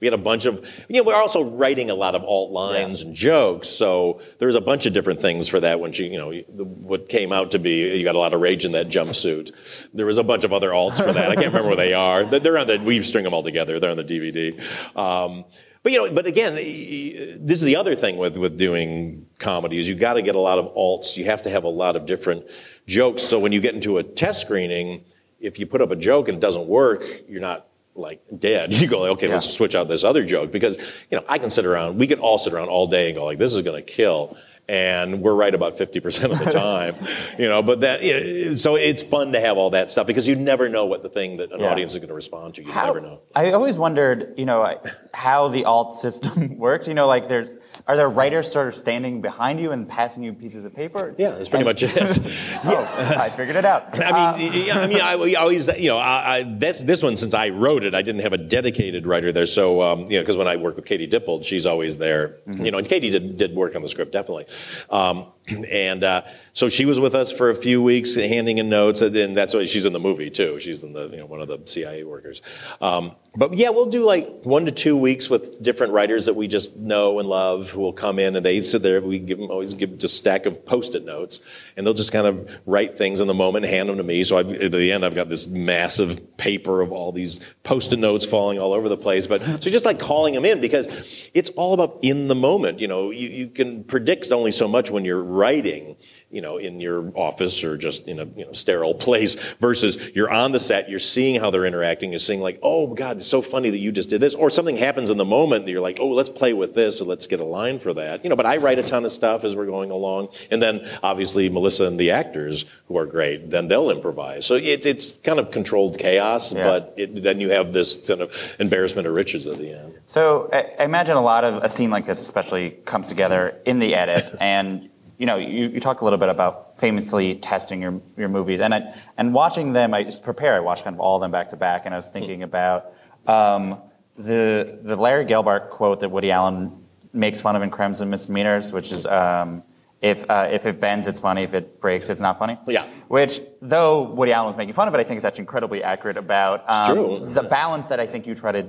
we 0.01 0.07
had 0.07 0.14
a 0.14 0.18
bunch 0.18 0.47
of, 0.47 0.64
you 0.88 0.97
know, 0.97 1.03
we're 1.03 1.16
also 1.16 1.42
writing 1.42 1.90
a 1.90 1.94
lot 1.94 2.14
of 2.14 2.23
alt 2.23 2.53
lines 2.53 3.03
and 3.03 3.14
jokes. 3.14 3.68
So 3.68 4.20
there's 4.38 4.55
a 4.55 4.61
bunch 4.61 4.87
of 4.87 4.92
different 4.92 5.20
things 5.20 5.49
for 5.49 5.59
that 5.59 5.81
when 5.81 5.92
she, 5.92 6.07
you 6.07 6.16
know, 6.16 6.33
what 6.33 7.09
came 7.09 7.33
out 7.33 7.51
to 7.51 7.59
be, 7.59 7.99
you 7.99 8.05
got 8.05 8.14
a 8.14 8.20
lot 8.20 8.35
of 8.35 8.40
rage 8.40 8.64
in 8.64 8.73
that 8.73 8.88
jumpsuit. 8.88 9.51
There 9.92 10.07
was 10.07 10.16
a 10.16 10.23
bunch 10.23 10.44
of 10.44 10.53
other 10.53 10.70
alts 10.70 11.05
for 11.05 11.12
that. 11.12 11.31
I 11.31 11.35
can't 11.35 11.49
remember 11.49 11.68
where 11.68 11.77
they 11.77 11.92
are. 11.92 12.25
They're 12.25 12.57
on 12.57 12.68
the, 12.68 12.79
we 12.79 13.03
string 13.03 13.25
them 13.25 13.35
all 13.35 13.42
together. 13.42 13.81
They're 13.81 13.90
on 13.90 13.97
the 13.97 14.05
DVD. 14.05 14.59
Um, 14.97 15.44
but 15.83 15.92
you 15.92 15.99
know, 15.99 16.14
but 16.14 16.27
again, 16.27 16.55
this 16.55 17.59
is 17.59 17.62
the 17.62 17.77
other 17.77 17.94
thing 17.94 18.16
with 18.16 18.38
with 18.38 18.57
doing 18.57 19.27
comedy 19.38 19.79
is 19.79 19.87
you 19.87 19.94
got 19.94 20.14
to 20.14 20.23
get 20.23 20.35
a 20.35 20.40
lot 20.40 20.59
of 20.59 20.75
alts. 20.75 21.18
You 21.18 21.27
have 21.27 21.42
to 21.42 21.51
have 21.51 21.64
a 21.64 21.68
lot 21.68 21.94
of 21.94 22.07
different 22.07 22.47
jokes. 22.87 23.23
So 23.23 23.38
when 23.38 23.53
you 23.53 23.61
get 23.61 23.75
into 23.75 23.99
a 23.99 24.03
test 24.03 24.40
screening, 24.40 25.05
if 25.44 25.59
you 25.59 25.66
put 25.66 25.80
up 25.83 25.90
a 25.90 25.96
joke 25.96 26.28
and 26.28 26.37
it 26.38 26.40
doesn't 26.40 26.66
work, 26.66 27.04
you're 27.28 27.40
not 27.40 27.66
like 27.94 28.20
dead. 28.38 28.72
You 28.80 28.88
go, 28.88 29.00
like, 29.02 29.11
okay, 29.12 29.28
let's 29.28 29.48
switch 29.48 29.74
out 29.74 29.87
this 29.88 30.02
other 30.04 30.24
joke 30.24 30.50
because 30.50 30.76
you 31.11 31.16
know 31.18 31.24
I 31.28 31.38
can 31.38 31.50
sit 31.50 31.64
around. 31.66 31.98
We 31.98 32.07
can 32.07 32.18
all 32.18 32.38
sit 32.38 32.52
around 32.52 32.68
all 32.68 32.87
day 32.87 33.11
and 33.11 33.16
go 33.16 33.24
like, 33.24 33.38
this 33.38 33.54
is 33.54 33.62
going 33.62 33.76
to 33.85 33.92
kill. 33.92 34.37
And 34.66 35.20
we're 35.20 35.35
right 35.35 35.54
about 35.54 35.76
50% 35.76 36.33
of 36.33 36.38
the 36.42 36.50
time, 36.50 36.96
you 37.38 37.46
know, 37.46 37.61
but 37.62 37.83
that, 37.83 38.57
so 38.57 38.76
it's 38.76 39.02
fun 39.02 39.33
to 39.35 39.40
have 39.40 39.59
all 39.59 39.68
that 39.70 39.90
stuff 39.90 40.07
because 40.07 40.26
you 40.26 40.37
never 40.37 40.70
know 40.70 40.87
what 40.87 41.02
the 41.02 41.11
thing 41.11 41.37
that 41.37 41.52
an 41.52 41.61
Yeah. 41.61 41.70
audience 41.70 41.92
is 41.92 41.98
going 41.98 42.09
to 42.09 42.14
respond 42.14 42.54
to. 42.54 42.62
You 42.62 42.72
never 42.72 42.98
know. 42.98 43.20
I 43.35 43.50
always 43.52 43.76
wondered, 43.76 44.33
you 44.38 44.46
know, 44.46 44.80
how 45.12 45.48
the 45.48 45.66
alt 45.66 45.96
system 45.98 46.57
works. 46.66 46.88
You 46.88 46.94
know, 46.94 47.07
like 47.07 47.28
there 47.28 47.59
are 47.87 47.97
there 47.97 48.09
writers 48.09 48.51
sort 48.51 48.68
of 48.68 48.77
standing 48.77 49.20
behind 49.20 49.61
you 49.61 49.73
and 49.73 49.87
passing 49.87 50.23
you 50.23 50.33
pieces 50.33 50.64
of 50.64 50.75
paper? 50.75 51.14
Yeah, 51.18 51.31
that's 51.31 51.49
pretty 51.51 51.68
And- 51.68 51.81
much 51.81 51.83
it. 51.83 52.18
oh, 52.64 53.16
I 53.18 53.29
figured 53.29 53.57
it 53.57 53.64
out. 53.66 53.99
I 54.03 54.38
mean, 54.38 54.66
yeah, 54.66 54.79
I 54.81 54.87
mean, 54.87 55.01
I, 55.03 55.16
we 55.16 55.37
always, 55.37 55.68
you 55.79 55.88
know, 55.88 55.99
I, 55.99 56.37
I, 56.37 56.42
this, 56.44 56.81
this 56.81 57.03
one, 57.03 57.16
since 57.16 57.35
I 57.35 57.51
wrote 57.51 57.85
it, 57.85 57.94
I 57.94 58.01
didn't 58.01 58.23
have 58.23 58.33
a 58.33 58.38
dedicated 58.38 59.07
writer 59.07 59.33
there. 59.33 59.44
So, 59.44 59.83
um, 59.83 60.01
you 60.11 60.16
know, 60.16 60.20
because 60.20 60.37
when 60.37 60.49
I 60.49 60.57
work 60.57 60.77
with 60.77 60.87
Katie 60.87 61.09
Dippold, 61.09 61.44
she's 61.44 61.66
always 61.66 61.99
there, 61.99 62.38
you 62.47 62.70
know, 62.70 62.79
and 62.79 62.88
Katie 62.88 63.11
did, 63.11 63.37
did 63.37 63.55
work 63.55 63.77
on 63.77 63.83
the 63.83 63.88
script, 63.88 64.12
definitely. 64.12 64.47
Um, 64.88 65.27
and 65.70 66.03
uh, 66.03 66.23
so 66.55 66.70
she 66.70 66.87
was 66.87 66.99
with 66.99 67.14
us 67.14 67.31
for 67.31 67.51
a 67.51 67.55
few 67.55 67.83
weeks, 67.83 68.14
handing 68.14 68.59
in 68.59 68.70
notes, 68.70 69.03
and 69.03 69.14
then 69.14 69.35
that's 69.35 69.53
why 69.53 69.66
she's 69.66 69.85
in 69.85 69.92
the 69.92 70.01
movie 70.01 70.31
too. 70.31 70.59
She's 70.59 70.83
in 70.83 70.94
the, 70.94 71.09
you 71.09 71.18
know, 71.18 71.27
one 71.27 71.42
of 71.42 71.49
the 71.49 71.61
CIA 71.66 72.05
workers. 72.05 72.40
Um, 72.81 73.14
but 73.37 73.53
yeah, 73.55 73.70
we'll 73.70 73.87
do 73.87 74.05
like 74.05 74.27
one 74.44 74.64
to 74.66 74.73
two 74.73 74.97
weeks 74.97 75.29
with 75.29 75.62
different 75.62 75.92
writers 75.92 76.27
that 76.27 76.35
we 76.35 76.49
just 76.49 76.77
know 76.79 77.18
and 77.18 77.29
love 77.29 77.73
who 77.74 77.80
will 77.80 77.92
come 77.92 78.18
in 78.18 78.37
and 78.37 78.44
they 78.44 78.60
sit 78.60 78.82
there. 78.82 79.00
We 79.00 79.18
give 79.18 79.38
them 79.38 79.50
always 79.50 79.74
give 79.74 79.98
just 79.98 80.14
a 80.14 80.16
stack 80.16 80.46
of 80.46 80.64
post-it 80.64 81.04
notes, 81.04 81.40
and 81.76 81.87
they'll 81.87 81.94
just 81.94 82.12
kind 82.12 82.26
of 82.26 82.50
write 82.66 82.96
things 82.96 83.20
in 83.20 83.26
the 83.26 83.34
moment 83.34 83.64
and 83.64 83.74
hand 83.74 83.88
them 83.88 83.96
to 83.98 84.02
me. 84.02 84.22
So 84.24 84.38
I've, 84.38 84.52
at 84.52 84.72
the 84.72 84.92
end, 84.92 85.04
I've 85.04 85.14
got 85.14 85.28
this 85.28 85.46
massive 85.46 86.37
paper 86.37 86.80
of 86.80 86.92
all 86.92 87.12
these 87.12 87.40
post-it 87.62 87.98
notes 87.98 88.24
falling 88.24 88.58
all 88.58 88.72
over 88.72 88.88
the 88.88 88.96
place. 88.96 89.26
But 89.26 89.42
so 89.42 89.70
just 89.70 89.84
like 89.84 89.98
calling 89.98 90.34
them 90.34 90.44
in 90.44 90.60
because 90.60 91.30
it's 91.34 91.50
all 91.50 91.74
about 91.74 91.98
in 92.02 92.28
the 92.28 92.34
moment. 92.34 92.80
You 92.80 92.88
know, 92.88 93.10
you, 93.10 93.28
you 93.28 93.48
can 93.48 93.84
predict 93.84 94.30
only 94.30 94.50
so 94.50 94.68
much 94.68 94.90
when 94.90 95.04
you're 95.04 95.22
writing 95.22 95.96
you 96.35 96.40
know, 96.40 96.57
in 96.59 96.81
your 96.81 97.12
office 97.14 97.62
or 97.64 97.77
just 97.77 98.07
in 98.09 98.18
a 98.18 98.25
you 98.37 98.44
know, 98.44 98.53
sterile 98.53 98.94
place 99.07 99.37
versus 99.61 100.11
you're 100.14 100.31
on 100.33 100.53
the 100.53 100.59
set, 100.59 100.90
you're 100.90 100.99
seeing 100.99 101.40
how 101.40 101.51
they're 101.51 101.64
interacting, 101.64 102.11
you're 102.11 102.18
seeing 102.18 102.40
like, 102.40 102.59
oh 102.62 102.88
God, 102.88 103.18
it's 103.18 103.29
so 103.29 103.40
funny 103.40 103.70
that 103.70 103.79
you 103.79 103.92
just 103.92 104.09
did 104.11 104.20
this. 104.20 104.35
Or 104.35 104.51
something 104.51 104.77
happens 104.77 105.11
in 105.11 105.16
the 105.16 105.25
moment 105.25 105.64
that 105.64 105.70
you're 105.70 105.81
like, 105.81 105.99
oh, 106.01 106.09
let's 106.09 106.29
play 106.29 106.53
with 106.53 106.75
this 106.75 107.01
and 107.01 107.09
let's 107.09 107.27
get 107.27 107.40
a 107.40 107.44
line 107.44 107.79
for 107.79 107.94
that. 107.94 108.25
You 108.25 108.31
know, 108.31 108.37
but 108.37 108.47
I 108.47 108.57
write 108.57 108.79
a 108.79 108.83
ton 108.83 109.05
of 109.05 109.12
stuff 109.12 109.44
as 109.44 109.55
we're 109.57 109.66
going 109.66 109.90
along. 109.90 110.29
And 110.51 110.61
then 110.61 110.87
obviously 111.03 111.49
Melissa 111.49 111.87
and 111.87 111.99
the 112.01 112.11
actors 112.11 112.64
who 112.88 112.99
are 112.99 113.07
great, 113.07 113.51
then 113.51 113.68
they'll 113.68 113.90
improvise. 113.90 114.44
So 114.44 114.57
it's, 114.57 114.87
it's 114.87 115.11
kind 115.18 115.38
of 115.38 115.51
controlled 115.53 115.99
chaos, 115.99 116.53
Yeah. 116.53 116.64
but 116.64 116.94
it, 116.97 117.23
then 117.23 117.40
you 117.40 117.51
have 117.51 117.73
this 117.73 117.94
kind 118.07 118.20
of 118.20 118.57
embarrassment 118.59 119.07
of 119.07 119.14
riches 119.14 119.47
at 119.47 119.59
the 119.59 119.70
end. 119.79 119.94
So 120.07 120.49
I 120.53 120.73
I 120.81 120.85
imagine 120.85 121.16
a 121.16 121.23
lot 121.23 121.44
of 121.44 121.62
a 121.62 121.68
scene 121.68 121.90
like 121.90 122.07
this, 122.07 122.20
especially, 122.20 122.70
comes 122.85 123.09
together 123.09 123.57
in 123.64 123.79
the 123.79 123.94
edit, 123.94 124.35
and 124.40 124.90
you 125.18 125.27
know, 125.27 125.37
you, 125.37 125.68
you 125.68 125.81
talked 125.81 126.00
a 126.00 126.05
little 126.05 126.18
bit 126.18 126.29
about 126.29 126.79
famously 126.79 127.35
testing 127.37 127.83
your 127.83 128.00
your 128.16 128.29
movies, 128.29 128.61
and 128.61 128.74
I, 128.74 128.94
and 129.16 129.33
watching 129.33 129.72
them. 129.72 129.94
I 129.94 130.03
just 130.03 130.22
prepare. 130.22 130.55
I 130.55 130.61
watched 130.61 130.85
kind 130.85 130.94
of 130.94 131.00
all 131.00 131.16
of 131.16 131.20
them 131.20 131.31
back 131.31 131.50
to 131.50 131.57
back, 131.57 131.87
and 131.87 131.94
I 131.94 131.98
was 131.98 132.09
thinking 132.09 132.42
about 132.42 132.92
um, 133.27 133.79
the 134.16 134.79
the 134.83 134.96
Larry 134.96 135.24
Gelbart 135.24 135.70
quote 135.70 136.00
that 136.00 136.11
Woody 136.11 136.31
Allen 136.31 136.85
makes 137.12 137.40
fun 137.40 137.55
of 137.57 137.62
in 137.62 137.70
Crimes 137.70 138.00
and 138.00 138.11
Misdemeanors, 138.11 138.72
which 138.72 138.92
is. 138.92 139.07
Um, 139.07 139.62
if, 140.03 140.29
uh, 140.29 140.48
if 140.50 140.66
it 140.66 140.81
bends, 140.81 141.07
it's 141.07 141.18
funny. 141.18 141.44
If 141.44 141.55
it 141.55 141.81
breaks, 141.81 142.11
it's 142.11 142.20
not 142.20 142.38
funny. 142.38 142.59
Yeah. 142.66 142.85
Which, 143.09 143.40
though 143.62 144.03
Woody 144.03 144.33
Allen 144.33 144.48
was 144.48 144.57
making 144.57 144.74
fun 144.74 144.87
of 144.87 144.92
it, 144.92 144.98
I 144.98 145.03
think 145.03 145.16
is 145.16 145.24
actually 145.24 145.42
incredibly 145.42 145.83
accurate 145.83 146.18
about 146.18 146.68
um, 146.68 147.33
the 147.33 147.42
balance 147.42 147.87
that 147.87 148.00
I 148.00 148.07
think 148.07 148.27
you 148.27 148.35
try 148.35 148.53
to 148.53 148.66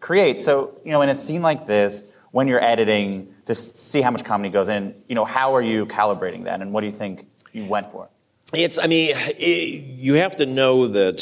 create. 0.00 0.42
So, 0.42 0.78
you 0.84 0.92
know, 0.92 1.00
in 1.00 1.08
a 1.08 1.14
scene 1.14 1.40
like 1.40 1.66
this, 1.66 2.02
when 2.34 2.48
you're 2.48 2.62
editing 2.64 3.32
to 3.44 3.54
see 3.54 4.00
how 4.00 4.10
much 4.10 4.24
comedy 4.24 4.50
goes 4.50 4.66
in, 4.66 4.92
you 5.08 5.14
know, 5.14 5.24
how 5.24 5.54
are 5.54 5.62
you 5.62 5.86
calibrating 5.86 6.42
that, 6.42 6.60
and 6.60 6.72
what 6.72 6.80
do 6.80 6.88
you 6.88 6.92
think 6.92 7.28
you 7.52 7.64
went 7.64 7.92
for? 7.92 8.08
It's, 8.52 8.76
I 8.76 8.88
mean, 8.88 9.12
it, 9.14 9.84
you 9.84 10.14
have 10.14 10.34
to 10.36 10.46
know 10.46 10.88
that, 10.88 11.20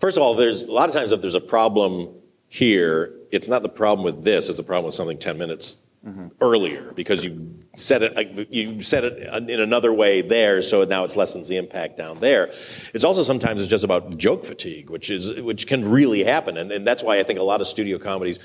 first 0.00 0.16
of 0.16 0.22
all, 0.24 0.34
there's 0.34 0.64
a 0.64 0.72
lot 0.72 0.88
of 0.88 0.96
times 0.96 1.12
if 1.12 1.20
there's 1.20 1.36
a 1.36 1.40
problem 1.40 2.08
here, 2.48 3.14
it's 3.30 3.46
not 3.46 3.62
the 3.62 3.68
problem 3.68 4.04
with 4.04 4.24
this, 4.24 4.48
it's 4.48 4.58
a 4.58 4.64
problem 4.64 4.86
with 4.86 4.94
something 4.94 5.16
10 5.16 5.38
minutes 5.38 5.86
mm-hmm. 6.04 6.26
earlier 6.40 6.90
because 6.96 7.24
you 7.24 7.56
said 7.76 8.02
it, 8.02 8.48
you 8.50 8.80
said 8.80 9.04
it 9.04 9.28
uh, 9.32 9.36
in 9.36 9.60
another 9.60 9.92
way 9.92 10.22
there, 10.22 10.60
so 10.60 10.82
now 10.82 11.04
it's 11.04 11.14
lessens 11.14 11.46
the 11.46 11.56
impact 11.56 11.96
down 11.96 12.18
there. 12.18 12.52
It's 12.92 13.04
also 13.04 13.22
sometimes 13.22 13.62
it's 13.62 13.70
just 13.70 13.84
about 13.84 14.18
joke 14.18 14.44
fatigue, 14.44 14.90
which 14.90 15.08
is, 15.08 15.40
which 15.40 15.68
can 15.68 15.88
really 15.88 16.24
happen. 16.24 16.56
And, 16.56 16.72
and 16.72 16.84
that's 16.84 17.04
why 17.04 17.20
I 17.20 17.22
think 17.22 17.38
a 17.38 17.44
lot 17.44 17.60
of 17.60 17.68
studio 17.68 17.96
comedies 17.96 18.40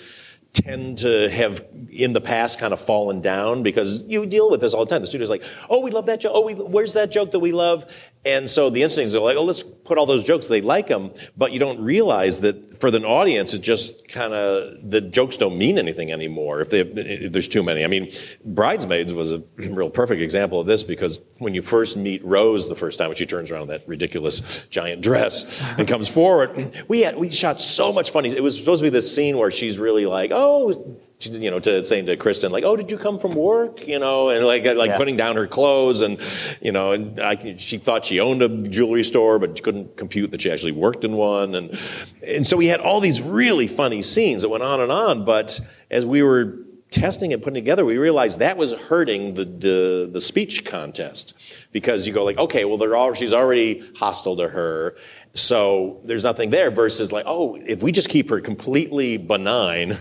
tend 0.57 0.97
to 0.99 1.29
have 1.29 1.63
in 1.89 2.13
the 2.13 2.21
past 2.21 2.59
kind 2.59 2.73
of 2.73 2.79
fallen 2.79 3.21
down 3.21 3.63
because 3.63 4.03
you 4.05 4.25
deal 4.25 4.49
with 4.49 4.59
this 4.59 4.73
all 4.73 4.85
the 4.85 4.89
time. 4.89 5.01
The 5.01 5.07
studio's 5.07 5.29
like, 5.29 5.43
oh, 5.69 5.81
we 5.81 5.91
love 5.91 6.07
that 6.07 6.19
joke. 6.19 6.31
Oh, 6.33 6.41
we, 6.41 6.53
where's 6.53 6.93
that 6.93 7.11
joke 7.11 7.31
that 7.31 7.39
we 7.39 7.51
love? 7.51 7.85
And 8.27 8.49
so 8.49 8.69
the 8.69 8.83
instincts 8.83 9.13
are 9.13 9.21
like, 9.21 9.37
oh, 9.37 9.43
let's 9.45 9.63
put 9.63 9.97
all 9.97 10.05
those 10.05 10.25
jokes. 10.25 10.49
They 10.49 10.59
like 10.59 10.87
them, 10.87 11.11
but 11.37 11.53
you 11.53 11.59
don't 11.59 11.79
realize 11.79 12.41
that 12.41 12.77
for 12.81 12.91
the 12.91 13.01
audience, 13.03 13.53
it 13.53 13.61
just 13.61 14.05
kind 14.09 14.33
of 14.33 14.91
the 14.91 14.99
jokes 14.99 15.37
don't 15.37 15.57
mean 15.57 15.79
anything 15.79 16.11
anymore 16.11 16.59
if, 16.59 16.69
they, 16.69 16.81
if 16.81 17.31
there's 17.31 17.47
too 17.47 17.63
many. 17.63 17.85
I 17.85 17.87
mean, 17.87 18.11
Bridesmaids 18.43 19.13
was 19.13 19.31
a 19.31 19.41
real 19.55 19.89
perfect 19.89 20.21
example 20.21 20.59
of 20.59 20.67
this 20.67 20.83
because 20.83 21.19
when 21.37 21.53
you 21.53 21.61
first 21.61 21.95
meet 21.95 22.23
Rose 22.25 22.67
the 22.67 22.75
first 22.75 22.99
time 22.99 23.07
when 23.07 23.15
she 23.15 23.25
turns 23.25 23.49
around 23.49 23.63
in 23.63 23.67
that 23.69 23.87
ridiculous 23.87 24.65
giant 24.67 25.01
dress 25.01 25.63
and 25.77 25.87
comes 25.87 26.09
forward, 26.09 26.83
we 26.89 26.99
had 27.01 27.17
we 27.17 27.31
shot 27.31 27.61
so 27.61 27.93
much 27.93 28.11
funny. 28.11 28.27
It 28.27 28.43
was 28.43 28.57
supposed 28.57 28.81
to 28.81 28.83
be 28.83 28.89
this 28.89 29.15
scene 29.15 29.37
where 29.37 29.51
she's 29.51 29.79
really 29.79 30.05
like, 30.05 30.31
oh. 30.33 30.99
You 31.19 31.49
know, 31.49 31.59
to 31.59 31.83
saying 31.83 32.05
to 32.05 32.15
Kristen, 32.15 32.51
like, 32.51 32.63
"Oh, 32.63 32.75
did 32.75 32.91
you 32.91 32.97
come 32.97 33.17
from 33.17 33.33
work?" 33.33 33.87
You 33.87 33.97
know, 33.97 34.29
and 34.29 34.45
like, 34.45 34.67
uh, 34.67 34.75
like 34.75 34.89
Yeah. 34.89 34.97
putting 34.97 35.17
down 35.17 35.35
her 35.35 35.47
clothes, 35.47 36.01
and 36.01 36.19
you 36.61 36.71
know, 36.71 36.91
and 36.91 37.19
I, 37.19 37.55
she 37.57 37.79
thought 37.79 38.05
she 38.05 38.19
owned 38.19 38.43
a 38.43 38.49
jewelry 38.49 39.03
store, 39.03 39.39
but 39.39 39.63
couldn't 39.63 39.97
compute 39.97 40.29
that 40.29 40.41
she 40.41 40.51
actually 40.51 40.73
worked 40.73 41.03
in 41.03 41.13
one, 41.13 41.55
and 41.55 41.79
and 42.21 42.45
so 42.45 42.55
we 42.55 42.67
had 42.67 42.81
all 42.81 42.99
these 43.01 43.19
really 43.19 43.65
funny 43.65 44.03
scenes 44.03 44.43
that 44.43 44.49
went 44.49 44.61
on 44.63 44.79
and 44.79 44.91
on. 44.91 45.25
But 45.25 45.59
as 45.89 46.05
we 46.05 46.21
were 46.21 46.59
testing 46.91 47.33
and 47.33 47.41
putting 47.41 47.55
together, 47.55 47.83
we 47.83 47.97
realized 47.97 48.37
that 48.39 48.55
was 48.55 48.71
hurting 48.73 49.33
the, 49.33 49.43
the, 49.43 50.09
the 50.09 50.21
speech 50.21 50.63
contest 50.63 51.33
because 51.73 52.07
you 52.07 52.13
go 52.13 52.23
like, 52.23 52.37
okay, 52.37 52.63
well, 52.63 52.77
they're 52.77 52.95
all, 52.95 53.13
she's 53.13 53.33
already 53.33 53.83
hostile 53.97 54.37
to 54.37 54.47
her. 54.47 54.95
So 55.33 55.99
there's 56.05 56.23
nothing 56.23 56.49
there 56.49 56.71
versus 56.71 57.11
like, 57.11 57.25
oh, 57.27 57.55
if 57.55 57.83
we 57.83 57.91
just 57.91 58.07
keep 58.07 58.29
her 58.29 58.39
completely 58.39 59.17
benign, 59.17 59.99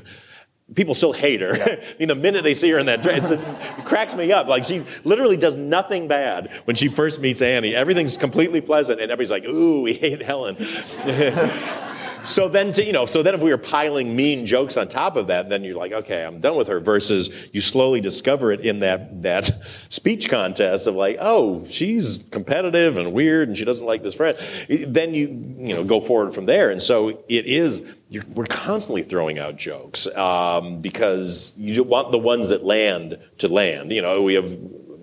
people 0.74 0.94
still 0.94 1.12
hate 1.12 1.40
her. 1.40 1.52
I 1.52 1.78
mean, 1.98 2.08
the 2.08 2.14
minute 2.14 2.42
they 2.42 2.54
see 2.54 2.70
her 2.70 2.78
in 2.78 2.86
that 2.86 3.02
dress, 3.02 3.30
it 3.30 3.40
cracks 3.84 4.14
me 4.14 4.32
up. 4.32 4.48
Like 4.48 4.64
she 4.64 4.84
literally 5.04 5.36
does 5.36 5.56
nothing 5.56 6.08
bad 6.08 6.52
when 6.64 6.76
she 6.76 6.88
first 6.88 7.20
meets 7.20 7.40
Annie. 7.40 7.74
Everything's 7.74 8.16
completely 8.16 8.60
pleasant, 8.60 9.00
and 9.00 9.10
everybody's 9.10 9.30
like, 9.30 9.44
"Ooh, 9.44 9.82
we 9.82 9.92
hate 9.92 10.22
Helen." 10.22 10.56
so 12.26 12.48
then, 12.48 12.72
to, 12.72 12.84
you 12.84 12.92
know, 12.92 13.06
so 13.06 13.22
then 13.22 13.34
if 13.34 13.40
we 13.40 13.50
were 13.50 13.58
piling 13.58 14.14
mean 14.14 14.46
jokes 14.46 14.76
on 14.76 14.88
top 14.88 15.16
of 15.16 15.28
that, 15.28 15.48
then 15.48 15.64
you're 15.64 15.76
like, 15.76 15.92
"Okay, 15.92 16.24
I'm 16.24 16.40
done 16.40 16.56
with 16.56 16.68
her." 16.68 16.80
Versus 16.80 17.30
you 17.52 17.60
slowly 17.60 18.00
discover 18.00 18.52
it 18.52 18.60
in 18.60 18.80
that 18.80 19.22
that 19.22 19.46
speech 19.88 20.28
contest 20.28 20.86
of 20.86 20.94
like, 20.94 21.16
"Oh, 21.20 21.64
she's 21.64 22.28
competitive 22.30 22.98
and 22.98 23.12
weird, 23.12 23.48
and 23.48 23.56
she 23.56 23.64
doesn't 23.64 23.86
like 23.86 24.02
this 24.02 24.14
friend." 24.14 24.36
Then 24.68 25.14
you 25.14 25.28
you 25.58 25.74
know 25.74 25.84
go 25.84 26.00
forward 26.00 26.34
from 26.34 26.46
there, 26.46 26.70
and 26.70 26.82
so 26.82 27.08
it 27.08 27.46
is 27.46 27.94
we're 28.34 28.44
constantly 28.44 29.02
throwing 29.02 29.38
out 29.38 29.56
jokes 29.56 30.06
um, 30.16 30.80
because 30.80 31.54
you 31.56 31.82
want 31.82 32.12
the 32.12 32.18
ones 32.18 32.48
that 32.48 32.64
land 32.64 33.18
to 33.38 33.48
land. 33.48 33.90
You 33.92 34.02
know, 34.02 34.22
we 34.22 34.34
have 34.34 34.56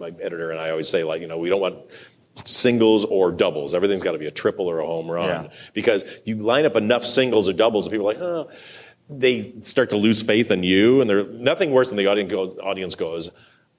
my 0.03 0.13
editor 0.21 0.51
and 0.51 0.59
I 0.59 0.69
always 0.69 0.89
say 0.89 1.03
like, 1.03 1.21
you 1.21 1.27
know, 1.27 1.37
we 1.37 1.49
don't 1.49 1.61
want 1.61 1.77
singles 2.45 3.05
or 3.05 3.31
doubles. 3.31 3.73
Everything's 3.73 4.03
got 4.03 4.13
to 4.13 4.17
be 4.17 4.25
a 4.25 4.31
triple 4.31 4.67
or 4.69 4.79
a 4.79 4.85
home 4.85 5.09
run 5.09 5.45
Yeah. 5.45 5.51
because 5.73 6.03
you 6.25 6.37
line 6.37 6.65
up 6.65 6.75
enough 6.75 7.05
singles 7.05 7.47
or 7.47 7.53
doubles, 7.53 7.85
and 7.85 7.91
people 7.91 8.09
are 8.09 8.13
like, 8.13 8.21
oh, 8.21 8.49
they 9.09 9.53
start 9.61 9.89
to 9.91 9.97
lose 9.97 10.21
faith 10.23 10.49
in 10.51 10.63
you, 10.63 11.01
and 11.01 11.09
they're 11.09 11.25
nothing 11.27 11.71
worse 11.71 11.89
than 11.89 11.97
the 11.97 12.07
audience 12.07 12.31
goes. 12.31 12.57
Audience 12.57 12.95
goes. 12.95 13.29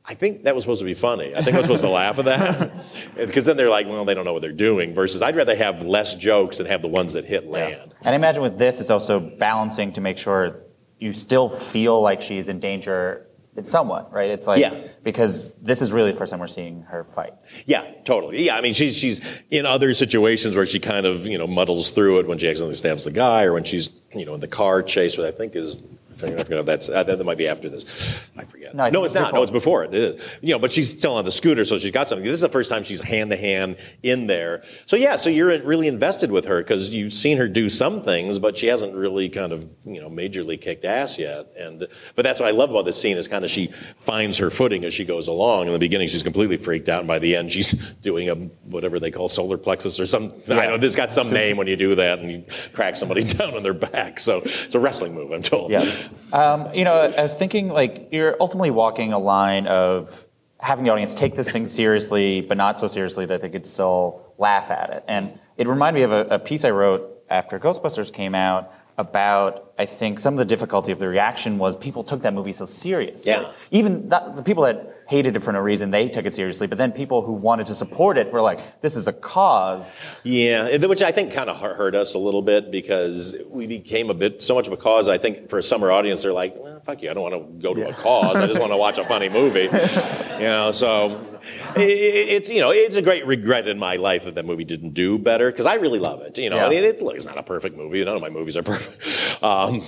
I 0.07 0.15
think 0.15 0.45
that 0.45 0.55
was 0.55 0.65
supposed 0.65 0.81
to 0.81 0.85
be 0.85 0.93
funny. 0.93 1.35
I 1.35 1.41
think 1.41 1.55
I 1.55 1.59
was 1.59 1.65
supposed 1.67 1.83
to 1.85 1.89
laugh 1.89 2.19
at 2.19 2.27
that. 2.27 2.73
Because 3.17 3.47
then 3.47 3.57
they're 3.57 3.71
like, 3.71 3.87
well, 3.89 4.05
they 4.05 4.13
don't 4.13 4.27
know 4.27 4.35
what 4.35 4.43
they're 4.43 4.53
doing. 4.53 4.93
Versus, 4.93 5.23
I'd 5.23 5.35
rather 5.35 5.57
have 5.57 5.83
less 5.83 6.15
jokes 6.15 6.61
and 6.61 6.69
have 6.69 6.83
the 6.83 6.89
ones 6.89 7.15
that 7.15 7.25
hit 7.25 7.47
land. 7.47 7.95
And 8.03 8.11
I 8.11 8.15
imagine 8.15 8.43
with 8.43 8.59
this, 8.59 8.81
it's 8.81 8.91
also 8.91 9.19
balancing 9.19 9.93
to 9.95 10.03
make 10.03 10.19
sure 10.19 10.61
you 10.99 11.13
still 11.15 11.49
feel 11.49 12.03
like 12.03 12.21
she's 12.21 12.49
in 12.49 12.61
danger 12.61 13.27
in 13.57 13.67
somewhat, 13.67 14.13
right? 14.13 14.31
It's 14.31 14.47
like, 14.47 14.61
Yeah. 14.61 14.75
because 15.03 15.55
this 15.55 15.81
is 15.81 15.93
really 15.93 16.11
the 16.13 16.19
first 16.19 16.31
time 16.31 16.41
we're 16.41 16.47
seeing 16.47 16.83
her 16.83 17.05
fight. 17.15 17.35
Yeah, 17.67 17.85
totally. 18.05 18.45
Yeah, 18.45 18.57
I 18.57 18.61
mean, 18.61 18.75
she's 18.75 18.97
she's 18.97 19.21
in 19.51 19.65
other 19.67 19.93
situations 19.95 20.57
where 20.57 20.67
she 20.67 20.81
kind 20.81 21.07
of 21.07 21.27
you 21.27 21.39
know 21.39 21.47
muddles 21.47 21.91
through 21.91 22.19
it 22.21 22.27
when 22.27 22.39
she 22.39 22.49
accidentally 22.49 22.75
stabs 22.75 23.05
the 23.05 23.11
guy, 23.13 23.45
or 23.45 23.53
when 23.53 23.65
she's 23.65 23.91
you 24.15 24.25
know 24.25 24.35
in 24.35 24.41
the 24.41 24.49
car 24.49 24.83
chase, 24.83 25.17
what 25.19 25.27
I 25.27 25.33
think 25.33 25.55
is. 25.57 25.77
I 26.25 26.45
forget 26.45 26.59
if 26.59 26.67
that's 26.67 26.89
uh, 26.89 27.03
that 27.05 27.25
might 27.25 27.39
be 27.39 27.49
after 27.49 27.69
this. 27.69 28.29
I 28.37 28.45
forget. 28.45 28.75
No, 28.75 28.85
think 28.85 29.07
it's 29.07 29.15
not. 29.15 29.33
No, 29.35 29.43
it's 29.43 29.51
before 29.51 29.85
it. 29.85 29.95
It 29.95 30.03
is. 30.03 30.39
You 30.41 30.55
know, 30.55 30.59
but 30.59 30.73
she's 30.73 30.91
still 30.91 31.15
on 31.15 31.25
the 31.25 31.33
scooter, 31.33 31.65
so 31.65 31.79
she's 31.79 31.91
got 31.91 32.09
something. 32.09 32.25
This 32.25 32.35
is 32.35 32.41
the 32.41 32.49
first 32.49 32.71
time 32.71 32.83
she's 32.83 33.01
hand 33.01 33.31
to 33.31 33.37
hand 33.37 33.77
in 34.03 34.27
there. 34.27 34.65
So 34.87 34.97
yeah, 34.97 35.17
so 35.17 35.31
you're 35.31 35.63
really 35.63 35.89
invested 35.89 36.31
with 36.31 36.47
her 36.47 36.63
because 36.63 36.91
you've 36.91 37.13
seen 37.13 37.39
her 37.39 37.49
do 37.49 37.69
some 37.69 38.03
things, 38.03 38.39
but 38.39 38.57
she 38.57 38.67
hasn't 38.67 38.95
really 38.95 39.29
kind 39.29 39.53
of 39.53 39.69
you 39.85 40.01
know 40.01 40.09
majorly 40.09 40.61
kicked 40.61 40.85
ass 40.85 41.19
yet. 41.19 41.53
And 41.59 41.87
but 42.15 42.23
that's 42.23 42.41
what 42.41 42.49
I 42.49 42.53
love 42.53 42.71
about 42.71 42.85
this 42.85 43.01
scene 43.01 43.17
is 43.17 43.29
kind 43.29 43.45
of 43.45 43.51
she 43.51 43.69
finds 43.99 44.39
her 44.39 44.51
footing 44.51 44.85
as 44.85 44.95
she 44.95 45.05
goes 45.05 45.29
along. 45.29 45.67
In 45.67 45.73
the 45.73 45.79
beginning, 45.79 46.09
she's 46.09 46.23
completely 46.23 46.57
freaked 46.57 46.89
out, 46.89 47.01
and 47.01 47.09
by 47.09 47.19
the 47.19 47.37
end, 47.37 47.53
she's 47.53 47.73
doing 48.03 48.29
a 48.29 48.35
whatever 48.35 48.99
they 48.99 49.11
call 49.11 49.29
solar 49.29 49.59
plexus 49.59 50.01
or 50.01 50.07
some. 50.07 50.33
I 50.51 50.67
know 50.67 50.79
this 50.79 50.95
got 50.95 51.13
some 51.13 51.31
name 51.31 51.57
when 51.57 51.67
you 51.67 51.77
do 51.77 51.95
that 51.95 52.19
and 52.19 52.31
you 52.31 52.45
crack 52.73 52.97
somebody 52.97 53.23
down 53.25 53.55
on 53.55 53.63
their 53.63 53.75
back. 53.75 54.21
So 54.21 54.43
it's 54.45 54.75
a 54.75 54.81
wrestling 54.81 55.15
move, 55.15 55.33
I'm 55.33 55.43
told. 55.43 55.71
Yeah. 55.71 55.91
Um, 56.33 56.73
you 56.75 56.85
know, 56.85 56.95
I 56.95 57.23
was 57.23 57.35
thinking 57.35 57.69
like 57.69 58.09
you're 58.11 58.37
ultimately 58.41 58.71
walking 58.71 59.13
a 59.13 59.19
line 59.19 59.67
of 59.67 60.27
having 60.61 60.85
the 60.85 60.91
audience 60.91 61.15
take 61.15 61.35
this 61.35 61.51
thing 61.51 61.67
seriously, 61.67 62.41
but 62.41 62.57
not 62.57 62.79
so 62.79 62.89
seriously 62.89 63.27
that 63.27 63.41
they 63.41 63.51
could 63.51 63.67
still 63.67 64.33
laugh 64.39 64.71
at 64.71 64.91
it. 64.91 65.05
And 65.07 65.39
it 65.57 65.69
reminded 65.69 66.01
me 66.01 66.05
of 66.05 66.13
a, 66.13 66.35
a 66.35 66.39
piece 66.39 66.65
I 66.65 66.71
wrote 66.71 67.23
after 67.31 67.59
Ghostbusters 67.59 68.13
came 68.13 68.35
out 68.35 68.73
about 68.97 69.73
I 69.79 69.87
think 69.87 70.21
some 70.21 70.35
of 70.35 70.39
the 70.39 70.45
difficulty 70.45 70.93
of 70.93 70.99
the 70.99 71.09
reaction 71.09 71.59
was 71.59 71.75
people 71.75 72.05
took 72.05 72.23
that 72.23 72.33
movie 72.33 72.53
so 72.53 72.67
seriously. 72.67 73.33
Yeah. 73.33 73.53
Even 73.71 74.09
that, 74.09 74.37
the 74.37 74.43
people 74.43 74.63
that 74.65 74.94
hated 75.07 75.37
it 75.37 75.43
for 75.43 75.53
no 75.53 75.61
reason, 75.61 75.91
they 75.91 76.09
took 76.09 76.27
it 76.27 76.35
seriously. 76.35 76.67
But 76.67 76.79
then 76.79 76.93
people 76.93 77.23
who 77.23 77.33
wanted 77.33 77.67
to 77.67 77.75
support 77.75 78.19
it 78.19 78.33
were 78.33 78.41
like, 78.41 78.81
"This 78.81 78.97
is 78.97 79.07
a 79.07 79.13
cause." 79.13 79.95
Yeah, 80.23 80.77
which 80.87 81.03
I 81.03 81.13
think 81.13 81.33
kind 81.33 81.51
of 81.51 81.57
hurt 81.57 81.95
us 81.95 82.15
a 82.15 82.19
little 82.19 82.43
bit 82.43 82.71
because 82.71 83.37
we 83.51 83.67
became 83.67 84.11
a 84.11 84.15
bit 84.15 84.43
so 84.43 84.55
much 84.55 84.67
of 84.67 84.73
a 84.73 84.77
cause. 84.77 85.09
I 85.09 85.19
think 85.19 85.49
for 85.49 85.59
a 85.59 85.63
summer 85.63 85.91
audience, 85.91 86.23
they're 86.23 86.33
like, 86.33 86.55
well, 86.59 86.74
"Fuck 86.85 87.03
you! 87.03 87.11
I 87.11 87.15
don't 87.15 87.23
want 87.23 87.35
to 87.35 87.63
go 87.63 87.75
to 87.75 87.89
a 87.89 87.93
cause. 87.95 88.37
I 88.37 88.47
just 88.47 88.61
want 88.61 88.73
to 88.73 88.77
watch 88.87 88.99
a 88.99 89.05
funny 89.05 89.29
movie." 89.29 89.63
you 90.35 90.41
know, 90.41 90.71
so 90.73 91.21
i- 91.77 91.81
i 91.81 91.85
it's 92.37 92.49
you 92.51 92.61
know 92.61 92.71
it's 92.71 92.97
a 92.97 93.03
great 93.03 93.27
regret 93.27 93.69
in 93.69 93.79
my 93.79 93.97
life 93.97 94.25
that 94.25 94.35
that 94.35 94.45
movie 94.47 94.65
didn't 94.65 94.91
do 94.95 95.19
better 95.19 95.51
because 95.51 95.67
I 95.67 95.75
really 95.77 95.99
love 95.99 96.23
it. 96.23 96.37
You 96.39 96.51
know, 96.51 96.57
Yeah. 96.57 96.67
I 96.67 96.71
mean, 96.71 96.85
it, 96.85 97.03
look, 97.03 97.15
it's 97.17 97.27
not 97.27 97.39
a 97.39 97.43
perfect 97.43 97.77
movie. 97.77 98.05
None 98.05 98.17
of 98.17 98.23
my 98.23 98.31
movies 98.31 98.57
are 98.57 98.63
perfect, 98.63 99.43
um, 99.43 99.83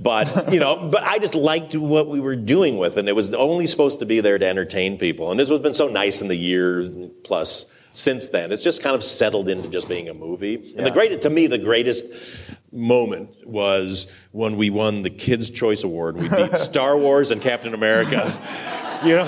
but 0.00 0.52
you 0.52 0.60
know, 0.60 0.76
but 0.90 1.02
I 1.02 1.18
just 1.18 1.34
liked 1.34 1.74
what 1.76 2.08
we 2.08 2.20
were 2.20 2.36
doing 2.36 2.78
with, 2.78 2.96
it. 2.96 3.00
and 3.00 3.08
it 3.08 3.14
was 3.16 3.32
only 3.34 3.66
supposed 3.66 3.98
to 4.00 4.06
be 4.06 4.20
there 4.20 4.38
to 4.38 4.46
entertain 4.46 4.98
people. 4.98 5.30
And 5.30 5.38
this 5.40 5.48
has 5.48 5.58
been 5.60 5.72
so 5.74 5.88
nice 5.88 6.22
in 6.22 6.28
the 6.28 6.36
year 6.36 6.88
plus 7.24 7.66
since 7.92 8.28
then. 8.28 8.52
It's 8.52 8.62
just 8.64 8.82
kind 8.82 8.96
of 8.96 9.04
settled 9.04 9.48
into 9.50 9.68
just 9.68 9.88
being 9.88 10.08
a 10.08 10.14
movie. 10.14 10.72
And 10.76 10.86
the 10.86 10.90
greatest, 10.90 11.22
to 11.22 11.30
me, 11.30 11.46
the 11.46 11.58
greatest 11.58 12.06
moment 12.72 13.30
was 13.46 14.10
when 14.32 14.56
we 14.56 14.70
won 14.70 15.02
the 15.02 15.10
Kids' 15.10 15.50
Choice 15.50 15.84
Award. 15.84 16.16
We 16.16 16.28
beat 16.28 16.56
Star 16.56 16.96
Wars 16.96 17.30
and 17.30 17.40
Captain 17.40 17.74
America. 17.74 18.32
You 19.04 19.16
know. 19.16 19.24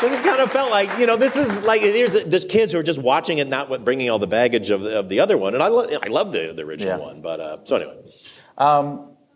Because 0.00 0.12
it 0.18 0.24
kind 0.24 0.40
of 0.40 0.50
felt 0.50 0.70
like, 0.72 0.90
you 0.98 1.06
know, 1.06 1.16
this 1.16 1.36
is 1.36 1.58
like, 1.60 1.82
there's, 1.82 2.24
there's 2.24 2.44
kids 2.46 2.72
who 2.72 2.78
are 2.80 2.82
just 2.82 2.98
watching 3.00 3.38
it, 3.38 3.46
not 3.48 3.68
what- 3.68 3.84
bringing 3.84 4.08
all 4.10 4.18
the 4.18 4.26
baggage 4.26 4.70
of 4.70 4.80
the, 4.80 4.98
of 4.98 5.08
the 5.08 5.20
other 5.20 5.38
one. 5.38 5.54
And 5.54 5.62
I, 5.62 5.68
lo- 5.68 5.86
I 6.02 6.08
love 6.08 6.32
the, 6.32 6.52
the 6.56 6.62
original 6.64 6.98
Yeah. 6.98 7.04
one. 7.04 7.20
But, 7.22 7.38
uh, 7.38 7.58
so 7.64 7.76
anyway. 7.76 7.98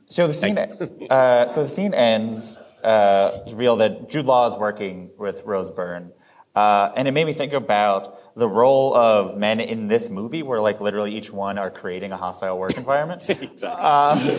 So 0.08 0.26
the 0.26 0.32
scene, 0.32 0.58
uh, 0.58 1.48
so 1.48 1.62
the 1.64 1.68
scene 1.68 1.94
ends 1.94 2.56
uh, 2.82 3.44
to 3.46 3.52
reveal 3.52 3.76
that 3.76 4.08
Jude 4.08 4.26
Law 4.26 4.46
is 4.48 4.56
working 4.56 5.10
with 5.18 5.42
Rose 5.44 5.70
Byrne, 5.70 6.10
uh, 6.54 6.92
and 6.96 7.08
it 7.08 7.12
made 7.12 7.26
me 7.26 7.32
think 7.32 7.52
about 7.52 8.20
the 8.36 8.48
role 8.48 8.94
of 8.96 9.36
men 9.36 9.60
in 9.60 9.88
this 9.88 10.10
movie, 10.10 10.42
where 10.42 10.60
like 10.60 10.80
literally 10.80 11.14
each 11.14 11.32
one 11.32 11.58
are 11.58 11.70
creating 11.70 12.12
a 12.12 12.16
hostile 12.16 12.58
work 12.58 12.76
environment, 12.76 13.22
Exactly. 13.28 14.36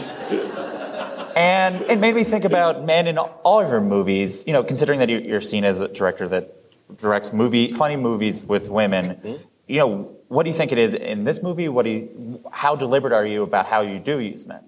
and 1.35 1.81
it 1.83 1.99
made 1.99 2.15
me 2.15 2.23
think 2.23 2.45
about 2.45 2.85
men 2.85 3.07
in 3.07 3.17
all 3.17 3.61
of 3.61 3.69
your 3.69 3.81
movies. 3.81 4.43
You 4.47 4.53
know, 4.53 4.63
considering 4.63 4.99
that 4.99 5.09
you- 5.09 5.19
you're 5.19 5.41
seen 5.41 5.63
as 5.63 5.81
a 5.81 5.87
director 5.87 6.27
that 6.29 6.51
directs 6.97 7.33
movie 7.33 7.71
funny 7.73 7.95
movies 7.95 8.43
with 8.43 8.69
women. 8.69 9.39
You 9.67 9.79
know, 9.79 10.09
what 10.27 10.43
do 10.43 10.49
you 10.49 10.55
think 10.55 10.71
it 10.71 10.77
is 10.77 10.93
in 10.93 11.23
this 11.23 11.41
movie? 11.41 11.67
What 11.69 11.85
do 11.85 11.91
you, 11.91 12.43
how 12.51 12.75
deliberate 12.75 13.13
are 13.13 13.25
you 13.25 13.43
about 13.43 13.65
how 13.65 13.81
you 13.81 13.99
do 13.99 14.19
use 14.19 14.45
men? 14.45 14.59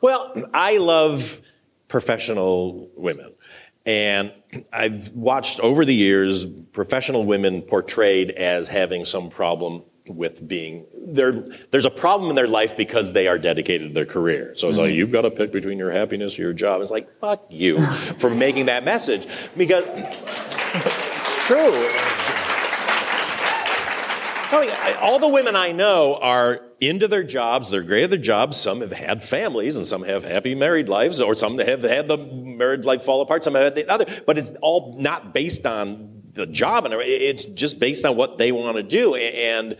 Well, 0.00 0.32
I 0.52 0.78
love 0.78 1.40
professional 1.88 2.88
women. 2.96 3.32
And 3.84 4.32
I've 4.72 5.10
watched 5.10 5.60
over 5.60 5.84
the 5.84 5.94
years 5.94 6.46
professional 6.46 7.24
women 7.24 7.62
portrayed 7.62 8.30
as 8.30 8.68
having 8.68 9.04
some 9.04 9.28
problem 9.28 9.82
with 10.06 10.46
being 10.46 10.86
there. 11.06 11.44
There's 11.70 11.84
a 11.84 11.90
problem 11.90 12.30
in 12.30 12.36
their 12.36 12.48
life 12.48 12.76
because 12.76 13.12
they 13.12 13.28
are 13.28 13.38
dedicated 13.38 13.88
to 13.88 13.94
their 13.94 14.06
career. 14.06 14.54
So 14.56 14.68
it's 14.68 14.78
like 14.78 14.90
mm-hmm. 14.90 14.98
you've 14.98 15.12
got 15.12 15.22
to 15.22 15.30
pick 15.30 15.52
between 15.52 15.78
your 15.78 15.90
happiness 15.90 16.38
or 16.38 16.42
your 16.42 16.52
job. 16.52 16.80
It's 16.80 16.90
like 16.90 17.08
fuck 17.20 17.44
you 17.50 17.84
for 18.18 18.30
making 18.30 18.66
that 18.66 18.84
message 18.84 19.26
because 19.56 19.84
it's 19.88 21.46
true. 21.46 22.41
I 24.52 24.94
all 25.00 25.18
the 25.18 25.28
women 25.28 25.56
I 25.56 25.72
know 25.72 26.18
are 26.20 26.60
into 26.80 27.08
their 27.08 27.22
jobs. 27.22 27.70
They're 27.70 27.82
great 27.82 28.04
at 28.04 28.10
their 28.10 28.18
jobs. 28.18 28.56
Some 28.56 28.80
have 28.80 28.92
had 28.92 29.22
families, 29.22 29.76
and 29.76 29.86
some 29.86 30.02
have 30.02 30.24
happy 30.24 30.54
married 30.54 30.88
lives, 30.88 31.20
or 31.20 31.34
some 31.34 31.58
have 31.58 31.82
had 31.82 32.08
the 32.08 32.18
married 32.18 32.84
life 32.84 33.02
fall 33.02 33.20
apart. 33.20 33.44
Some 33.44 33.54
have 33.54 33.64
had 33.64 33.74
the 33.74 33.90
other. 33.90 34.06
But 34.26 34.38
it's 34.38 34.52
all 34.60 34.96
not 34.98 35.32
based 35.32 35.66
on 35.66 36.22
the 36.34 36.46
job, 36.46 36.84
and 36.84 36.94
it's 36.94 37.44
just 37.44 37.78
based 37.78 38.04
on 38.04 38.16
what 38.16 38.38
they 38.38 38.52
want 38.52 38.76
to 38.76 38.82
do. 38.82 39.14
And 39.14 39.76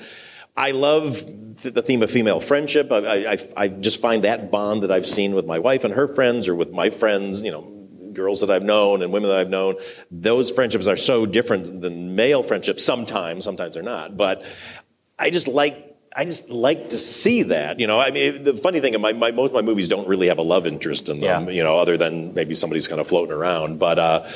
I 0.56 0.72
love 0.72 1.24
the 1.62 1.82
theme 1.82 2.02
of 2.02 2.10
female 2.10 2.40
friendship. 2.40 2.92
I, 2.92 3.32
I, 3.32 3.38
I 3.56 3.68
just 3.68 4.00
find 4.00 4.24
that 4.24 4.50
bond 4.50 4.82
that 4.82 4.90
I've 4.90 5.06
seen 5.06 5.34
with 5.34 5.46
my 5.46 5.58
wife 5.58 5.84
and 5.84 5.94
her 5.94 6.14
friends, 6.14 6.48
or 6.48 6.54
with 6.54 6.70
my 6.70 6.90
friends. 6.90 7.42
You 7.42 7.52
know, 7.52 7.71
girls 8.14 8.40
that 8.40 8.50
I've 8.50 8.62
known 8.62 9.02
and 9.02 9.12
women 9.12 9.30
that 9.30 9.38
I've 9.38 9.50
known, 9.50 9.76
those 10.10 10.50
friendships 10.50 10.86
are 10.86 10.96
so 10.96 11.26
different 11.26 11.80
than 11.80 12.14
male 12.14 12.42
friendships 12.42 12.84
sometimes, 12.84 13.44
sometimes 13.44 13.74
they're 13.74 13.82
not. 13.82 14.16
But 14.16 14.44
I 15.18 15.30
just 15.30 15.48
like 15.48 15.88
I 16.14 16.26
just 16.26 16.50
like 16.50 16.90
to 16.90 16.98
see 16.98 17.44
that. 17.44 17.80
You 17.80 17.86
know, 17.86 17.98
I 17.98 18.10
mean 18.10 18.44
the 18.44 18.54
funny 18.54 18.80
thing, 18.80 19.00
my, 19.00 19.12
my 19.14 19.30
most 19.30 19.48
of 19.50 19.54
my 19.54 19.62
movies 19.62 19.88
don't 19.88 20.06
really 20.06 20.28
have 20.28 20.38
a 20.38 20.42
love 20.42 20.66
interest 20.66 21.08
in 21.08 21.20
them, 21.20 21.46
Yeah. 21.48 21.54
you 21.54 21.62
know, 21.62 21.78
other 21.78 21.96
than 21.96 22.34
maybe 22.34 22.54
somebody's 22.54 22.86
kind 22.86 23.00
of 23.00 23.08
floating 23.08 23.32
around. 23.32 23.78
But 23.78 23.98
uh, 23.98 24.28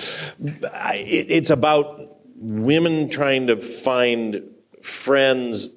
I, 0.73 0.97
it, 1.07 1.31
it's 1.31 1.51
about 1.51 2.17
women 2.37 3.11
trying 3.11 3.49
to 3.49 3.57
find 3.57 4.43
friends 4.83 5.69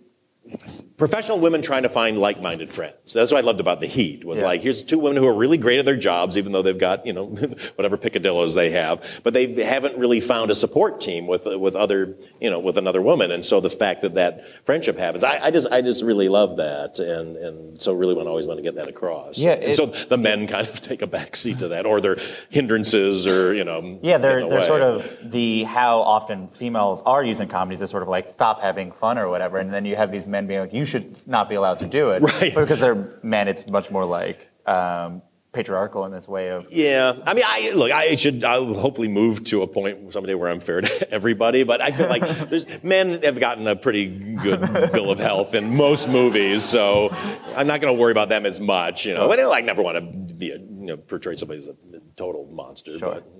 professional 1.00 1.40
women 1.40 1.62
trying 1.62 1.84
to 1.84 1.90
find 1.90 2.20
like-minded 2.20 2.72
friends. 2.72 3.14
That's 3.14 3.32
what 3.32 3.42
I 3.44 3.48
loved 3.48 3.60
about 3.62 3.80
The 3.80 3.88
Heat. 3.88 4.24
Was 4.26 4.38
Yeah. 4.38 4.46
like, 4.46 4.62
here's 4.62 4.84
two 4.84 5.00
women 5.00 5.18
who 5.24 5.28
are 5.28 5.34
really 5.34 5.58
great 5.58 5.80
at 5.80 5.86
their 5.86 5.96
jobs, 5.96 6.38
even 6.38 6.52
though 6.52 6.62
they've 6.62 6.78
got 6.78 7.06
you 7.06 7.14
know 7.14 7.26
whatever 7.76 7.98
picadillos 7.98 8.54
they 8.54 8.70
have, 8.72 9.22
but 9.24 9.34
they 9.34 9.54
haven't 9.64 9.98
really 9.98 10.20
found 10.20 10.52
a 10.52 10.56
support 10.56 11.00
team 11.02 11.26
with 11.26 11.46
with 11.46 11.76
other 11.76 12.16
you 12.42 12.50
know 12.50 12.60
with 12.60 12.78
another 12.78 13.02
woman. 13.02 13.32
And 13.32 13.44
so 13.44 13.60
the 13.62 13.70
fact 13.70 14.02
that 14.02 14.16
that 14.16 14.46
friendship 14.66 14.98
happens, 14.98 15.24
I, 15.24 15.46
I 15.46 15.52
just 15.52 15.68
I 15.72 15.82
just 15.82 16.04
really 16.04 16.28
love 16.30 16.58
that, 16.58 17.00
and 17.00 17.38
and 17.38 17.82
so 17.82 17.94
really 17.94 18.14
want 18.14 18.28
always 18.28 18.46
want 18.46 18.58
to 18.60 18.64
get 18.64 18.76
that 18.76 18.90
across. 18.90 19.40
Yeah, 19.40 19.52
and 19.54 19.74
so 19.74 19.88
the 19.88 20.18
men 20.18 20.46
kind 20.48 20.68
of 20.68 20.82
take 20.90 21.02
a 21.02 21.08
backseat 21.08 21.60
to 21.60 21.70
that, 21.70 21.86
or 21.86 22.02
they're 22.02 22.18
hindrances, 22.50 23.26
or 23.26 23.54
you 23.54 23.64
know. 23.64 24.00
Yeah, 24.04 24.18
they're 24.18 24.42
the 24.44 24.50
they're 24.50 24.60
way. 24.60 24.68
sort 24.68 24.82
of 24.82 25.32
the 25.32 25.64
how 25.64 26.02
often 26.02 26.50
females 26.50 27.02
are 27.06 27.24
using 27.24 27.48
comedies 27.48 27.82
is 27.82 27.90
sort 27.90 28.04
of 28.04 28.10
like 28.10 28.28
stop 28.28 28.62
having 28.62 28.92
fun 28.92 29.18
or 29.18 29.30
whatever, 29.30 29.58
and 29.60 29.74
then 29.74 29.86
you 29.86 29.96
have 29.96 30.12
these 30.12 30.28
men 30.28 30.46
being 30.46 30.60
like, 30.60 30.74
you 30.74 30.86
should 30.90 31.28
not 31.28 31.50
be 31.50 31.56
allowed 31.56 31.80
to 31.80 31.88
do 31.88 32.12
it, 32.12 32.22
Right. 32.22 32.54
But 32.54 32.62
because 32.62 32.80
they're 32.80 33.20
men, 33.24 33.48
it's 33.48 33.68
much 33.68 33.90
more 33.92 34.06
like 34.06 34.50
um, 34.66 35.22
patriarchal 35.52 36.06
in 36.06 36.12
this 36.12 36.28
way 36.28 36.50
of 36.50 36.68
Yeah, 36.72 37.14
I 37.26 37.34
mean, 37.34 37.44
I 37.48 37.72
look. 37.74 37.92
I 37.92 38.16
should. 38.16 38.44
I'll 38.44 38.74
hopefully 38.74 39.08
move 39.08 39.44
to 39.46 39.62
a 39.64 39.68
point 39.68 40.14
someday 40.14 40.34
where 40.34 40.52
I'm 40.52 40.60
fair 40.60 40.82
to 40.82 41.12
everybody. 41.12 41.64
But 41.64 41.82
I 41.82 41.92
feel 41.92 42.08
like 42.08 42.28
there's, 42.50 42.66
men 42.84 43.22
have 43.24 43.40
gotten 43.40 43.68
a 43.68 43.76
pretty 43.76 44.08
good 44.08 44.60
bill 44.92 45.12
of 45.12 45.20
health 45.20 45.54
in 45.54 45.76
most 45.76 46.10
movies, 46.10 46.64
so 46.64 47.10
I'm 47.56 47.68
not 47.68 47.82
going 47.82 47.96
to 47.96 48.00
worry 48.00 48.12
about 48.12 48.30
them 48.30 48.46
as 48.46 48.60
much. 48.60 49.06
You 49.06 49.16
know, 49.16 49.28
but 49.28 49.40
I 49.40 49.62
never 49.62 49.82
want 49.82 49.96
to 49.98 50.34
be 50.36 50.52
a, 50.52 50.58
you 50.58 50.86
know 50.86 50.98
portray 50.98 51.36
somebody 51.36 51.60
as 51.60 51.68
a 51.68 51.76
total 52.16 52.48
monster. 52.52 52.98
Sure. 52.98 53.16
But, 53.16 53.39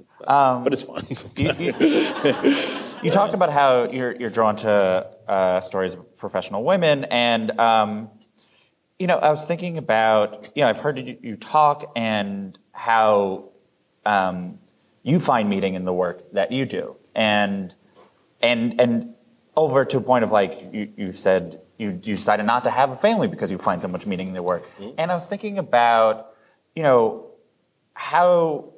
but 0.64 0.74
it's 0.74 0.84
fun. 0.84 1.06
you, 1.38 1.54
you, 1.60 2.56
you 3.04 3.10
talked 3.10 3.34
about 3.34 3.52
how 3.52 3.90
you're 3.90 4.16
you're 4.16 4.30
drawn 4.30 4.56
to 4.58 5.08
uh, 5.28 5.62
stories 5.62 5.94
of 5.94 6.18
professional 6.18 6.64
women, 6.64 7.06
and 7.06 7.58
um, 7.60 8.10
you 8.98 9.08
know, 9.08 9.18
I 9.18 9.30
was 9.30 9.46
thinking 9.46 9.78
about 9.78 10.50
you 10.56 10.64
know, 10.64 10.70
I've 10.70 10.80
heard 10.80 11.00
you, 11.00 11.18
you 11.22 11.36
talk 11.36 11.92
and 11.96 12.58
how 12.72 13.50
um, 14.06 14.60
you 15.04 15.20
find 15.20 15.50
meaning 15.50 15.76
in 15.76 15.86
the 15.86 15.94
work 15.94 16.32
that 16.34 16.52
you 16.52 16.66
do, 16.66 16.96
and 17.16 17.74
and 18.42 18.80
and 18.80 19.14
over 19.56 19.86
to 19.86 19.98
a 19.98 20.02
point 20.02 20.24
of 20.24 20.32
like 20.32 20.62
you, 20.74 20.92
you 20.96 21.14
said 21.14 21.62
you, 21.78 21.90
you 22.04 22.16
decided 22.16 22.46
not 22.46 22.64
to 22.66 22.70
have 22.70 22.92
a 22.92 22.96
family 22.96 23.28
because 23.28 23.52
you 23.52 23.58
find 23.58 23.82
so 23.82 23.88
much 23.88 24.06
meaning 24.06 24.30
in 24.30 24.34
the 24.34 24.44
work, 24.44 24.70
and 24.98 25.12
I 25.12 25.14
was 25.14 25.26
thinking 25.26 25.58
about 25.58 26.34
you 26.76 26.84
know 26.84 27.28
how 27.94 28.74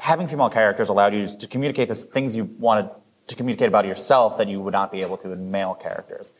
having 0.00 0.26
female 0.26 0.50
characters 0.50 0.88
allowed 0.88 1.14
you 1.14 1.28
to 1.28 1.46
communicate 1.46 1.88
the 1.88 1.94
things 1.94 2.34
you 2.34 2.44
wanted 2.58 2.90
to 3.26 3.36
communicate 3.36 3.68
about 3.68 3.86
yourself 3.86 4.38
that 4.38 4.48
you 4.48 4.60
would 4.60 4.72
not 4.72 4.90
be 4.90 5.02
able 5.02 5.16
to 5.18 5.30
in 5.30 5.50
male 5.50 5.74
characters. 5.74 6.32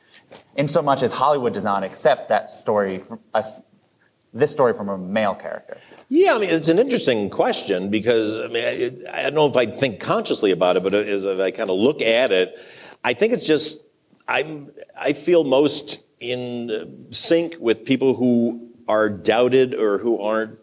In 0.57 0.67
so 0.67 0.83
much 0.83 1.03
as 1.03 1.13
Hollywood 1.13 1.53
does 1.53 1.63
not 1.63 1.85
accept 1.85 2.29
that 2.31 2.51
story, 2.51 3.05
us, 3.33 3.61
this 4.33 4.51
story 4.51 4.73
from 4.75 4.89
a 4.89 4.99
male 4.99 5.35
character. 5.35 5.79
Yeah, 6.09 6.35
I 6.35 6.39
mean, 6.39 6.51
it's 6.51 6.69
an 6.69 6.79
interesting 6.79 7.31
question 7.31 7.91
because 7.91 8.37
I 8.37 8.49
mean, 8.49 9.07
I 9.13 9.23
don't 9.23 9.35
know 9.35 9.47
if 9.47 9.57
I 9.57 9.67
think 9.67 10.01
consciously 10.01 10.51
about 10.51 10.77
it, 10.77 10.83
but 10.83 10.95
as 10.95 11.27
I 11.27 11.51
kind 11.51 11.71
of 11.71 11.77
look 11.77 12.03
at 12.03 12.33
it, 12.33 12.59
I 13.05 13.13
think 13.13 13.33
it's 13.33 13.47
just 13.47 13.79
I'm 14.27 14.71
I 14.99 15.13
feel 15.13 15.45
most 15.45 16.01
in 16.19 17.07
sync 17.11 17.57
with 17.61 17.85
people 17.85 18.15
who 18.15 18.69
are 18.89 19.09
doubted 19.09 19.75
or 19.75 19.99
who 19.99 20.21
aren't 20.21 20.59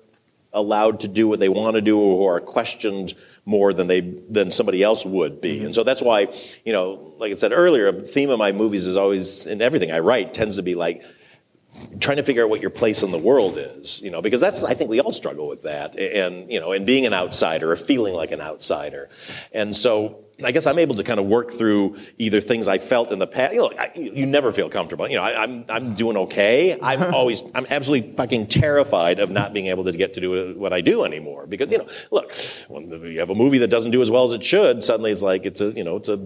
allowed 0.54 1.02
to 1.02 1.08
do 1.08 1.28
what 1.28 1.40
they 1.40 1.50
want 1.50 1.76
to 1.76 1.82
do 1.82 2.00
or 2.00 2.38
are 2.38 2.40
questioned 2.40 3.14
more 3.46 3.74
than 3.74 3.88
they 3.88 4.02
than 4.02 4.52
somebody 4.52 4.84
else 4.84 5.06
would 5.06 5.40
be. 5.42 5.58
Mm-hmm. 5.58 5.66
And 5.66 5.76
so 5.76 5.84
that's 5.84 6.02
why, 6.02 6.34
you 6.66 6.74
know, 6.74 7.14
like 7.18 7.32
I 7.32 7.36
said 7.36 7.52
earlier, 7.52 7.88
a 7.88 7.94
theme 7.94 8.30
of 8.30 8.40
my 8.40 8.52
movies 8.52 8.88
is 8.88 8.98
always 8.98 9.46
in 9.46 9.62
everything 9.62 9.92
I 9.92 10.00
write 10.00 10.34
tends 10.34 10.58
to 10.58 10.64
be 10.64 10.76
like 10.76 11.04
trying 12.00 12.18
to 12.18 12.24
figure 12.24 12.44
out 12.44 12.50
what 12.50 12.62
your 12.62 12.70
place 12.70 13.04
in 13.04 13.12
the 13.12 13.20
world 13.20 13.58
is, 13.58 14.02
you 14.02 14.10
know, 14.10 14.22
because 14.22 14.40
that's 14.40 14.64
I 14.64 14.74
think 14.74 14.90
we 14.90 15.00
all 15.00 15.12
struggle 15.12 15.48
with 15.48 15.64
that, 15.64 15.96
and 15.98 16.52
you 16.52 16.60
know, 16.60 16.72
and 16.72 16.86
being 16.86 17.06
an 17.06 17.14
outsider 17.14 17.72
or 17.72 17.76
feeling 17.76 18.14
like 18.14 18.32
an 18.32 18.42
outsider, 18.42 19.10
and 19.52 19.76
so. 19.76 20.24
I 20.44 20.52
guess 20.52 20.68
I'm 20.68 20.78
able 20.78 20.96
to 20.96 21.04
kind 21.04 21.20
of 21.20 21.26
work 21.26 21.52
through 21.52 21.96
either 22.18 22.42
things 22.42 22.68
I 22.68 22.78
felt 22.78 23.12
in 23.12 23.20
the 23.20 23.26
past. 23.28 23.54
You 23.54 23.62
know, 23.62 23.72
I, 23.78 23.92
you 23.96 24.26
never 24.26 24.52
feel 24.52 24.70
comfortable. 24.70 25.08
You 25.10 25.18
know, 25.18 25.24
I, 25.24 25.42
I'm 25.44 25.66
I'm 25.70 25.94
doing 25.96 26.16
okay. 26.18 26.78
I'm 26.82 27.14
always 27.14 27.42
I'm 27.56 27.66
absolutely 27.70 28.14
fucking 28.14 28.48
terrified 28.48 29.20
of 29.20 29.32
not 29.32 29.54
being 29.54 29.68
able 29.68 29.84
to 29.86 29.92
get 29.92 30.14
to 30.14 30.22
do 30.22 30.52
uh, 30.52 30.54
what 30.54 30.74
I 30.74 30.82
do 30.82 31.04
anymore 31.04 31.48
because 31.48 31.72
you 31.72 31.80
know, 31.80 31.88
look, 32.12 32.34
when 32.68 32.90
you 33.12 33.20
have 33.20 33.30
a 33.32 33.36
movie 33.36 33.58
that 33.60 33.70
doesn't 33.70 33.92
do 33.92 34.02
as 34.02 34.12
well 34.12 34.26
as 34.26 34.34
it 34.34 34.44
should, 34.44 34.84
suddenly 34.84 35.12
it's 35.12 35.22
like 35.24 35.46
it's 35.46 35.62
a 35.62 35.72
you 35.72 35.84
know 35.84 35.96
it's 35.96 36.10
a 36.10 36.18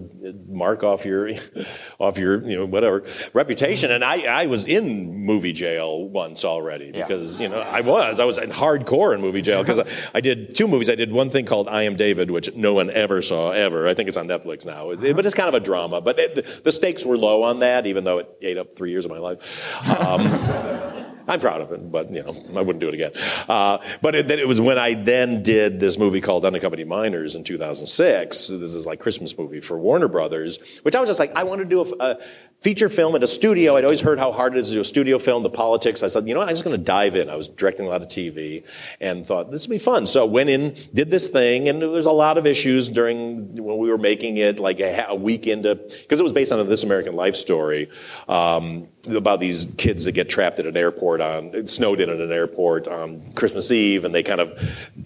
mark 0.46 0.82
off 0.82 1.04
your 1.06 1.30
off 1.98 2.18
your 2.18 2.42
you 2.46 2.56
know 2.56 2.66
whatever 2.66 3.04
reputation. 3.32 3.90
And 3.90 4.04
I 4.04 4.42
I 4.42 4.46
was 4.46 4.66
in 4.66 5.24
movie 5.24 5.52
jail 5.52 6.06
once 6.08 6.44
already 6.44 6.92
Yeah. 6.94 7.06
because 7.06 7.40
you 7.40 7.48
know 7.48 7.60
I 7.60 7.80
was 7.80 8.20
I 8.20 8.24
was 8.24 8.36
in 8.38 8.50
hardcore 8.50 9.14
in 9.14 9.20
movie 9.20 9.42
jail 9.42 9.62
because 9.62 9.80
I, 9.80 9.86
I 10.14 10.20
did 10.20 10.54
two 10.54 10.68
movies. 10.68 10.90
I 10.90 10.94
did 10.96 11.12
one 11.12 11.30
thing 11.30 11.46
called 11.46 11.68
I 11.68 11.84
Am 11.84 11.96
David, 11.96 12.30
which 12.30 12.54
no 12.54 12.74
one 12.74 12.90
ever 12.90 13.22
saw 13.22 13.50
ever. 13.50 13.88
I 13.88 13.94
think 13.94 14.01
it's 14.08 14.16
on 14.16 14.26
Netflix 14.26 14.66
now, 14.66 14.94
but 14.94 15.26
it's 15.26 15.34
kind 15.34 15.48
of 15.48 15.54
a 15.54 15.60
drama. 15.60 16.00
But 16.00 16.18
it, 16.18 16.64
the 16.64 16.72
stakes 16.72 17.04
were 17.04 17.16
low 17.16 17.42
on 17.42 17.60
that, 17.60 17.86
even 17.86 18.04
though 18.04 18.18
it 18.18 18.36
ate 18.42 18.58
up 18.58 18.74
three 18.76 18.90
years 18.90 19.04
of 19.04 19.10
my 19.10 19.18
life. 19.18 19.88
Um, 19.88 20.26
I'm 21.28 21.40
proud 21.40 21.60
of 21.60 21.72
it, 21.72 21.90
but 21.90 22.12
you 22.12 22.22
know, 22.22 22.34
I 22.56 22.62
wouldn't 22.62 22.80
do 22.80 22.88
it 22.88 22.94
again. 22.94 23.12
Uh, 23.48 23.78
but 24.00 24.14
it, 24.14 24.30
it 24.30 24.48
was 24.48 24.60
when 24.60 24.78
I 24.78 24.94
then 24.94 25.42
did 25.42 25.78
this 25.78 25.98
movie 25.98 26.20
called 26.20 26.44
Unaccompanied 26.44 26.88
Minors 26.88 27.36
in 27.36 27.44
2006. 27.44 28.48
This 28.48 28.74
is 28.74 28.86
like 28.86 28.98
Christmas 28.98 29.36
movie 29.38 29.60
for 29.60 29.78
Warner 29.78 30.08
Brothers, 30.08 30.58
which 30.82 30.96
I 30.96 31.00
was 31.00 31.08
just 31.08 31.20
like, 31.20 31.32
I 31.36 31.44
want 31.44 31.60
to 31.60 31.64
do 31.64 31.82
a, 31.82 32.04
a 32.04 32.18
feature 32.62 32.88
film 32.88 33.16
at 33.16 33.22
a 33.22 33.26
studio. 33.26 33.76
I'd 33.76 33.84
always 33.84 34.00
heard 34.00 34.20
how 34.20 34.30
hard 34.30 34.54
it 34.54 34.60
is 34.60 34.68
to 34.68 34.74
do 34.74 34.80
a 34.80 34.84
studio 34.84 35.18
film, 35.18 35.42
the 35.42 35.50
politics. 35.50 36.02
I 36.02 36.06
said, 36.06 36.28
you 36.28 36.34
know 36.34 36.40
what, 36.40 36.48
I'm 36.48 36.54
just 36.54 36.64
going 36.64 36.76
to 36.76 36.82
dive 36.82 37.16
in. 37.16 37.28
I 37.28 37.34
was 37.34 37.48
directing 37.48 37.86
a 37.86 37.88
lot 37.88 38.02
of 38.02 38.08
TV 38.08 38.64
and 39.00 39.26
thought 39.26 39.50
this 39.50 39.66
would 39.66 39.74
be 39.74 39.78
fun. 39.78 40.06
So 40.06 40.24
went 40.24 40.48
in, 40.48 40.76
did 40.94 41.10
this 41.10 41.28
thing, 41.28 41.68
and 41.68 41.82
there 41.82 41.88
was 41.88 42.06
a 42.06 42.12
lot 42.12 42.38
of 42.38 42.46
issues 42.46 42.88
during 42.88 43.56
when 43.56 43.78
we 43.78 43.88
were 43.88 43.98
making 43.98 44.36
it, 44.36 44.60
like 44.60 44.78
a, 44.78 45.06
a 45.08 45.14
week 45.14 45.48
into, 45.48 45.74
because 45.74 46.20
it 46.20 46.22
was 46.22 46.32
based 46.32 46.52
on 46.52 46.68
This 46.68 46.84
American 46.84 47.16
Life 47.16 47.34
story 47.34 47.90
um, 48.28 48.86
about 49.08 49.40
these 49.40 49.74
kids 49.76 50.04
that 50.04 50.12
get 50.12 50.28
trapped 50.28 50.60
at 50.60 50.66
an 50.66 50.76
airport 50.76 51.20
on, 51.20 51.66
snowed 51.66 52.00
in 52.00 52.08
at 52.08 52.20
an 52.20 52.30
airport 52.30 52.86
on 52.86 53.32
Christmas 53.32 53.72
Eve, 53.72 54.04
and 54.04 54.14
they 54.14 54.22
kind 54.22 54.40
of 54.40 54.56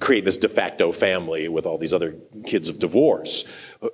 create 0.01 0.27
this 0.27 0.37
de 0.37 0.49
facto 0.49 0.93
family 0.93 1.49
with 1.49 1.65
all 1.65 1.79
these 1.79 1.95
other 1.95 2.15
kids 2.45 2.69
of 2.69 2.79
divorce. 2.79 3.45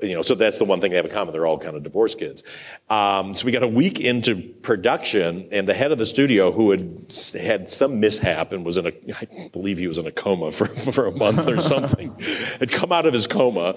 You 0.00 0.14
know, 0.14 0.22
so 0.22 0.34
that's 0.34 0.58
the 0.58 0.64
one 0.64 0.80
thing 0.80 0.90
they 0.90 0.96
have 0.96 1.06
in 1.06 1.12
common. 1.12 1.32
They're 1.32 1.46
all 1.46 1.58
kind 1.58 1.76
of 1.76 1.84
divorced 1.84 2.18
kids. 2.18 2.42
Um, 2.90 3.34
so 3.34 3.46
we 3.46 3.51
got 3.52 3.62
a 3.62 3.68
week 3.68 4.00
into 4.00 4.36
production, 4.62 5.48
and 5.52 5.68
the 5.68 5.74
head 5.74 5.92
of 5.92 5.98
the 5.98 6.06
studio, 6.06 6.50
who 6.50 6.70
had 6.70 7.14
had 7.40 7.70
some 7.70 8.00
mishap 8.00 8.52
and 8.52 8.64
was 8.64 8.76
in 8.76 8.86
a, 8.86 8.92
I 9.14 9.48
believe 9.52 9.78
he 9.78 9.86
was 9.86 9.98
in 9.98 10.06
a 10.06 10.12
coma 10.12 10.50
for, 10.50 10.66
for 10.92 11.06
a 11.06 11.12
month 11.12 11.46
or 11.46 11.60
something, 11.60 12.14
had 12.58 12.70
come 12.70 12.92
out 12.92 13.06
of 13.06 13.12
his 13.12 13.26
coma 13.26 13.74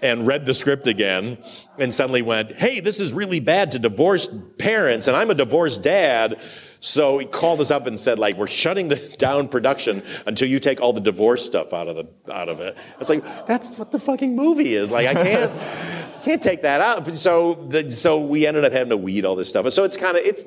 and 0.00 0.26
read 0.26 0.46
the 0.46 0.54
script 0.54 0.86
again, 0.86 1.38
and 1.78 1.92
suddenly 1.92 2.22
went, 2.22 2.52
"Hey, 2.52 2.80
this 2.80 3.00
is 3.00 3.12
really 3.12 3.40
bad 3.40 3.72
to 3.72 3.78
divorced 3.78 4.58
parents, 4.58 5.08
and 5.08 5.16
I'm 5.16 5.30
a 5.30 5.34
divorced 5.34 5.82
dad." 5.82 6.40
So 6.80 7.18
he 7.18 7.26
called 7.26 7.60
us 7.60 7.70
up 7.70 7.86
and 7.86 7.98
said, 7.98 8.18
like, 8.18 8.36
we're 8.36 8.46
shutting 8.46 8.88
the, 8.88 8.96
down 9.18 9.48
production 9.48 10.02
until 10.26 10.48
you 10.48 10.58
take 10.58 10.80
all 10.80 10.92
the 10.92 11.00
divorce 11.00 11.44
stuff 11.44 11.72
out 11.72 11.88
of 11.88 11.96
the 11.96 12.32
out 12.32 12.48
of 12.48 12.60
it. 12.60 12.76
It's 12.98 13.08
like 13.08 13.24
that's 13.46 13.76
what 13.78 13.90
the 13.90 13.98
fucking 13.98 14.36
movie 14.36 14.74
is. 14.74 14.90
Like, 14.90 15.06
I 15.06 15.14
can't 15.14 16.22
can't 16.22 16.42
take 16.42 16.62
that 16.62 16.80
out. 16.80 17.10
So 17.12 17.54
the, 17.54 17.90
so 17.90 18.20
we 18.20 18.46
ended 18.46 18.64
up 18.64 18.72
having 18.72 18.90
to 18.90 18.96
weed 18.96 19.24
all 19.24 19.36
this 19.36 19.48
stuff. 19.48 19.70
So 19.72 19.84
it's 19.84 19.96
kind 19.96 20.16
of 20.16 20.24
it's. 20.24 20.44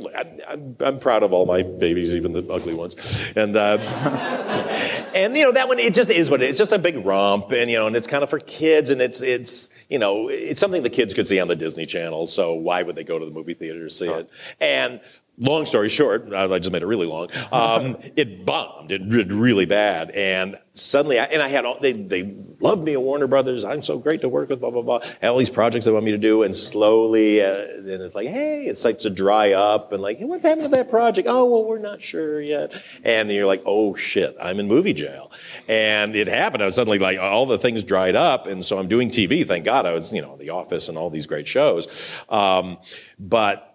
I'm, 0.47 0.75
I'm 0.79 0.99
proud 0.99 1.23
of 1.23 1.33
all 1.33 1.45
my 1.45 1.63
babies, 1.63 2.15
even 2.15 2.33
the 2.33 2.47
ugly 2.51 2.73
ones, 2.73 3.31
and. 3.35 3.55
Uh, 3.55 3.77
and 5.13 5.35
you 5.35 5.43
know 5.43 5.51
that 5.51 5.67
one 5.67 5.79
it 5.79 5.93
just 5.93 6.09
is 6.09 6.29
what 6.29 6.41
it 6.41 6.45
is. 6.45 6.51
It's 6.51 6.59
just 6.59 6.71
a 6.71 6.79
big 6.79 7.05
romp, 7.05 7.51
and 7.51 7.69
you 7.69 7.77
know, 7.77 7.87
and 7.87 7.95
it's 7.95 8.07
kind 8.07 8.23
of 8.23 8.29
for 8.29 8.39
kids, 8.39 8.89
and 8.89 9.01
it's 9.01 9.21
it's 9.21 9.69
you 9.89 9.99
know 9.99 10.29
it's 10.29 10.59
something 10.59 10.83
the 10.83 10.89
kids 10.89 11.13
could 11.13 11.27
see 11.27 11.39
on 11.39 11.47
the 11.47 11.55
Disney 11.55 11.85
Channel. 11.85 12.27
So 12.27 12.53
why 12.53 12.83
would 12.83 12.95
they 12.95 13.03
go 13.03 13.19
to 13.19 13.25
the 13.25 13.31
movie 13.31 13.53
theater 13.53 13.83
to 13.83 13.89
see 13.89 14.09
it? 14.09 14.29
And 14.59 15.01
long 15.37 15.65
story 15.65 15.89
short, 15.89 16.31
I 16.33 16.47
just 16.59 16.71
made 16.71 16.83
it 16.83 16.87
really 16.87 17.07
long. 17.07 17.29
Um, 17.51 17.97
it 18.15 18.45
bombed. 18.45 18.91
It 18.91 19.09
did 19.09 19.31
really 19.31 19.65
bad, 19.65 20.11
and 20.11 20.57
suddenly, 20.73 21.19
I, 21.19 21.25
and 21.25 21.41
I 21.41 21.47
had 21.47 21.65
all 21.65 21.79
they 21.79 21.93
they 21.93 22.35
loved 22.59 22.83
me 22.83 22.93
at 22.93 23.01
Warner 23.01 23.27
Brothers. 23.27 23.63
I'm 23.63 23.81
so 23.81 23.97
great 23.97 24.21
to 24.21 24.29
work 24.29 24.49
with. 24.49 24.59
Blah 24.59 24.71
blah 24.71 24.81
blah. 24.81 25.01
All 25.23 25.37
these 25.37 25.49
projects 25.49 25.85
they 25.85 25.91
want 25.91 26.05
me 26.05 26.11
to 26.11 26.17
do, 26.17 26.43
and 26.43 26.55
slowly, 26.55 27.41
uh, 27.41 27.67
then 27.79 28.01
it's 28.01 28.15
like, 28.15 28.27
hey, 28.27 28.65
it 28.65 28.77
starts 28.77 29.03
to 29.03 29.09
dry 29.09 29.53
up, 29.53 29.91
and 29.91 30.01
like, 30.01 30.19
hey, 30.19 30.25
what 30.25 30.41
happened 30.41 30.63
to 30.63 30.69
that 30.69 30.89
project? 30.89 31.27
Oh, 31.27 31.45
well, 31.45 31.65
we're 31.65 31.79
not 31.79 32.01
sure 32.01 32.41
yet. 32.41 32.73
And 33.03 33.31
you're 33.31 33.45
like, 33.45 33.63
oh 33.65 33.95
shit, 33.95 34.35
I'm 34.41 34.59
in 34.59 34.67
movie 34.67 34.93
jail, 34.93 35.31
and 35.67 36.15
it 36.15 36.27
happened. 36.27 36.63
I 36.63 36.65
was 36.65 36.75
suddenly 36.75 36.99
like, 36.99 37.19
all 37.19 37.45
the 37.45 37.57
things 37.57 37.83
dried 37.83 38.15
up, 38.15 38.47
and 38.47 38.63
so 38.63 38.77
I'm 38.77 38.87
doing 38.87 39.09
TV. 39.09 39.45
Thank 39.47 39.65
God, 39.65 39.85
I 39.85 39.93
was, 39.93 40.13
you 40.13 40.21
know, 40.21 40.37
The 40.37 40.49
Office 40.49 40.89
and 40.89 40.97
all 40.97 41.09
these 41.09 41.25
great 41.25 41.47
shows, 41.47 41.87
um, 42.29 42.77
but. 43.19 43.67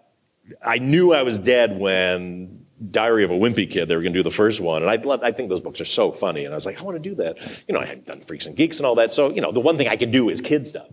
I 0.65 0.79
knew 0.79 1.13
I 1.13 1.23
was 1.23 1.39
dead 1.39 1.79
when 1.79 2.57
Diary 2.91 3.23
of 3.23 3.31
a 3.31 3.33
Wimpy 3.33 3.69
Kid. 3.69 3.87
They 3.87 3.95
were 3.95 4.03
going 4.03 4.13
to 4.13 4.19
do 4.19 4.23
the 4.23 4.29
first 4.29 4.61
one, 4.61 4.83
and 4.83 4.91
I 4.91 4.97
love, 4.97 5.21
I 5.23 5.31
think 5.31 5.49
those 5.49 5.61
books 5.61 5.81
are 5.81 5.85
so 5.85 6.11
funny. 6.11 6.45
And 6.45 6.53
I 6.53 6.57
was 6.57 6.67
like, 6.67 6.79
I 6.79 6.83
want 6.83 7.01
to 7.01 7.09
do 7.09 7.15
that. 7.15 7.63
You 7.67 7.73
know, 7.73 7.79
I 7.79 7.85
had 7.85 8.05
done 8.05 8.21
Freaks 8.21 8.45
and 8.45 8.55
Geeks 8.55 8.77
and 8.77 8.85
all 8.85 8.93
that. 8.95 9.11
So 9.11 9.31
you 9.31 9.41
know, 9.41 9.51
the 9.51 9.59
one 9.59 9.77
thing 9.77 9.87
I 9.87 9.95
can 9.95 10.11
do 10.11 10.29
is 10.29 10.41
kid 10.41 10.67
stuff. 10.67 10.87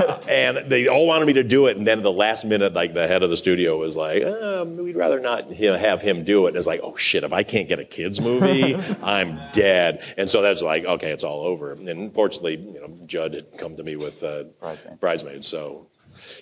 Uh, 0.00 0.18
and 0.28 0.68
they 0.70 0.88
all 0.88 1.06
wanted 1.06 1.26
me 1.26 1.34
to 1.34 1.44
do 1.44 1.66
it, 1.66 1.76
and 1.76 1.86
then 1.86 1.98
at 1.98 2.02
the 2.02 2.10
last 2.10 2.44
minute, 2.44 2.74
like 2.74 2.94
the 2.94 3.06
head 3.06 3.22
of 3.22 3.30
the 3.30 3.36
studio 3.36 3.78
was 3.78 3.96
like, 3.96 4.24
um, 4.24 4.76
we'd 4.76 4.96
rather 4.96 5.20
not 5.20 5.52
have 5.52 6.02
him 6.02 6.24
do 6.24 6.46
it. 6.46 6.48
And 6.48 6.56
it's 6.56 6.66
like, 6.66 6.80
oh 6.82 6.96
shit, 6.96 7.22
if 7.22 7.32
I 7.32 7.44
can't 7.44 7.68
get 7.68 7.78
a 7.78 7.84
kids 7.84 8.20
movie, 8.20 8.74
I'm 9.02 9.40
dead. 9.52 10.02
And 10.18 10.28
so 10.28 10.42
that's 10.42 10.62
like, 10.62 10.84
okay, 10.84 11.12
it's 11.12 11.24
all 11.24 11.42
over. 11.42 11.72
And 11.72 12.12
fortunately, 12.12 12.56
you 12.56 12.80
know, 12.80 12.98
Judd 13.06 13.34
had 13.34 13.56
come 13.56 13.76
to 13.76 13.84
me 13.84 13.94
with 13.94 14.24
uh, 14.24 14.44
Bridesmaid. 14.58 15.00
Bridesmaids, 15.00 15.46
so 15.46 15.86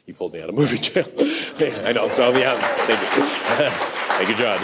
he 0.07 0.13
pulled 0.13 0.33
me 0.33 0.41
out 0.41 0.49
of 0.49 0.55
movie 0.55 0.79
jail. 0.89 1.07
I 1.19 1.93
know. 1.93 2.09
So 2.11 2.37
yeah, 2.37 2.55
thank 2.87 3.01
you, 3.01 3.07
thank 4.17 4.29
you, 4.29 4.35
Judd. 4.35 4.61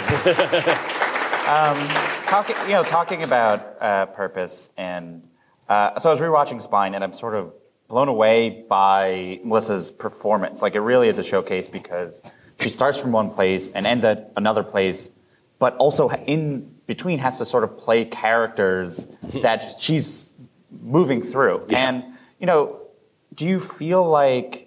talking, 2.25 2.55
you 2.65 2.73
know, 2.73 2.83
talking 2.83 3.23
about 3.23 3.77
uh, 3.79 4.05
purpose, 4.07 4.69
and 4.77 5.27
uh, 5.69 5.99
so 5.99 6.09
I 6.09 6.13
was 6.13 6.21
rewatching 6.21 6.61
Spine, 6.61 6.95
and 6.95 7.03
I'm 7.03 7.13
sort 7.13 7.35
of 7.35 7.53
blown 7.87 8.07
away 8.07 8.65
by 8.67 9.39
Melissa's 9.43 9.91
performance. 9.91 10.61
Like, 10.61 10.75
it 10.75 10.81
really 10.81 11.07
is 11.07 11.17
a 11.17 11.23
showcase 11.23 11.67
because 11.67 12.21
she 12.59 12.69
starts 12.69 12.97
from 12.97 13.11
one 13.11 13.29
place 13.29 13.69
and 13.69 13.85
ends 13.85 14.03
at 14.03 14.31
another 14.35 14.63
place, 14.63 15.11
but 15.59 15.75
also 15.77 16.09
in 16.09 16.73
between 16.87 17.19
has 17.19 17.37
to 17.37 17.45
sort 17.45 17.63
of 17.63 17.77
play 17.77 18.05
characters 18.05 19.07
that 19.41 19.79
she's 19.79 20.33
moving 20.81 21.21
through. 21.21 21.65
And 21.69 22.03
you 22.39 22.47
know, 22.47 22.81
do 23.33 23.47
you 23.47 23.59
feel 23.59 24.03
like 24.03 24.64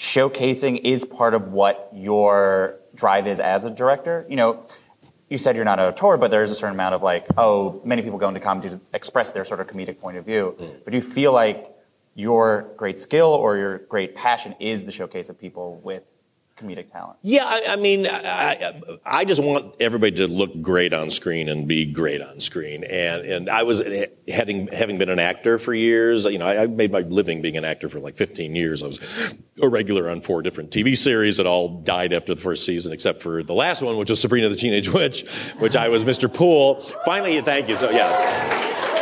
showcasing 0.00 0.80
is 0.82 1.04
part 1.04 1.34
of 1.34 1.52
what 1.52 1.90
your 1.92 2.80
drive 2.94 3.26
is 3.26 3.38
as 3.38 3.66
a 3.66 3.70
director? 3.70 4.24
You 4.30 4.36
know, 4.36 4.64
you 5.28 5.36
said 5.36 5.56
you're 5.56 5.64
not 5.66 5.78
a 5.78 5.88
auteur, 5.88 6.16
but 6.16 6.30
there 6.30 6.42
is 6.42 6.50
a 6.50 6.54
certain 6.54 6.74
amount 6.74 6.94
of 6.94 7.02
like, 7.02 7.26
oh, 7.36 7.82
many 7.84 8.00
people 8.00 8.18
go 8.18 8.26
into 8.28 8.40
comedy 8.40 8.70
to 8.70 8.80
express 8.94 9.30
their 9.30 9.44
sort 9.44 9.60
of 9.60 9.66
comedic 9.66 10.00
point 10.00 10.16
of 10.16 10.24
view. 10.24 10.56
Mm. 10.58 10.84
But 10.84 10.92
do 10.92 10.96
you 10.96 11.02
feel 11.02 11.34
like 11.34 11.70
your 12.14 12.72
great 12.78 12.98
skill 12.98 13.28
or 13.28 13.58
your 13.58 13.78
great 13.78 14.16
passion 14.16 14.56
is 14.58 14.84
the 14.84 14.90
showcase 14.90 15.28
of 15.28 15.38
people 15.38 15.76
with 15.84 16.02
comedic 16.60 16.90
talent? 16.90 17.18
Yeah, 17.22 17.44
I, 17.44 17.62
I 17.70 17.76
mean, 17.76 18.06
I, 18.06 18.80
I, 19.04 19.24
just 19.24 19.42
want 19.42 19.74
everybody 19.80 20.16
to 20.16 20.26
look 20.26 20.60
great 20.60 20.92
on 20.92 21.10
screen 21.10 21.48
and 21.48 21.66
be 21.66 21.86
great 21.86 22.20
on 22.20 22.40
screen. 22.40 22.84
And 22.84 23.24
and 23.24 23.50
I 23.50 23.62
was 23.62 23.82
having 24.28 24.68
having 24.68 24.98
been 24.98 25.08
an 25.08 25.18
actor 25.18 25.58
for 25.58 25.72
years. 25.72 26.24
You 26.24 26.38
know, 26.38 26.46
I, 26.46 26.62
I 26.62 26.66
made 26.66 26.92
my 26.92 27.00
living 27.00 27.42
being 27.42 27.56
an 27.56 27.64
actor 27.64 27.88
for 27.88 28.00
like 28.00 28.16
15 28.16 28.54
years. 28.54 28.82
I 28.82 28.86
was 28.86 29.34
a 29.62 29.68
regular 29.68 30.08
on 30.10 30.20
four 30.20 30.42
different 30.42 30.70
TV 30.70 30.96
series 30.96 31.38
that 31.38 31.46
all 31.46 31.80
died 31.82 32.12
after 32.12 32.34
the 32.34 32.40
first 32.40 32.66
season, 32.66 32.92
except 32.92 33.22
for 33.22 33.42
the 33.42 33.54
last 33.54 33.82
one, 33.82 33.96
which 33.96 34.10
was 34.10 34.20
Sabrina 34.20 34.48
the 34.48 34.56
Teenage 34.56 34.88
Witch, 34.88 35.28
which 35.58 35.76
I 35.76 35.88
was 35.88 36.04
Mr. 36.04 36.32
Poole. 36.32 36.82
Finally, 37.04 37.40
thank 37.42 37.68
you. 37.68 37.76
So 37.76 37.90
yeah. 37.90 38.99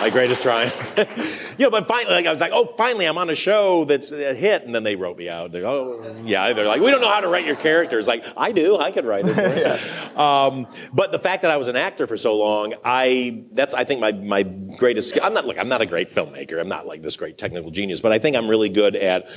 My 0.00 0.10
greatest 0.10 0.42
triumph. 0.42 0.94
you 1.58 1.64
know, 1.64 1.70
but 1.70 1.88
finally, 1.88 2.14
like, 2.14 2.26
I 2.26 2.32
was 2.32 2.40
like, 2.40 2.52
oh, 2.52 2.74
finally, 2.76 3.06
I'm 3.06 3.16
on 3.16 3.30
a 3.30 3.34
show 3.34 3.84
that's 3.86 4.12
a 4.12 4.34
hit. 4.34 4.64
And 4.64 4.74
then 4.74 4.82
they 4.82 4.94
wrote 4.94 5.16
me 5.16 5.28
out. 5.28 5.52
They're, 5.52 5.66
oh, 5.66 6.16
yeah. 6.24 6.52
They're 6.52 6.66
like, 6.66 6.80
we 6.82 6.90
don't 6.90 7.00
know 7.00 7.10
how 7.10 7.20
to 7.20 7.28
write 7.28 7.46
your 7.46 7.56
characters. 7.56 8.06
Like, 8.06 8.26
I 8.36 8.52
do. 8.52 8.76
I 8.76 8.92
could 8.92 9.06
write 9.06 9.24
it. 9.26 10.16
um, 10.18 10.66
but 10.92 11.12
the 11.12 11.18
fact 11.18 11.42
that 11.42 11.50
I 11.50 11.56
was 11.56 11.68
an 11.68 11.76
actor 11.76 12.06
for 12.06 12.16
so 12.16 12.36
long, 12.36 12.74
I 12.84 13.44
that's 13.52 13.74
I 13.74 13.84
think 13.84 14.00
my 14.00 14.12
my 14.12 14.42
greatest. 14.42 15.10
skill. 15.10 15.24
I'm 15.24 15.32
not 15.32 15.46
look. 15.46 15.58
I'm 15.58 15.68
not 15.68 15.80
a 15.80 15.86
great 15.86 16.10
filmmaker. 16.10 16.60
I'm 16.60 16.68
not 16.68 16.86
like 16.86 17.02
this 17.02 17.16
great 17.16 17.38
technical 17.38 17.70
genius. 17.70 18.00
But 18.00 18.12
I 18.12 18.18
think 18.18 18.36
I'm 18.36 18.48
really 18.48 18.68
good 18.68 18.96
at 18.96 19.28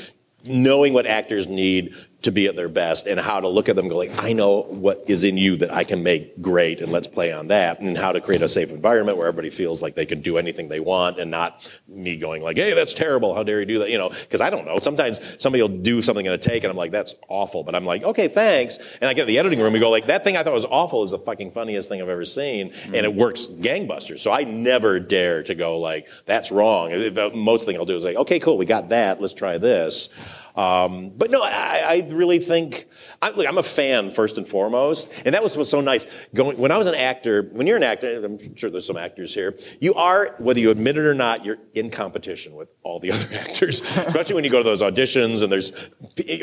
knowing 0.45 0.93
what 0.93 1.05
actors 1.05 1.47
need 1.47 1.95
to 2.21 2.31
be 2.31 2.47
at 2.47 2.55
their 2.57 2.67
best 2.67 3.07
and 3.07 3.17
how 3.19 3.39
to 3.39 3.47
look 3.47 3.69
at 3.69 3.75
them 3.77 3.85
and 3.85 3.91
go 3.91 3.97
like, 3.97 4.11
I 4.21 4.33
know 4.33 4.63
what 4.63 5.05
is 5.07 5.23
in 5.23 5.37
you 5.37 5.55
that 5.57 5.71
I 5.73 5.85
can 5.85 6.03
make 6.03 6.41
great 6.41 6.81
and 6.81 6.91
let's 6.91 7.07
play 7.07 7.31
on 7.31 7.47
that 7.47 7.79
and 7.79 7.97
how 7.97 8.11
to 8.11 8.19
create 8.19 8.41
a 8.41 8.47
safe 8.47 8.71
environment 8.71 9.17
where 9.17 9.27
everybody 9.27 9.49
feels 9.49 9.81
like 9.81 9.95
they 9.95 10.05
can 10.05 10.21
do 10.21 10.37
anything 10.37 10.67
they 10.67 10.81
want 10.81 11.17
and 11.17 11.31
not 11.31 11.71
me 11.87 12.17
going 12.17 12.43
like, 12.43 12.57
hey, 12.57 12.73
that's 12.73 12.93
terrible. 12.93 13.33
How 13.35 13.43
dare 13.43 13.61
you 13.61 13.65
do 13.65 13.79
that? 13.79 13.89
You 13.89 13.97
know, 13.97 14.09
cause 14.29 14.41
I 14.41 14.49
don't 14.49 14.65
know. 14.65 14.79
Sometimes 14.79 15.21
somebody 15.41 15.61
will 15.61 15.69
do 15.77 16.01
something 16.01 16.25
in 16.25 16.33
a 16.33 16.37
take 16.37 16.63
and 16.65 16.71
I'm 16.71 16.77
like, 16.77 16.91
that's 16.91 17.15
awful. 17.29 17.63
But 17.63 17.73
I'm 17.73 17.85
like, 17.85 18.03
okay, 18.03 18.27
thanks. 18.27 18.79
And 18.99 19.07
I 19.09 19.13
get 19.13 19.25
the 19.27 19.39
editing 19.39 19.59
room 19.61 19.73
and 19.73 19.81
go 19.81 19.89
like, 19.89 20.07
that 20.07 20.25
thing 20.25 20.35
I 20.35 20.43
thought 20.43 20.53
was 20.53 20.65
awful 20.65 21.03
is 21.03 21.11
the 21.11 21.19
fucking 21.19 21.51
funniest 21.51 21.87
thing 21.87 22.01
I've 22.01 22.09
ever 22.09 22.25
seen. 22.25 22.73
And 22.85 22.95
it 22.97 23.15
works 23.15 23.47
gangbusters. 23.47 24.19
So 24.19 24.31
I 24.33 24.43
never 24.43 24.99
dare 24.99 25.41
to 25.43 25.55
go 25.55 25.79
like, 25.79 26.07
that's 26.25 26.51
wrong. 26.51 26.91
If- 26.91 27.17
uh, 27.17 27.29
Most 27.33 27.65
thing 27.65 27.77
I'll 27.77 27.85
do 27.85 27.95
is 27.95 28.03
like, 28.03 28.17
okay, 28.17 28.39
cool. 28.39 28.57
We 28.57 28.65
got 28.65 28.89
that. 28.89 29.21
Let's 29.21 29.33
try 29.33 29.57
this. 29.57 30.09
Um, 30.59 31.11
but 31.15 31.31
no, 31.31 31.41
I, 31.41 31.83
I 31.87 32.07
really 32.09 32.37
think 32.37 32.87
I, 33.21 33.31
I'm 33.47 33.57
a 33.57 33.63
fan 33.63 34.11
first 34.11 34.37
and 34.37 34.45
foremost, 34.45 35.09
and 35.23 35.33
that 35.33 35.41
was 35.41 35.55
what's 35.55 35.69
so 35.69 35.79
nice. 35.79 36.05
Going 36.35 36.57
when 36.57 36.69
I 36.69 36.77
was 36.77 36.85
an 36.87 36.95
actor, 36.95 37.43
when 37.53 37.65
you're 37.65 37.77
an 37.77 37.83
actor, 37.83 38.25
I'm 38.25 38.55
sure 38.57 38.69
there's 38.69 38.85
some 38.85 38.97
actors 38.97 39.33
here. 39.33 39.57
You 39.79 39.93
are, 39.93 40.35
whether 40.37 40.59
you 40.59 40.69
admit 40.69 40.97
it 40.97 41.05
or 41.05 41.13
not, 41.13 41.45
you're 41.45 41.59
in 41.75 41.89
competition 41.89 42.55
with 42.55 42.67
all 42.83 42.99
the 42.99 43.09
other 43.13 43.33
actors, 43.33 43.79
especially 43.79 44.35
when 44.35 44.43
you 44.43 44.49
go 44.49 44.57
to 44.57 44.65
those 44.65 44.81
auditions 44.81 45.43
and 45.43 45.49
there's, 45.49 45.71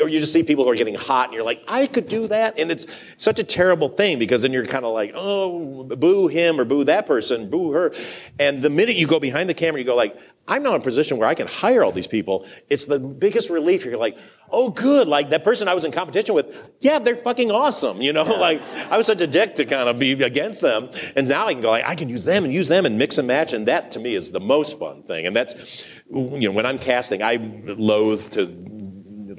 or 0.01 0.09
you 0.09 0.19
just 0.19 0.33
see 0.33 0.41
people 0.41 0.63
who 0.63 0.71
are 0.71 0.75
getting 0.75 0.95
hot, 0.95 1.25
and 1.25 1.35
you're 1.35 1.43
like, 1.43 1.61
I 1.67 1.85
could 1.85 2.07
do 2.07 2.27
that, 2.27 2.59
and 2.59 2.71
it's 2.71 2.87
such 3.17 3.37
a 3.37 3.43
terrible 3.43 3.89
thing 3.89 4.17
because 4.17 4.41
then 4.41 4.51
you're 4.51 4.65
kind 4.65 4.83
of 4.83 4.95
like, 4.95 5.11
oh, 5.13 5.83
boo 5.83 6.27
him 6.27 6.59
or 6.59 6.65
boo 6.65 6.83
that 6.85 7.05
person, 7.05 7.51
boo 7.51 7.71
her, 7.71 7.93
and 8.39 8.63
the 8.63 8.71
minute 8.71 8.95
you 8.95 9.05
go 9.05 9.19
behind 9.19 9.47
the 9.47 9.53
camera, 9.53 9.79
you 9.79 9.85
go 9.85 9.95
like. 9.95 10.17
I'm 10.47 10.63
now 10.63 10.75
in 10.75 10.81
a 10.81 10.83
position 10.83 11.17
where 11.17 11.27
I 11.27 11.33
can 11.33 11.47
hire 11.47 11.83
all 11.83 11.91
these 11.91 12.07
people. 12.07 12.45
It's 12.69 12.85
the 12.85 12.99
biggest 12.99 13.49
relief. 13.49 13.83
You're 13.83 13.97
like, 13.97 14.17
oh, 14.49 14.69
good. 14.69 15.07
Like 15.07 15.29
that 15.31 15.43
person 15.43 15.67
I 15.67 15.73
was 15.73 15.83
in 15.83 15.91
competition 15.91 16.35
with, 16.35 16.55
yeah, 16.79 16.99
they're 16.99 17.17
fucking 17.17 17.51
awesome. 17.51 18.01
You 18.01 18.13
know, 18.13 18.23
like 18.39 18.61
I 18.89 18.97
was 18.97 19.05
such 19.05 19.21
a 19.21 19.27
dick 19.27 19.55
to 19.55 19.65
kind 19.65 19.89
of 19.89 19.99
be 19.99 20.11
against 20.13 20.61
them. 20.61 20.89
And 21.15 21.27
now 21.27 21.47
I 21.47 21.53
can 21.53 21.61
go 21.61 21.69
like, 21.69 21.85
I 21.85 21.95
can 21.95 22.07
use 22.09 22.23
them 22.23 22.45
and 22.45 22.53
use 22.53 22.67
them 22.67 22.85
and 22.85 22.97
mix 22.97 23.17
and 23.17 23.27
match. 23.27 23.53
And 23.53 23.67
that 23.67 23.91
to 23.91 23.99
me 23.99 24.15
is 24.15 24.31
the 24.31 24.39
most 24.39 24.79
fun 24.79 25.03
thing. 25.03 25.25
And 25.25 25.35
that's, 25.35 25.85
you 26.09 26.47
know, 26.47 26.51
when 26.51 26.65
I'm 26.65 26.79
casting, 26.79 27.21
I 27.21 27.35
loathe 27.65 28.31
to 28.31 28.45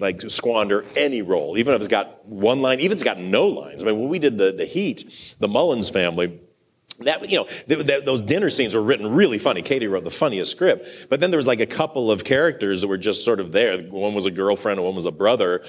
like 0.01 0.21
squander 0.31 0.85
any 0.97 1.23
role, 1.23 1.59
even 1.59 1.75
if 1.75 1.81
it's 1.81 1.89
got 1.89 2.25
one 2.27 2.63
line, 2.63 2.81
even 2.81 2.93
if 2.93 2.97
it's 2.97 3.03
got 3.03 3.19
no 3.19 3.47
lines. 3.47 3.83
I 3.83 3.87
mean, 3.87 3.99
when 3.99 4.09
we 4.09 4.19
did 4.19 4.39
the, 4.39 4.53
the 4.53 4.65
Heat, 4.65 5.35
the 5.41 5.49
Mullins 5.49 5.89
family, 5.89 6.41
that 7.01 7.29
you 7.29 7.37
know 7.37 7.45
th- 7.45 7.87
th- 7.87 8.05
those 8.05 8.23
dinner 8.23 8.51
scenes 8.51 8.75
were 8.75 8.83
written 8.83 9.13
really 9.13 9.39
funny. 9.39 9.63
Katie 9.63 9.89
wrote 9.89 10.05
the 10.05 10.11
funniest 10.11 10.51
script. 10.51 11.09
But 11.09 11.21
then 11.21 11.31
there 11.31 11.39
was 11.39 11.47
like 11.47 11.61
a 11.61 11.67
couple 11.67 12.11
of 12.11 12.25
characters 12.25 12.81
that 12.81 12.89
were 12.89 12.99
just 12.99 13.25
sort 13.25 13.41
of 13.41 13.53
there. 13.53 13.79
One 13.83 14.15
was 14.15 14.27
a 14.27 14.31
girlfriend 14.31 14.79
and 14.79 14.87
one 14.87 14.95
was 14.95 15.05
a 15.05 15.13
brother. 15.13 15.65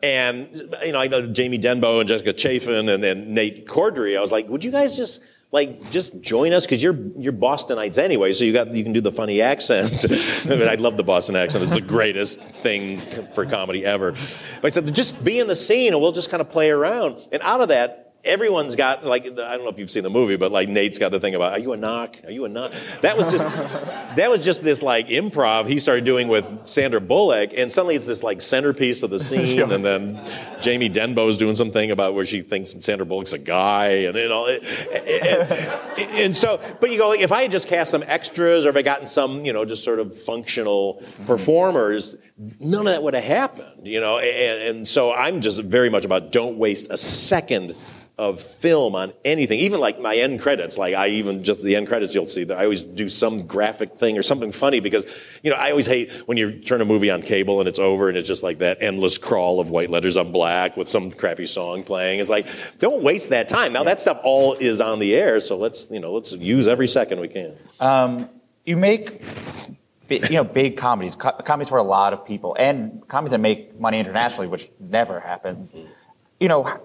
And 0.00 0.48
you 0.84 0.92
know 0.92 1.00
i 1.00 1.08
know 1.08 1.26
jamie 1.26 1.58
denbo 1.58 1.98
and 1.98 2.08
jessica 2.08 2.32
chaffin 2.32 2.88
and 2.88 3.02
then 3.02 3.34
nate 3.34 3.66
corddry. 3.66 4.16
I 4.16 4.20
was 4.20 4.30
like 4.30 4.48
would 4.48 4.62
you 4.62 4.70
guys 4.70 4.96
just 4.96 5.22
like 5.50 5.90
just 5.90 6.20
join 6.20 6.52
us? 6.52 6.66
Because 6.66 6.82
you're 6.82 6.98
you're 7.16 7.32
Bostonites 7.32 7.98
anyway, 7.98 8.32
so 8.32 8.44
you 8.44 8.52
got 8.52 8.74
you 8.74 8.82
can 8.82 8.92
do 8.92 9.00
the 9.00 9.12
funny 9.12 9.40
accents. 9.40 10.04
I 10.46 10.56
mean, 10.56 10.68
I 10.68 10.74
love 10.74 10.96
the 10.96 11.02
Boston 11.04 11.36
accent; 11.36 11.62
it's 11.62 11.72
the 11.72 11.80
greatest 11.80 12.42
thing 12.62 13.00
for 13.32 13.46
comedy 13.46 13.84
ever. 13.84 14.12
But 14.12 14.64
I 14.64 14.70
said, 14.70 14.94
just 14.94 15.22
be 15.24 15.40
in 15.40 15.46
the 15.46 15.54
scene, 15.54 15.92
and 15.92 16.02
we'll 16.02 16.12
just 16.12 16.30
kind 16.30 16.40
of 16.40 16.48
play 16.48 16.70
around. 16.70 17.26
And 17.32 17.42
out 17.42 17.60
of 17.60 17.68
that, 17.68 18.07
everyone's 18.24 18.76
got 18.76 19.04
like 19.04 19.24
I 19.24 19.28
don't 19.56 19.64
know 19.64 19.70
if 19.70 19.78
you've 19.78 19.90
seen 19.90 20.02
the 20.02 20.10
movie, 20.10 20.36
but 20.36 20.52
like 20.52 20.68
Nate's 20.68 20.98
got 20.98 21.10
the 21.10 21.20
thing 21.20 21.34
about 21.34 21.52
are 21.52 21.58
you 21.58 21.72
a 21.72 21.76
knock? 21.76 22.16
Are 22.24 22.30
you 22.30 22.44
a 22.44 22.48
knock? 22.48 22.72
That 23.02 23.16
was 23.16 23.30
just 23.30 23.44
that 24.16 24.30
was 24.30 24.44
just 24.44 24.62
this 24.62 24.82
like 24.82 25.08
improv 25.08 25.68
he 25.68 25.78
started 25.78 26.04
doing 26.04 26.28
with 26.28 26.66
Sandra 26.66 27.00
Bullock, 27.00 27.50
and 27.56 27.72
suddenly 27.72 27.94
it's 27.94 28.06
this 28.06 28.22
like 28.22 28.40
centerpiece 28.40 29.02
of 29.02 29.10
the 29.10 29.18
scene, 29.28 29.72
and 29.72 29.84
then 29.84 30.20
Jamie 30.60 30.88
Denbo's 30.88 31.36
doing 31.36 31.54
something 31.54 31.90
about 31.90 32.14
where 32.14 32.24
she 32.24 32.42
thinks 32.42 32.74
Sandra 32.80 33.06
Bullock's 33.06 33.32
a 33.32 33.38
guy, 33.38 33.86
and 33.86 34.16
you 34.16 34.28
know, 34.28 34.46
it- 34.46 34.62
it- 34.92 36.08
and 36.10 36.36
so 36.36 36.60
but 36.80 36.90
you 36.90 36.98
go 36.98 37.08
like 37.08 37.20
if 37.20 37.32
I 37.32 37.42
had 37.42 37.50
just 37.50 37.68
cast 37.68 37.90
some 37.90 38.02
extras 38.06 38.66
or 38.66 38.70
if 38.70 38.76
I 38.76 38.82
gotten 38.82 39.06
some 39.06 39.44
you 39.44 39.52
know 39.52 39.64
just 39.64 39.84
sort 39.84 39.98
of 39.98 40.20
functional 40.20 41.02
mm-hmm. 41.02 41.26
performers. 41.26 42.16
None 42.60 42.86
of 42.86 42.92
that 42.92 43.02
would 43.02 43.14
have 43.14 43.24
happened, 43.24 43.84
you 43.84 43.98
know, 43.98 44.18
and, 44.18 44.76
and 44.76 44.88
so 44.88 45.12
I'm 45.12 45.40
just 45.40 45.60
very 45.60 45.90
much 45.90 46.04
about 46.04 46.30
don't 46.30 46.56
waste 46.56 46.86
a 46.88 46.96
second 46.96 47.74
of 48.18 48.40
film 48.40 48.96
on 48.96 49.12
anything, 49.24 49.60
even 49.60 49.80
like 49.80 50.00
my 50.00 50.16
end 50.16 50.40
credits. 50.40 50.76
Like 50.76 50.94
I 50.94 51.08
even 51.08 51.44
just 51.44 51.62
the 51.62 51.76
end 51.76 51.86
credits, 51.86 52.14
you'll 52.14 52.26
see 52.26 52.42
that 52.44 52.58
I 52.58 52.64
always 52.64 52.82
do 52.82 53.08
some 53.08 53.46
graphic 53.46 53.96
thing 53.98 54.18
or 54.18 54.22
something 54.22 54.50
funny 54.50 54.80
because, 54.80 55.06
you 55.44 55.50
know, 55.50 55.56
I 55.56 55.70
always 55.70 55.86
hate 55.86 56.12
when 56.26 56.36
you 56.36 56.58
turn 56.58 56.80
a 56.80 56.84
movie 56.84 57.10
on 57.10 57.22
cable 57.22 57.60
and 57.60 57.68
it's 57.68 57.78
over 57.78 58.08
and 58.08 58.18
it's 58.18 58.26
just 58.26 58.42
like 58.42 58.58
that 58.58 58.78
endless 58.80 59.18
crawl 59.18 59.60
of 59.60 59.70
white 59.70 59.88
letters 59.88 60.16
on 60.16 60.32
black 60.32 60.76
with 60.76 60.88
some 60.88 61.12
crappy 61.12 61.46
song 61.46 61.84
playing. 61.84 62.18
It's 62.18 62.28
like, 62.28 62.48
don't 62.78 63.04
waste 63.04 63.30
that 63.30 63.48
time. 63.48 63.72
Now 63.72 63.84
that 63.84 64.00
stuff 64.00 64.18
all 64.24 64.54
is 64.54 64.80
on 64.80 64.98
the 64.98 65.14
air, 65.14 65.38
so 65.38 65.56
let's, 65.56 65.88
you 65.88 66.00
know, 66.00 66.12
let's 66.12 66.32
use 66.32 66.66
every 66.66 66.88
second 66.88 67.20
we 67.20 67.28
can. 67.28 67.56
Um, 67.78 68.28
you 68.66 68.76
make 68.76 69.22
you 70.10 70.30
know 70.30 70.44
big 70.44 70.76
comedies 70.76 71.14
co- 71.14 71.32
comedies 71.32 71.68
for 71.68 71.78
a 71.78 71.82
lot 71.82 72.12
of 72.12 72.24
people 72.24 72.56
and 72.58 73.06
comedies 73.08 73.32
that 73.32 73.38
make 73.38 73.78
money 73.78 73.98
internationally 73.98 74.46
which 74.46 74.70
never 74.80 75.20
happens 75.20 75.72
mm-hmm. 75.72 75.86
you 76.40 76.48
know 76.48 76.80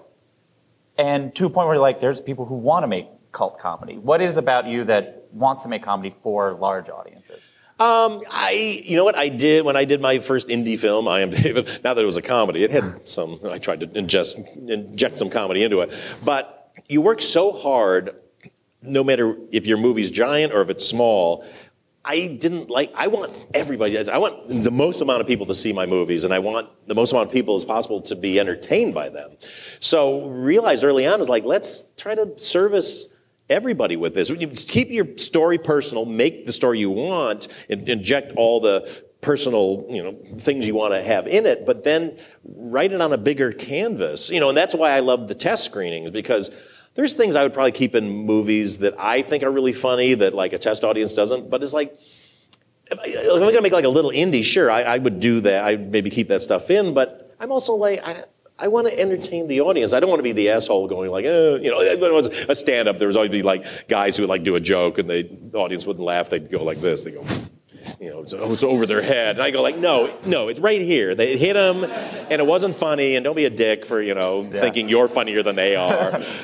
and 0.98 1.34
to 1.34 1.46
a 1.46 1.50
point 1.50 1.68
where 1.68 1.78
like 1.78 2.00
there's 2.00 2.20
people 2.20 2.44
who 2.44 2.54
want 2.54 2.82
to 2.82 2.86
make 2.86 3.06
cult 3.32 3.58
comedy 3.58 3.96
what 3.98 4.20
is 4.20 4.36
about 4.36 4.66
you 4.66 4.84
that 4.84 5.26
wants 5.32 5.62
to 5.64 5.68
make 5.68 5.82
comedy 5.82 6.14
for 6.22 6.54
large 6.54 6.88
audiences 6.88 7.40
Um, 7.80 8.22
I, 8.30 8.52
you 8.84 8.96
know 8.96 9.02
what 9.02 9.16
I 9.16 9.28
did 9.28 9.64
when 9.64 9.74
I 9.76 9.84
did 9.84 10.00
my 10.00 10.20
first 10.20 10.46
indie 10.46 10.78
film, 10.78 11.08
I 11.08 11.22
Am 11.22 11.30
David. 11.30 11.66
Now 11.84 11.92
that 11.94 12.00
it 12.00 12.06
was 12.06 12.16
a 12.16 12.22
comedy, 12.22 12.62
it 12.62 12.70
had 12.70 13.08
some. 13.08 13.40
I 13.50 13.58
tried 13.58 13.80
to 13.80 13.88
ingest, 13.88 14.36
inject 14.68 15.18
some 15.18 15.28
comedy 15.28 15.64
into 15.64 15.80
it, 15.80 15.90
but 16.24 16.70
you 16.88 17.00
work 17.02 17.20
so 17.20 17.50
hard, 17.50 18.14
no 18.80 19.02
matter 19.02 19.36
if 19.50 19.66
your 19.66 19.76
movie's 19.78 20.12
giant 20.12 20.52
or 20.52 20.62
if 20.62 20.70
it's 20.70 20.86
small. 20.86 21.44
I 22.04 22.26
didn't 22.26 22.68
like. 22.68 22.92
I 22.94 23.06
want 23.06 23.32
everybody. 23.54 23.98
I 24.08 24.18
want 24.18 24.62
the 24.62 24.70
most 24.70 25.00
amount 25.00 25.22
of 25.22 25.26
people 25.26 25.46
to 25.46 25.54
see 25.54 25.72
my 25.72 25.86
movies, 25.86 26.24
and 26.24 26.34
I 26.34 26.38
want 26.38 26.68
the 26.86 26.94
most 26.94 27.12
amount 27.12 27.28
of 27.28 27.32
people 27.32 27.54
as 27.54 27.64
possible 27.64 28.02
to 28.02 28.14
be 28.14 28.38
entertained 28.38 28.92
by 28.92 29.08
them. 29.08 29.30
So 29.80 30.26
realized 30.26 30.84
early 30.84 31.06
on 31.06 31.20
is 31.20 31.28
like, 31.28 31.44
let's 31.44 31.92
try 31.96 32.14
to 32.14 32.38
service 32.38 33.08
everybody 33.48 33.96
with 33.96 34.14
this. 34.14 34.30
Keep 34.66 34.90
your 34.90 35.16
story 35.16 35.58
personal, 35.58 36.04
make 36.04 36.44
the 36.44 36.52
story 36.52 36.78
you 36.78 36.90
want, 36.90 37.48
and 37.70 37.88
inject 37.88 38.32
all 38.36 38.60
the 38.60 39.02
personal, 39.22 39.86
you 39.88 40.02
know, 40.02 40.14
things 40.36 40.68
you 40.68 40.74
want 40.74 40.92
to 40.92 41.02
have 41.02 41.26
in 41.26 41.46
it, 41.46 41.64
but 41.64 41.84
then 41.84 42.18
write 42.44 42.92
it 42.92 43.00
on 43.00 43.12
a 43.14 43.18
bigger 43.18 43.50
canvas. 43.50 44.28
You 44.28 44.40
know, 44.40 44.50
and 44.50 44.58
that's 44.58 44.74
why 44.74 44.90
I 44.90 45.00
love 45.00 45.28
the 45.28 45.34
test 45.34 45.64
screenings 45.64 46.10
because 46.10 46.50
there's 46.94 47.14
things 47.14 47.36
I 47.36 47.42
would 47.42 47.52
probably 47.52 47.72
keep 47.72 47.94
in 47.94 48.08
movies 48.08 48.78
that 48.78 48.94
I 48.98 49.22
think 49.22 49.42
are 49.42 49.50
really 49.50 49.72
funny 49.72 50.14
that 50.14 50.34
like 50.34 50.52
a 50.52 50.58
test 50.58 50.84
audience 50.84 51.14
doesn't, 51.14 51.50
but 51.50 51.62
it's 51.62 51.72
like 51.72 51.98
if, 52.90 52.98
I, 52.98 53.32
am 53.32 53.40
going 53.40 53.54
to 53.54 53.62
make 53.62 53.72
like 53.72 53.84
a 53.84 53.88
little 53.88 54.10
indie, 54.10 54.44
sure, 54.44 54.70
I, 54.70 54.82
I 54.82 54.98
would 54.98 55.20
do 55.20 55.40
that. 55.40 55.64
I'd 55.64 55.90
maybe 55.90 56.10
keep 56.10 56.28
that 56.28 56.42
stuff 56.42 56.70
in, 56.70 56.94
but 56.94 57.34
I'm 57.40 57.50
also 57.50 57.74
like, 57.74 58.06
I, 58.06 58.24
I 58.58 58.68
want 58.68 58.86
to 58.86 58.98
entertain 58.98 59.48
the 59.48 59.62
audience. 59.62 59.92
I 59.92 60.00
don't 60.00 60.08
want 60.08 60.20
to 60.20 60.24
be 60.24 60.32
the 60.32 60.50
asshole 60.50 60.86
going 60.86 61.10
like, 61.10 61.24
oh, 61.24 61.56
you 61.56 61.70
know, 61.70 61.78
when 61.78 62.10
it 62.10 62.14
was 62.14 62.28
a 62.28 62.54
stand 62.54 62.88
up, 62.88 62.98
there 62.98 63.08
was 63.08 63.16
always 63.16 63.30
be 63.30 63.42
like 63.42 63.88
guys 63.88 64.16
who 64.16 64.22
would 64.22 64.30
like 64.30 64.44
do 64.44 64.54
a 64.54 64.60
joke 64.60 64.98
and 64.98 65.10
they, 65.10 65.24
the 65.24 65.58
audience 65.58 65.86
wouldn't 65.86 66.04
laugh. 66.04 66.30
They'd 66.30 66.50
go 66.50 66.62
like 66.62 66.80
this. 66.80 67.02
They 67.02 67.10
go, 67.10 67.26
you 67.98 68.10
know, 68.10 68.20
it's, 68.20 68.32
it's 68.32 68.62
over 68.62 68.86
their 68.86 69.02
head. 69.02 69.36
And 69.36 69.42
I 69.42 69.50
go 69.50 69.60
like, 69.60 69.76
no, 69.76 70.16
no, 70.24 70.48
it's 70.48 70.60
right 70.60 70.80
here. 70.80 71.16
They 71.16 71.36
hit 71.36 71.54
them 71.54 71.82
and 71.82 72.40
it 72.40 72.46
wasn't 72.46 72.76
funny 72.76 73.16
and 73.16 73.24
don't 73.24 73.34
be 73.34 73.46
a 73.46 73.50
dick 73.50 73.84
for, 73.84 74.00
you 74.00 74.14
know, 74.14 74.42
yeah. 74.42 74.60
thinking 74.60 74.88
you're 74.88 75.08
funnier 75.08 75.42
than 75.42 75.56
they 75.56 75.74
are. 75.74 76.22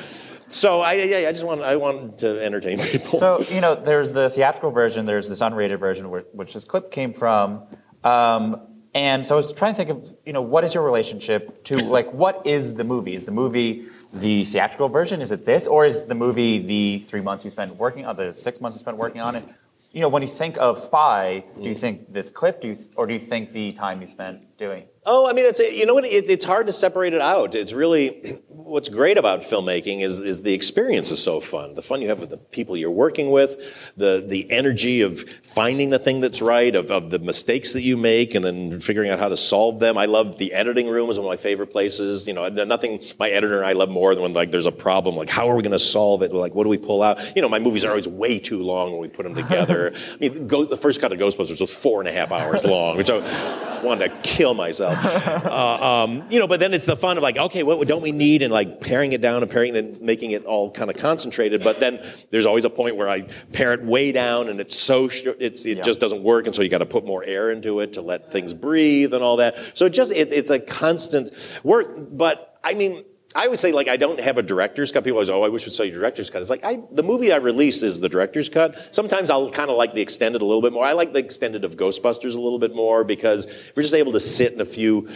So 0.51 0.81
I, 0.81 0.93
yeah, 0.93 1.29
I 1.29 1.31
just 1.31 1.45
want 1.45 1.61
I 1.61 1.77
want 1.77 2.19
to 2.19 2.43
entertain 2.43 2.79
people. 2.91 3.17
So 3.19 3.45
you 3.49 3.61
know, 3.61 3.73
there's 3.73 4.11
the 4.11 4.29
theatrical 4.29 4.71
version, 4.71 5.05
there's 5.05 5.29
this 5.29 5.39
unrated 5.39 5.79
version, 5.79 6.07
which 6.07 6.53
this 6.53 6.65
clip 6.65 6.91
came 6.91 7.13
from. 7.13 7.63
Um, 8.03 8.61
and 8.93 9.25
so 9.25 9.35
I 9.35 9.37
was 9.37 9.53
trying 9.53 9.73
to 9.73 9.77
think 9.77 9.89
of, 9.89 10.15
you 10.25 10.33
know, 10.33 10.41
what 10.41 10.65
is 10.65 10.73
your 10.73 10.83
relationship 10.83 11.63
to 11.65 11.77
like 11.77 12.11
what 12.11 12.45
is 12.45 12.73
the 12.73 12.83
movie? 12.83 13.15
Is 13.15 13.23
the 13.23 13.31
movie 13.31 13.87
the 14.11 14.43
theatrical 14.43 14.89
version? 14.89 15.21
Is 15.21 15.31
it 15.31 15.45
this, 15.45 15.67
or 15.67 15.85
is 15.85 16.03
the 16.03 16.15
movie 16.15 16.59
the 16.59 16.99
three 16.99 17.21
months 17.21 17.45
you 17.45 17.51
spent 17.51 17.75
working 17.77 18.05
on, 18.05 18.17
the 18.17 18.33
six 18.33 18.59
months 18.59 18.75
you 18.75 18.79
spent 18.79 18.97
working 18.97 19.21
on 19.21 19.35
it? 19.37 19.45
You 19.93 20.01
know, 20.01 20.09
when 20.09 20.21
you 20.21 20.27
think 20.27 20.57
of 20.57 20.79
Spy, 20.79 21.45
do 21.61 21.67
you 21.67 21.75
think 21.75 22.11
this 22.11 22.29
clip, 22.29 22.59
do 22.61 22.69
you, 22.69 22.77
or 22.95 23.07
do 23.07 23.13
you 23.13 23.19
think 23.19 23.53
the 23.53 23.71
time 23.71 24.01
you 24.01 24.07
spent 24.07 24.57
doing? 24.57 24.85
Oh, 25.03 25.27
I 25.27 25.33
mean, 25.33 25.45
it's 25.45 25.59
you 25.59 25.87
know 25.87 25.95
what? 25.95 26.05
It, 26.05 26.29
it's 26.29 26.45
hard 26.45 26.67
to 26.67 26.71
separate 26.71 27.13
it 27.13 27.21
out. 27.21 27.55
It's 27.55 27.73
really 27.73 28.39
what's 28.49 28.87
great 28.87 29.17
about 29.17 29.41
filmmaking 29.41 30.01
is 30.01 30.19
is 30.19 30.43
the 30.43 30.53
experience 30.53 31.09
is 31.09 31.21
so 31.21 31.39
fun. 31.39 31.73
The 31.73 31.81
fun 31.81 32.03
you 32.03 32.09
have 32.09 32.19
with 32.19 32.29
the 32.29 32.37
people 32.37 32.77
you're 32.77 32.91
working 32.91 33.31
with, 33.31 33.73
the 33.97 34.23
the 34.25 34.49
energy 34.51 35.01
of 35.01 35.27
finding 35.43 35.89
the 35.89 35.97
thing 35.97 36.21
that's 36.21 36.39
right, 36.39 36.75
of, 36.75 36.91
of 36.91 37.09
the 37.09 37.17
mistakes 37.17 37.73
that 37.73 37.81
you 37.81 37.97
make, 37.97 38.35
and 38.35 38.45
then 38.45 38.79
figuring 38.79 39.09
out 39.09 39.17
how 39.17 39.27
to 39.27 39.35
solve 39.35 39.79
them. 39.79 39.97
I 39.97 40.05
love 40.05 40.37
the 40.37 40.53
editing 40.53 40.87
room 40.87 41.09
is 41.09 41.17
one 41.17 41.25
of 41.25 41.31
my 41.31 41.37
favorite 41.37 41.71
places. 41.71 42.27
You 42.27 42.33
know, 42.33 42.47
nothing 42.47 43.03
my 43.17 43.31
editor 43.31 43.57
and 43.57 43.65
I 43.65 43.73
love 43.73 43.89
more 43.89 44.13
than 44.13 44.21
when 44.21 44.33
like 44.33 44.51
there's 44.51 44.67
a 44.67 44.71
problem. 44.71 45.15
Like, 45.15 45.29
how 45.29 45.49
are 45.49 45.55
we 45.55 45.63
going 45.63 45.71
to 45.71 45.79
solve 45.79 46.21
it? 46.21 46.31
Like, 46.31 46.53
what 46.53 46.63
do 46.63 46.69
we 46.69 46.77
pull 46.77 47.01
out? 47.01 47.35
You 47.35 47.41
know, 47.41 47.49
my 47.49 47.59
movies 47.59 47.85
are 47.85 47.89
always 47.89 48.07
way 48.07 48.37
too 48.37 48.61
long 48.61 48.91
when 48.91 49.01
we 49.01 49.07
put 49.07 49.23
them 49.23 49.33
together. 49.33 49.93
I 50.13 50.17
mean, 50.19 50.45
go, 50.45 50.63
the 50.63 50.77
first 50.77 51.01
cut 51.01 51.11
of 51.11 51.17
Ghostbusters 51.17 51.59
was 51.59 51.73
four 51.73 52.01
and 52.01 52.07
a 52.07 52.11
half 52.11 52.31
hours 52.31 52.63
long, 52.63 52.97
which 52.97 53.09
I 53.09 53.81
wanted 53.83 54.09
to 54.09 54.15
kill 54.21 54.53
myself. 54.53 54.90
Uh, 54.91 56.03
um, 56.03 56.23
you 56.29 56.39
know, 56.39 56.47
but 56.47 56.59
then 56.59 56.73
it's 56.73 56.85
the 56.85 56.97
fun 56.97 57.17
of 57.17 57.23
like, 57.23 57.37
okay, 57.37 57.63
what 57.63 57.87
don't 57.87 58.01
we 58.01 58.11
need? 58.11 58.41
And 58.41 58.51
like 58.51 58.81
paring 58.81 59.13
it 59.13 59.21
down 59.21 59.41
and 59.41 59.51
paring 59.51 59.75
it 59.75 59.85
and 59.85 60.01
making 60.01 60.31
it 60.31 60.45
all 60.45 60.71
kind 60.71 60.89
of 60.89 60.97
concentrated. 60.97 61.63
But 61.63 61.79
then 61.79 62.05
there's 62.29 62.45
always 62.45 62.65
a 62.65 62.69
point 62.69 62.95
where 62.95 63.09
I 63.09 63.21
pare 63.53 63.73
it 63.73 63.83
way 63.83 64.11
down 64.11 64.49
and 64.49 64.59
it's 64.59 64.77
so, 64.77 65.09
it's, 65.39 65.65
it 65.65 65.77
yeah. 65.77 65.83
just 65.83 65.99
doesn't 65.99 66.23
work. 66.23 66.45
And 66.45 66.55
so 66.55 66.61
you 66.61 66.69
got 66.69 66.79
to 66.79 66.85
put 66.85 67.05
more 67.05 67.23
air 67.23 67.51
into 67.51 67.79
it 67.79 67.93
to 67.93 68.01
let 68.01 68.31
things 68.31 68.53
breathe 68.53 69.13
and 69.13 69.23
all 69.23 69.37
that. 69.37 69.77
So 69.77 69.85
it 69.85 69.91
just, 69.91 70.11
it, 70.11 70.31
it's 70.31 70.49
a 70.49 70.59
constant 70.59 71.31
work. 71.63 71.95
But 72.11 72.59
I 72.63 72.73
mean, 72.73 73.03
I 73.35 73.47
would 73.47 73.59
say 73.59 73.71
like 73.71 73.87
I 73.87 73.97
don't 73.97 74.19
have 74.19 74.37
a 74.37 74.41
director's 74.41 74.91
cut. 74.91 75.03
People 75.03 75.17
always, 75.17 75.29
oh, 75.29 75.43
I 75.43 75.49
wish 75.49 75.65
we'd 75.65 75.73
say 75.73 75.89
director's 75.89 76.29
cut. 76.29 76.41
It's 76.41 76.49
like 76.49 76.63
I, 76.63 76.81
the 76.91 77.03
movie 77.03 77.31
I 77.31 77.37
release 77.37 77.81
is 77.81 77.99
the 77.99 78.09
director's 78.09 78.49
cut. 78.49 78.93
Sometimes 78.93 79.29
I'll 79.29 79.49
kind 79.51 79.69
of 79.69 79.77
like 79.77 79.93
the 79.93 80.01
extended 80.01 80.41
a 80.41 80.45
little 80.45 80.61
bit 80.61 80.73
more. 80.73 80.85
I 80.85 80.93
like 80.93 81.13
the 81.13 81.19
extended 81.19 81.63
of 81.63 81.77
Ghostbusters 81.77 82.35
a 82.35 82.41
little 82.41 82.59
bit 82.59 82.75
more 82.75 83.03
because 83.03 83.47
we're 83.75 83.83
just 83.83 83.95
able 83.95 84.11
to 84.13 84.19
sit 84.19 84.53
in 84.53 84.61
a 84.61 84.65
few, 84.65 85.07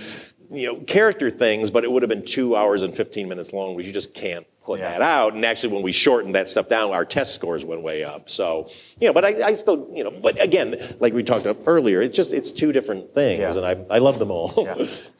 you 0.50 0.68
know, 0.68 0.76
character 0.82 1.30
things. 1.30 1.70
But 1.70 1.84
it 1.84 1.92
would 1.92 2.04
have 2.04 2.10
been 2.10 2.26
two 2.26 2.56
hours 2.56 2.84
and 2.84 2.96
fifteen 2.96 3.28
minutes 3.28 3.52
long, 3.52 3.76
which 3.76 3.86
you 3.86 3.94
just 3.94 4.14
can't 4.14 4.48
put 4.64 4.80
yeah. 4.80 4.92
that 4.92 5.02
out. 5.02 5.34
And 5.34 5.46
actually, 5.46 5.74
when 5.74 5.84
we 5.84 5.92
shortened 5.92 6.36
that 6.36 6.48
stuff 6.48 6.70
down, 6.70 6.92
our 6.92 7.06
test 7.06 7.36
scores 7.36 7.66
went 7.66 7.82
way 7.82 8.04
up. 8.04 8.30
So 8.30 8.70
you 9.00 9.08
know, 9.08 9.14
but 9.14 9.26
I, 9.26 9.48
I 9.48 9.56
still, 9.56 9.90
you 9.94 10.06
know, 10.06 10.12
but 10.12 10.42
again, 10.42 10.78
like 11.02 11.14
we 11.14 11.22
talked 11.22 11.46
about 11.46 11.64
earlier, 11.66 12.02
it's 12.02 12.16
just 12.16 12.34
it's 12.34 12.54
two 12.54 12.72
different 12.72 13.14
things, 13.14 13.40
yeah. 13.42 13.62
and 13.62 13.66
I 13.92 13.96
I 13.96 14.00
love 14.00 14.20
them 14.20 14.32
all. 14.32 14.54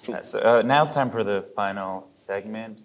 yeah. 0.08 0.22
so 0.22 0.40
uh, 0.40 0.62
now 0.62 0.84
it's 0.84 0.94
time 0.94 1.12
for 1.12 1.26
the 1.26 1.46
final 1.56 2.08
segment. 2.12 2.85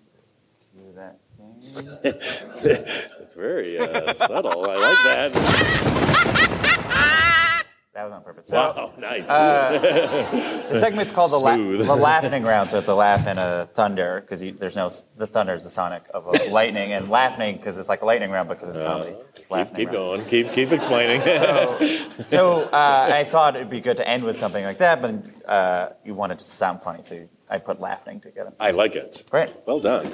It's 2.05 3.35
very 3.35 3.79
uh, 3.79 4.15
subtle. 4.15 4.71
I 4.71 4.77
like 4.77 5.03
that. 5.05 6.51
That 7.93 8.05
was 8.05 8.13
on 8.13 8.23
purpose. 8.23 8.47
So, 8.47 8.57
wow, 8.57 8.93
nice. 8.99 9.29
Uh, 9.29 10.67
the 10.71 10.79
segment's 10.79 11.11
called 11.11 11.33
the, 11.33 11.39
la- 11.39 11.57
the, 11.57 11.97
laughing 11.97 12.45
round, 12.45 12.71
so 12.71 12.79
it's 12.79 12.89
a 12.89 12.95
laugh 12.95 13.27
and 13.27 13.39
a 13.39 13.69
thunder 13.75 14.21
because 14.21 14.41
there's 14.59 14.77
no 14.77 14.91
the 15.17 15.27
thunder 15.27 15.55
is 15.55 15.65
the 15.65 15.71
sonic 15.71 16.05
of 16.15 16.27
a 16.27 16.51
lightning, 16.51 16.93
and 16.93 17.11
laughing 17.11 17.57
because 17.57 17.77
it's 17.79 17.89
like 17.89 18.03
a 18.03 18.07
lightning 18.07 18.31
round 18.31 18.49
because 18.49 18.69
it's 18.71 18.79
uh, 18.79 18.87
comedy. 18.87 19.17
It's 19.35 19.49
keep, 19.49 19.75
keep 19.75 19.91
going. 19.91 20.25
Keep 20.27 20.53
keep 20.53 20.71
explaining. 20.71 21.21
so, 21.21 21.99
so 22.29 22.63
uh, 22.73 23.11
I 23.13 23.25
thought 23.25 23.57
it'd 23.57 23.69
be 23.69 23.81
good 23.81 23.97
to 23.97 24.09
end 24.09 24.23
with 24.23 24.37
something 24.37 24.65
like 24.65 24.79
that, 24.79 25.03
but 25.03 25.51
uh, 25.51 25.89
you 26.05 26.15
wanted 26.15 26.39
to 26.39 26.45
sound 26.45 26.83
funny, 26.83 27.03
so. 27.03 27.17
You, 27.17 27.29
I 27.51 27.59
put 27.59 27.81
laughing 27.81 28.21
together. 28.21 28.53
I 28.61 28.71
like 28.71 28.95
it. 28.95 29.25
Great. 29.29 29.53
Well 29.67 29.81
done. 29.81 30.05
you 30.07 30.11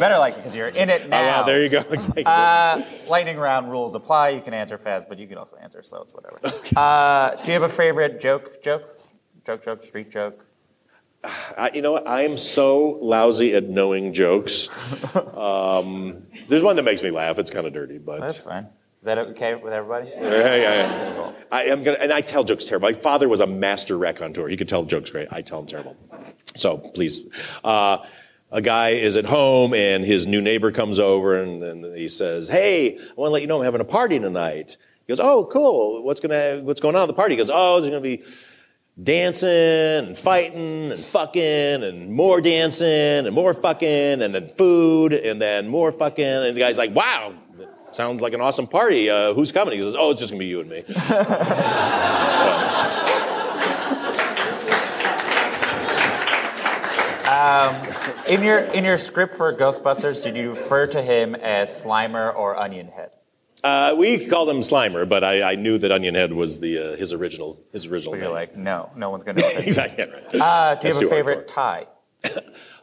better 0.00 0.16
like 0.18 0.34
it 0.34 0.36
because 0.38 0.56
you're 0.56 0.68
in 0.68 0.88
it 0.88 1.08
now. 1.08 1.20
Oh, 1.20 1.26
wow, 1.26 1.42
there 1.42 1.62
you 1.62 1.68
go. 1.68 1.80
Exactly. 1.90 2.24
Uh, 2.24 2.82
lightning 3.08 3.36
round 3.36 3.70
rules 3.70 3.94
apply. 3.94 4.30
You 4.30 4.40
can 4.40 4.54
answer 4.54 4.78
fast, 4.78 5.06
but 5.08 5.18
you 5.18 5.26
can 5.28 5.36
also 5.36 5.56
answer 5.56 5.82
slow. 5.82 6.00
It's 6.00 6.14
whatever. 6.14 6.40
Okay. 6.42 6.74
Uh, 6.74 7.34
do 7.42 7.52
you 7.52 7.60
have 7.60 7.70
a 7.70 7.72
favorite 7.72 8.20
joke? 8.20 8.62
Joke? 8.62 8.98
Joke? 9.44 9.62
Joke? 9.62 9.82
Street 9.82 10.10
joke? 10.10 10.46
I, 11.22 11.70
you 11.74 11.82
know 11.82 11.92
what? 11.92 12.06
I 12.06 12.22
am 12.22 12.38
so 12.38 12.98
lousy 13.02 13.54
at 13.54 13.68
knowing 13.68 14.12
jokes. 14.12 14.68
Um, 15.40 16.26
there's 16.48 16.62
one 16.62 16.76
that 16.76 16.82
makes 16.82 17.02
me 17.02 17.10
laugh. 17.10 17.38
It's 17.38 17.50
kind 17.50 17.66
of 17.66 17.72
dirty, 17.72 17.98
but 17.98 18.20
that's 18.20 18.42
fine. 18.42 18.68
Is 19.00 19.06
that 19.06 19.16
okay 19.16 19.54
with 19.54 19.72
everybody? 19.72 20.10
Yeah, 20.10 20.20
yeah, 20.20 20.56
yeah. 20.56 21.32
I 21.50 21.64
am 21.64 21.82
gonna, 21.82 21.96
and 21.98 22.12
I 22.12 22.20
tell 22.20 22.44
jokes 22.44 22.66
terrible. 22.66 22.86
My 22.86 22.92
father 22.92 23.30
was 23.30 23.40
a 23.40 23.46
master 23.46 23.96
raconteur. 23.96 24.46
He 24.48 24.58
could 24.58 24.68
tell 24.68 24.84
jokes 24.84 25.10
great. 25.10 25.28
I 25.30 25.40
tell 25.40 25.62
them 25.62 25.68
terrible. 25.68 25.96
So 26.54 26.76
please, 26.76 27.22
uh, 27.64 28.04
a 28.52 28.60
guy 28.60 28.90
is 28.90 29.16
at 29.16 29.24
home 29.24 29.72
and 29.72 30.04
his 30.04 30.26
new 30.26 30.42
neighbor 30.42 30.70
comes 30.70 30.98
over 30.98 31.40
and, 31.40 31.62
and 31.62 31.96
he 31.96 32.08
says, 32.08 32.48
"Hey, 32.48 32.98
I 32.98 33.00
want 33.16 33.30
to 33.30 33.32
let 33.32 33.40
you 33.40 33.48
know 33.48 33.58
I'm 33.58 33.64
having 33.64 33.80
a 33.80 33.86
party 33.86 34.18
tonight." 34.18 34.76
He 35.06 35.10
goes, 35.10 35.20
"Oh, 35.20 35.46
cool. 35.46 36.02
What's 36.02 36.20
gonna 36.20 36.60
What's 36.62 36.82
going 36.82 36.94
on 36.94 37.02
at 37.02 37.06
the 37.06 37.14
party?" 37.14 37.36
He 37.36 37.38
goes, 37.38 37.50
"Oh, 37.50 37.80
there's 37.80 37.88
gonna 37.88 38.02
be." 38.02 38.22
dancing 39.00 39.48
and 39.48 40.18
fighting 40.18 40.90
and 40.90 41.00
fucking 41.00 41.42
and 41.42 42.12
more 42.12 42.42
dancing 42.42 43.24
and 43.24 43.32
more 43.32 43.54
fucking 43.54 44.20
and 44.20 44.34
then 44.34 44.48
food 44.58 45.14
and 45.14 45.40
then 45.40 45.68
more 45.68 45.90
fucking 45.90 46.22
and 46.22 46.54
the 46.54 46.60
guy's 46.60 46.76
like 46.76 46.94
wow 46.94 47.32
sounds 47.94 48.20
like 48.20 48.32
an 48.32 48.40
awesome 48.40 48.66
party 48.66 49.10
uh, 49.10 49.34
who's 49.34 49.52
coming 49.52 49.74
he 49.74 49.80
says 49.80 49.94
oh 49.96 50.10
it's 50.10 50.20
just 50.20 50.32
gonna 50.32 50.38
be 50.38 50.46
you 50.46 50.60
and 50.60 50.70
me 50.70 50.84
so. 50.94 52.60
Um, 57.30 57.76
in 58.26 58.42
your 58.42 58.58
in 58.58 58.84
your 58.84 58.98
script 58.98 59.36
for 59.36 59.54
Ghostbusters, 59.54 60.22
did 60.24 60.36
you 60.36 60.50
refer 60.50 60.86
to 60.88 61.00
him 61.00 61.36
as 61.36 61.70
Slimer 61.70 62.34
or 62.34 62.56
Onion 62.56 62.88
Head? 62.88 63.10
Uh, 63.62 63.94
we 63.96 64.26
called 64.26 64.48
him 64.48 64.60
Slimer, 64.60 65.08
but 65.08 65.22
I, 65.22 65.52
I, 65.52 65.54
knew 65.54 65.78
that 65.78 65.92
Onion 65.92 66.14
Head 66.14 66.32
was 66.32 66.60
the 66.60 66.94
uh, 66.94 66.96
his 66.96 67.12
original 67.12 67.60
his 67.72 67.86
original. 67.86 68.16
You're 68.16 68.24
name. 68.24 68.32
like, 68.32 68.56
no, 68.56 68.90
no 68.96 69.10
one's 69.10 69.22
gonna 69.22 69.40
know. 69.42 69.48
exactly 69.56 70.04
right. 70.04 70.40
Uh, 70.40 70.74
do 70.74 70.88
you 70.88 70.94
have 70.94 71.02
a 71.02 71.08
favorite 71.08 71.46
tie? 71.46 71.86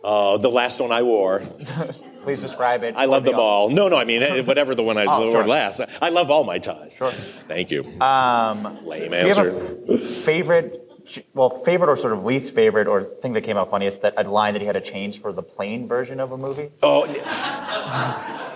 Uh, 0.04 0.38
the 0.38 0.50
last 0.50 0.80
one 0.80 0.92
I 0.92 1.04
wore. 1.04 1.40
Please 2.24 2.42
describe 2.42 2.84
it. 2.84 2.96
I 2.96 3.06
love 3.06 3.24
them 3.24 3.36
all. 3.36 3.70
No, 3.70 3.88
no, 3.88 3.98
I 3.98 4.04
mean 4.04 4.22
eh, 4.22 4.42
whatever 4.42 4.76
the 4.76 4.84
one 4.84 4.98
I 4.98 5.06
oh, 5.08 5.32
wore 5.32 5.46
last. 5.46 5.82
I 6.02 6.10
love 6.10 6.30
all 6.30 6.44
my 6.44 6.60
ties. 6.60 6.94
Sure. 6.96 7.12
Thank 7.12 7.72
you. 7.72 7.84
Um, 8.02 8.86
Lame 8.86 9.14
answer. 9.14 9.52
Do 9.52 9.58
you 9.58 9.98
have 9.98 10.02
a 10.02 10.06
favorite 10.06 10.88
well, 11.34 11.50
favorite 11.50 11.90
or 11.90 11.96
sort 11.96 12.14
of 12.14 12.26
least 12.26 12.54
favorite 12.54 12.88
or 12.88 13.04
thing 13.04 13.34
that 13.34 13.42
came 13.42 13.58
out 13.58 13.70
funniest 13.70 14.02
that 14.02 14.14
a 14.18 14.30
line 14.30 14.54
that 14.54 14.60
he 14.60 14.66
had 14.66 14.74
to 14.74 14.82
change 14.82 15.22
for 15.22 15.32
the 15.32 15.44
plane 15.44 15.88
version 15.88 16.20
of 16.20 16.32
a 16.32 16.38
movie? 16.38 16.70
Oh, 16.84 17.06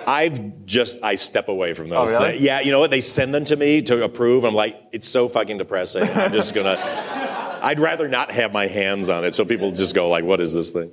I've 0.08 0.66
just 0.66 1.02
I 1.04 1.16
step 1.16 1.48
away 1.48 1.74
from 1.74 1.90
those. 1.90 2.10
Oh, 2.10 2.20
really? 2.20 2.32
things. 2.34 2.44
Yeah, 2.44 2.60
you 2.62 2.72
know 2.72 2.80
what? 2.80 2.92
They 2.92 3.02
send 3.02 3.34
them 3.34 3.46
to 3.46 3.56
me 3.56 3.82
to 3.84 4.04
approve. 4.04 4.44
I'm 4.44 4.56
like, 4.56 4.82
it's 4.92 5.08
so 5.08 5.30
fucking 5.30 5.58
depressing. 5.58 6.04
I'm 6.04 6.32
just 6.32 6.54
gonna. 6.54 6.78
I'd 7.62 7.80
rather 7.80 8.08
not 8.08 8.32
have 8.32 8.52
my 8.52 8.68
hands 8.68 9.10
on 9.10 9.24
it, 9.24 9.36
so 9.36 9.46
people 9.46 9.72
just 9.72 9.96
go 9.96 10.10
like, 10.10 10.24
"What 10.24 10.42
is 10.42 10.54
this 10.54 10.72
thing?" 10.72 10.92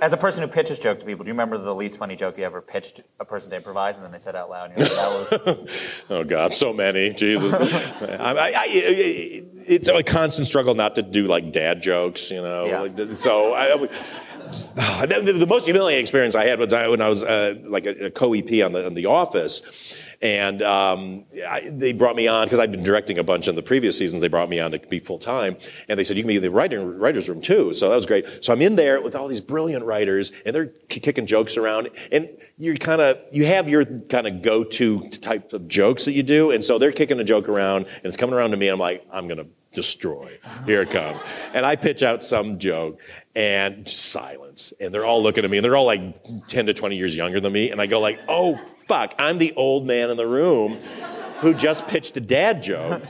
As 0.00 0.12
a 0.12 0.16
person 0.16 0.42
who 0.42 0.48
pitches 0.48 0.78
joke 0.78 0.98
to 1.00 1.04
people, 1.04 1.24
do 1.24 1.28
you 1.28 1.34
remember 1.34 1.58
the 1.58 1.74
least 1.74 1.98
funny 1.98 2.16
joke 2.16 2.38
you 2.38 2.44
ever 2.44 2.62
pitched 2.62 3.02
a 3.20 3.24
person 3.24 3.50
to 3.50 3.56
improvise 3.56 3.96
and 3.96 4.04
then 4.04 4.12
they 4.12 4.18
said 4.18 4.34
out 4.34 4.48
loud? 4.48 4.70
And 4.70 4.78
you're 4.78 4.88
like, 4.88 5.28
that 5.28 5.46
was. 5.46 6.02
Oh 6.10 6.24
God, 6.24 6.54
so 6.54 6.72
many. 6.72 7.10
Jesus, 7.10 7.52
I, 7.54 7.60
I, 7.60 8.52
I, 8.56 8.64
it's 9.66 9.88
a 9.88 10.02
constant 10.02 10.46
struggle 10.46 10.74
not 10.74 10.94
to 10.94 11.02
do 11.02 11.26
like 11.26 11.52
dad 11.52 11.82
jokes, 11.82 12.30
you 12.30 12.42
know. 12.42 12.90
Yeah. 12.96 13.12
So 13.14 13.54
I, 13.54 13.86
the 15.06 15.46
most 15.48 15.66
humiliating 15.66 16.02
experience 16.02 16.34
I 16.34 16.46
had 16.46 16.58
was 16.58 16.72
when 16.72 17.00
I 17.00 17.08
was 17.08 17.22
uh, 17.22 17.54
like 17.64 17.86
a, 17.86 18.06
a 18.06 18.10
co-EP 18.10 18.64
on 18.64 18.72
the 18.72 18.86
on 18.86 18.94
the 18.94 19.06
Office. 19.06 19.62
And 20.22 20.60
um, 20.60 21.24
I, 21.48 21.70
they 21.70 21.92
brought 21.92 22.14
me 22.14 22.28
on 22.28 22.44
because 22.44 22.58
I'd 22.58 22.70
been 22.70 22.82
directing 22.82 23.18
a 23.18 23.24
bunch 23.24 23.48
in 23.48 23.54
the 23.56 23.62
previous 23.62 23.96
seasons. 23.96 24.20
They 24.20 24.28
brought 24.28 24.50
me 24.50 24.60
on 24.60 24.70
to 24.72 24.78
be 24.78 25.00
full 25.00 25.18
time, 25.18 25.56
and 25.88 25.98
they 25.98 26.04
said 26.04 26.16
you 26.18 26.22
can 26.22 26.28
be 26.28 26.36
in 26.36 26.42
the 26.42 26.50
writing 26.50 26.98
writers 26.98 27.28
room 27.28 27.40
too. 27.40 27.72
So 27.72 27.88
that 27.88 27.96
was 27.96 28.04
great. 28.04 28.44
So 28.44 28.52
I'm 28.52 28.60
in 28.60 28.76
there 28.76 29.00
with 29.00 29.14
all 29.14 29.28
these 29.28 29.40
brilliant 29.40 29.84
writers, 29.84 30.32
and 30.44 30.54
they're 30.54 30.72
k- 30.88 31.00
kicking 31.00 31.24
jokes 31.24 31.56
around. 31.56 31.88
And 32.12 32.28
you're 32.58 32.76
kind 32.76 33.00
of 33.00 33.18
you 33.32 33.46
have 33.46 33.68
your 33.68 33.86
kind 33.86 34.26
of 34.26 34.42
go 34.42 34.62
to 34.62 35.08
type 35.08 35.54
of 35.54 35.66
jokes 35.68 36.04
that 36.04 36.12
you 36.12 36.22
do, 36.22 36.50
and 36.50 36.62
so 36.62 36.78
they're 36.78 36.92
kicking 36.92 37.18
a 37.18 37.24
joke 37.24 37.48
around, 37.48 37.86
and 37.86 38.04
it's 38.04 38.16
coming 38.16 38.34
around 38.34 38.50
to 38.50 38.58
me. 38.58 38.68
And 38.68 38.74
I'm 38.74 38.80
like, 38.80 39.06
I'm 39.10 39.26
gonna 39.26 39.46
destroy. 39.72 40.38
Here 40.66 40.82
it 40.82 40.90
comes. 40.90 41.20
And 41.54 41.64
I 41.64 41.76
pitch 41.76 42.02
out 42.02 42.22
some 42.22 42.58
joke, 42.58 43.00
and 43.34 43.86
just 43.86 44.12
silence. 44.60 44.80
And 44.80 44.94
they're 44.94 45.04
all 45.04 45.22
looking 45.22 45.44
at 45.44 45.50
me, 45.50 45.58
and 45.58 45.64
they're 45.64 45.76
all 45.76 45.86
like 45.86 46.00
10 46.48 46.66
to 46.66 46.74
20 46.74 46.96
years 46.96 47.16
younger 47.16 47.40
than 47.40 47.52
me. 47.52 47.70
And 47.70 47.80
I 47.80 47.86
go 47.86 48.00
like, 48.00 48.20
oh 48.28 48.58
fuck, 48.86 49.14
I'm 49.18 49.38
the 49.38 49.52
old 49.54 49.86
man 49.86 50.10
in 50.10 50.16
the 50.16 50.26
room 50.26 50.78
who 51.38 51.54
just 51.54 51.86
pitched 51.86 52.16
a 52.16 52.20
dad 52.20 52.62
joke. 52.62 53.02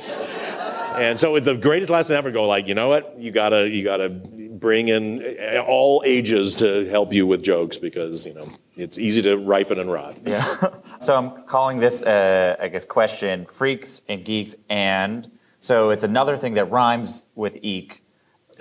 And 0.96 1.18
so 1.18 1.36
it's 1.36 1.46
the 1.46 1.56
greatest 1.56 1.90
lesson 1.90 2.16
ever. 2.16 2.30
Go 2.30 2.46
like, 2.46 2.66
you 2.66 2.74
know 2.74 2.88
what? 2.88 3.14
You 3.18 3.30
gotta, 3.30 3.68
you 3.68 3.84
gotta 3.84 4.08
bring 4.10 4.88
in 4.88 5.38
all 5.66 6.02
ages 6.04 6.54
to 6.56 6.84
help 6.88 7.12
you 7.12 7.26
with 7.26 7.42
jokes 7.42 7.78
because 7.78 8.26
you 8.26 8.34
know 8.34 8.52
it's 8.76 8.98
easy 8.98 9.22
to 9.22 9.36
ripen 9.36 9.78
and 9.78 9.90
rot. 9.90 10.18
Yeah. 10.26 10.68
so 11.00 11.16
I'm 11.16 11.44
calling 11.44 11.78
this, 11.78 12.02
uh, 12.02 12.56
I 12.60 12.68
guess, 12.68 12.84
question 12.84 13.46
freaks 13.46 14.02
and 14.08 14.24
geeks, 14.24 14.56
and 14.68 15.30
so 15.60 15.90
it's 15.90 16.04
another 16.04 16.36
thing 16.36 16.54
that 16.54 16.70
rhymes 16.70 17.26
with 17.34 17.58
eek. 17.62 18.02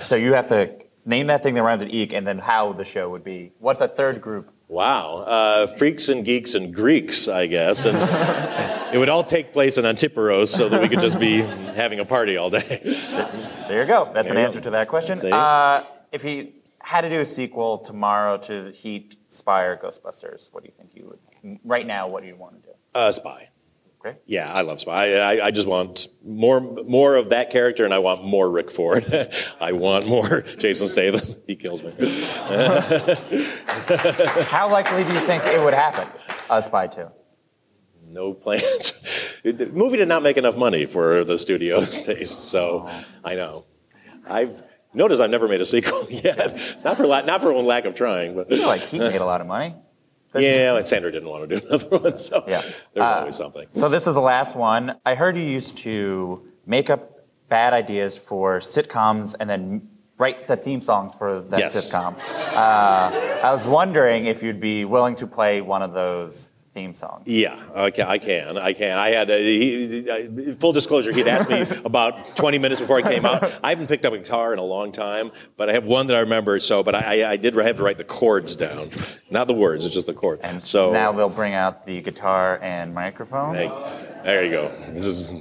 So 0.02 0.16
you 0.16 0.34
have 0.34 0.48
to 0.48 0.74
name 1.10 1.28
that 1.28 1.43
thing 1.43 1.55
that 1.55 1.64
rhymes 1.64 1.84
with 1.84 1.91
eek, 1.93 2.14
and 2.14 2.26
then 2.26 2.38
how 2.38 2.72
the 2.74 2.86
show 2.86 3.10
would 3.10 3.24
be. 3.24 3.51
What's 3.60 3.82
a 3.82 3.88
third 3.88 4.22
group? 4.22 4.51
Wow, 4.68 5.18
uh, 5.26 5.68
freaks 5.78 6.10
and 6.10 6.24
geeks 6.24 6.53
and 6.53 6.74
Greeks, 6.74 7.28
I 7.28 7.47
guess, 7.47 7.86
and 7.88 7.97
it 8.93 8.99
would 8.99 9.10
all 9.10 9.24
take 9.24 9.51
place 9.51 9.80
in 9.80 9.84
Antiparos 9.86 10.47
so 10.47 10.70
that 10.70 10.80
we 10.80 10.88
could 10.88 10.99
just 10.99 11.20
be 11.20 11.41
having 11.41 11.99
a 11.99 12.05
party 12.05 12.38
all 12.38 12.51
day. 12.51 12.80
There 13.68 13.82
you 13.82 13.88
go. 13.88 14.12
That's 14.14 14.28
There 14.28 14.38
an 14.38 14.45
answer 14.45 14.60
go. 14.60 14.66
to 14.66 14.70
that 14.72 14.88
question. 14.88 15.20
Uh, 15.34 15.86
if 16.12 16.22
he 16.22 16.53
had 16.82 17.01
to 17.01 17.10
do 17.10 17.20
a 17.20 17.26
sequel 17.26 17.80
tomorrow 17.80 18.38
to 18.38 18.72
Heat, 18.72 19.16
Spy, 19.30 19.76
Ghostbusters, 19.76 20.49
what 20.51 20.64
do 20.64 20.70
you 20.70 20.76
think 20.78 20.91
you 20.93 21.05
would? 21.43 21.60
Right 21.64 21.88
now, 21.88 22.07
what 22.07 22.22
do 22.22 22.28
you 22.30 22.36
want 22.36 22.62
to 22.62 22.70
do? 22.70 22.76
Uh, 22.93 23.12
Spy. 23.12 23.49
Okay. 24.06 24.18
Yeah, 24.26 24.52
I 24.52 24.62
love 24.62 24.80
Spy. 24.80 25.16
I, 25.16 25.36
I, 25.36 25.45
I 25.47 25.52
just 25.52 25.68
want 25.68 26.08
more 26.24 26.62
more 26.62 27.16
of 27.18 27.30
that 27.32 27.50
character, 27.50 27.84
and 27.84 27.93
I 27.93 28.00
want 28.00 28.24
more 28.24 28.50
Rick 28.50 28.72
Ford. 28.72 29.06
I 29.60 29.74
want 29.74 30.08
more 30.08 30.41
Jason 30.58 30.88
Statham. 30.88 31.36
He 31.47 31.56
kills 31.56 31.84
me. 31.84 31.91
How 34.45 34.70
likely 34.72 35.04
do 35.04 35.12
you 35.14 35.20
think 35.22 35.43
it 35.45 35.60
would 35.62 35.74
happen? 35.74 36.08
A 36.50 36.62
Spy 36.62 36.88
2. 36.88 37.08
No 38.08 38.34
plans. 38.34 38.93
the 39.43 39.70
movie 39.74 39.97
did 39.97 40.08
not 40.08 40.24
make 40.24 40.38
enough 40.38 40.56
money 40.56 40.86
for 40.86 41.24
the 41.24 41.38
studio's 41.38 42.02
taste, 42.04 42.41
so 42.50 42.88
I 43.24 43.36
know. 43.36 43.66
I've 44.28 44.64
noticed 44.93 45.22
I've 45.22 45.30
never 45.30 45.47
made 45.47 45.62
a 45.62 45.66
sequel 45.66 46.08
yet. 46.10 46.38
It's 46.39 46.84
not 46.84 46.97
for 46.97 47.06
la- 47.08 47.22
not 47.22 47.41
for 47.41 47.54
lack 47.54 47.86
of 47.86 47.95
trying, 47.95 48.36
but 48.36 48.52
I 48.52 48.58
feel 48.58 48.68
like 48.68 48.82
he 48.82 49.00
made 49.00 49.22
a 49.22 49.26
lot 49.26 49.41
of 49.41 49.47
money. 49.47 49.76
Yeah, 50.36 50.76
and 50.78 50.86
Sandra 50.86 51.12
didn't 51.12 51.30
want 51.30 51.50
to 51.50 51.60
do 51.60 51.68
another 51.68 51.98
one, 52.00 52.18
so 52.18 52.44
Yeah. 52.48 52.62
there's 52.62 52.76
Uh, 53.06 53.20
always 53.20 53.36
something. 53.36 53.68
So 53.74 53.90
this 53.90 54.08
is 54.08 54.16
the 54.16 54.22
last 54.22 54.56
one. 54.56 54.96
I 55.06 55.16
heard 55.16 55.36
you 55.36 55.44
used 55.44 55.78
to 55.80 56.48
make 56.66 56.90
up 56.90 57.12
bad 57.48 57.74
ideas 57.74 58.18
for 58.18 58.60
sitcoms 58.60 59.36
and 59.40 59.50
then 59.50 59.88
write 60.18 60.48
the 60.48 60.56
theme 60.56 60.82
songs 60.82 61.16
for 61.16 61.40
that 61.42 61.60
Yes. 61.60 61.76
sitcom. 61.94 62.16
Uh, 62.54 63.40
I 63.42 63.52
was 63.52 63.66
wondering 63.66 64.26
if 64.28 64.44
you'd 64.44 64.60
be 64.60 64.86
willing 64.86 65.16
to 65.16 65.26
play 65.28 65.62
one 65.62 65.82
of 65.82 65.94
those 65.94 66.52
theme 66.80 66.94
songs. 66.94 67.28
Yeah, 67.28 67.62
okay, 67.76 68.04
I 68.04 68.18
can. 68.18 68.58
I 68.58 68.74
can. 68.74 68.98
I 68.98 69.10
had, 69.10 69.30
a, 69.30 69.38
he, 69.38 70.10
I, 70.10 70.56
full 70.56 70.72
disclosure, 70.72 71.12
he'd 71.12 71.28
asked 71.28 71.50
me 71.50 71.66
about 71.86 72.38
20 72.38 72.58
minutes 72.58 72.80
before 72.80 72.98
I 72.98 73.02
came 73.02 73.26
out. 73.26 73.44
I 73.64 73.70
haven't 73.70 73.88
picked 73.88 74.06
up 74.06 74.14
a 74.14 74.18
guitar 74.18 74.54
in 74.54 74.60
a 74.60 74.64
long 74.64 74.92
time, 74.92 75.32
but 75.58 75.70
I 75.70 75.74
have 75.74 75.84
one 75.84 76.08
that 76.08 76.16
I 76.16 76.22
remember. 76.22 76.58
So, 76.60 76.82
but 76.84 76.96
I, 76.96 77.32
I 77.32 77.36
did 77.36 77.54
have 77.56 77.78
to 77.78 77.84
write 77.84 77.98
the 77.98 78.06
chords 78.06 78.56
down. 78.56 78.92
Not 79.30 79.48
the 79.48 79.54
words, 79.54 79.86
it's 79.86 79.94
just 79.94 80.08
the 80.08 80.14
chords. 80.14 80.42
And 80.44 80.64
so 80.64 80.92
now 80.92 81.12
they'll 81.12 81.30
bring 81.30 81.54
out 81.54 81.86
the 81.86 82.02
guitar 82.02 82.60
and 82.62 82.94
microphones. 82.94 83.60
Hey, 83.60 84.22
there 84.24 84.46
you 84.46 84.52
go. 84.52 84.72
This 84.94 85.06
is 85.06 85.32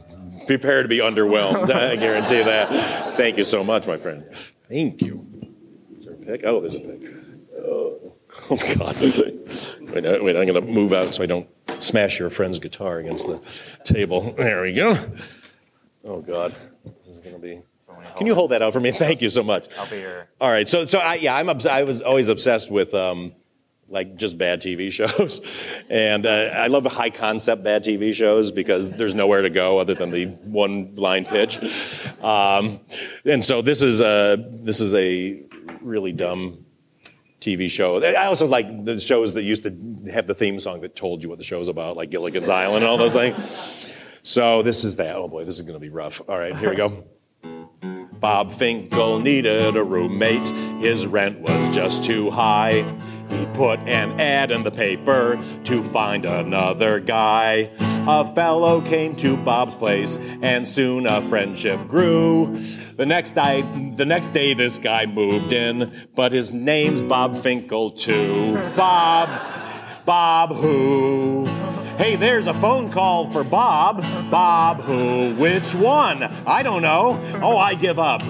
prepare 0.46 0.82
to 0.82 0.88
be 0.88 0.98
underwhelmed. 0.98 1.70
I 1.74 1.94
guarantee 1.94 2.42
that. 2.42 3.16
Thank 3.16 3.36
you 3.36 3.44
so 3.44 3.62
much, 3.62 3.86
my 3.86 3.96
friend. 3.96 4.24
Thank 4.68 5.02
you. 5.02 5.24
Is 5.98 6.04
there 6.04 6.14
a 6.14 6.16
pick? 6.16 6.40
Oh, 6.44 6.60
there's 6.60 6.74
a 6.74 6.80
pick. 6.80 7.12
Oh, 7.58 8.14
oh 8.50 8.74
God. 8.76 8.96
Wait, 9.92 10.04
uh, 10.04 10.18
wait, 10.22 10.36
I'm 10.36 10.46
going 10.46 10.66
to 10.66 10.72
move 10.72 10.92
out 10.92 11.14
so 11.14 11.22
I 11.22 11.26
don't 11.26 11.48
smash 11.78 12.18
your 12.18 12.30
friend's 12.30 12.58
guitar 12.58 12.98
against 12.98 13.26
the 13.26 13.38
table. 13.84 14.34
There 14.36 14.62
we 14.62 14.72
go. 14.72 14.96
Oh 16.04 16.20
God. 16.20 16.54
This 16.84 17.16
is 17.16 17.20
going 17.20 17.34
to 17.34 17.40
be. 17.40 17.62
Can 18.16 18.26
you 18.26 18.34
hold 18.34 18.50
that 18.50 18.62
out 18.62 18.72
for 18.72 18.80
me? 18.80 18.90
Thank 18.92 19.22
you 19.22 19.28
so 19.28 19.42
much. 19.42 19.66
I'll 19.78 19.90
be 19.90 20.00
your. 20.00 20.28
All 20.40 20.50
right, 20.50 20.68
so 20.68 20.86
so 20.86 20.98
I, 20.98 21.14
yeah, 21.14 21.34
I'm 21.34 21.48
obs- 21.48 21.66
I 21.66 21.82
was 21.82 22.02
always 22.02 22.28
obsessed 22.28 22.70
with 22.70 22.94
um, 22.94 23.32
like 23.88 24.16
just 24.16 24.38
bad 24.38 24.60
TV 24.60 24.90
shows, 24.92 25.40
and 25.88 26.26
uh, 26.26 26.50
I 26.54 26.66
love 26.68 26.86
high 26.86 27.10
concept 27.10 27.62
bad 27.62 27.84
TV 27.84 28.14
shows 28.14 28.50
because 28.50 28.90
there's 28.92 29.14
nowhere 29.14 29.42
to 29.42 29.50
go 29.50 29.78
other 29.78 29.94
than 29.94 30.10
the 30.10 30.26
one 30.26 30.94
line 30.96 31.24
pitch, 31.24 31.58
um, 32.22 32.80
and 33.24 33.44
so 33.44 33.62
this 33.62 33.82
is 33.82 34.00
a 34.00 34.36
this 34.62 34.80
is 34.80 34.94
a 34.94 35.42
really 35.80 36.12
dumb 36.12 36.64
TV 37.40 37.70
show. 37.70 38.02
I 38.02 38.26
also 38.26 38.46
like 38.46 38.84
the 38.84 38.98
shows 38.98 39.34
that 39.34 39.42
used 39.42 39.62
to 39.62 40.10
have 40.12 40.26
the 40.26 40.34
theme 40.34 40.58
song 40.58 40.80
that 40.80 40.96
told 40.96 41.22
you 41.22 41.28
what 41.28 41.38
the 41.38 41.44
show's 41.44 41.68
about, 41.68 41.96
like 41.96 42.10
Gilligan's 42.10 42.48
Island 42.48 42.84
and 42.84 42.86
all 42.86 42.96
those 42.96 43.12
things. 43.12 43.36
So 44.22 44.62
this 44.62 44.84
is 44.84 44.96
that. 44.96 45.16
Oh 45.16 45.28
boy, 45.28 45.44
this 45.44 45.56
is 45.56 45.62
going 45.62 45.74
to 45.74 45.80
be 45.80 45.88
rough. 45.88 46.20
All 46.28 46.38
right, 46.38 46.56
here 46.56 46.70
we 46.70 46.76
go. 46.76 47.04
Bob 48.20 48.52
Finkel 48.52 49.20
needed 49.20 49.76
a 49.76 49.84
roommate. 49.84 50.48
His 50.82 51.06
rent 51.06 51.40
was 51.40 51.68
just 51.70 52.02
too 52.02 52.30
high. 52.30 52.82
He 53.30 53.46
put 53.54 53.78
an 53.80 54.20
ad 54.20 54.50
in 54.50 54.64
the 54.64 54.70
paper 54.72 55.38
to 55.64 55.84
find 55.84 56.24
another 56.24 56.98
guy. 56.98 57.70
A 58.10 58.24
fellow 58.34 58.80
came 58.80 59.16
to 59.16 59.36
Bob's 59.36 59.76
place, 59.76 60.16
and 60.40 60.66
soon 60.66 61.06
a 61.06 61.20
friendship 61.28 61.88
grew. 61.88 62.58
The 62.96 63.04
next 63.04 63.32
day, 63.32 63.60
the 63.96 64.06
next 64.06 64.32
day, 64.32 64.54
this 64.54 64.78
guy 64.78 65.04
moved 65.04 65.52
in, 65.52 66.08
but 66.14 66.32
his 66.32 66.50
name's 66.50 67.02
Bob 67.02 67.36
Finkel 67.36 67.90
too. 67.90 68.54
Bob, 68.74 69.28
Bob 70.06 70.54
who? 70.54 71.44
Hey, 71.98 72.16
there's 72.16 72.46
a 72.46 72.54
phone 72.54 72.90
call 72.90 73.30
for 73.30 73.44
Bob. 73.44 74.00
Bob 74.30 74.80
who? 74.80 75.34
Which 75.34 75.74
one? 75.74 76.22
I 76.46 76.62
don't 76.62 76.80
know. 76.80 77.20
Oh, 77.42 77.58
I 77.58 77.74
give 77.74 77.98
up. 77.98 78.22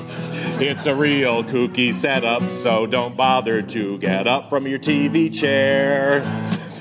It's 0.60 0.86
a 0.86 0.94
real 0.94 1.44
kooky 1.44 1.92
setup, 1.94 2.48
so 2.48 2.84
don't 2.84 3.16
bother 3.16 3.62
to 3.62 3.96
get 3.98 4.26
up 4.26 4.50
from 4.50 4.66
your 4.66 4.80
TV 4.80 5.32
chair. 5.32 6.22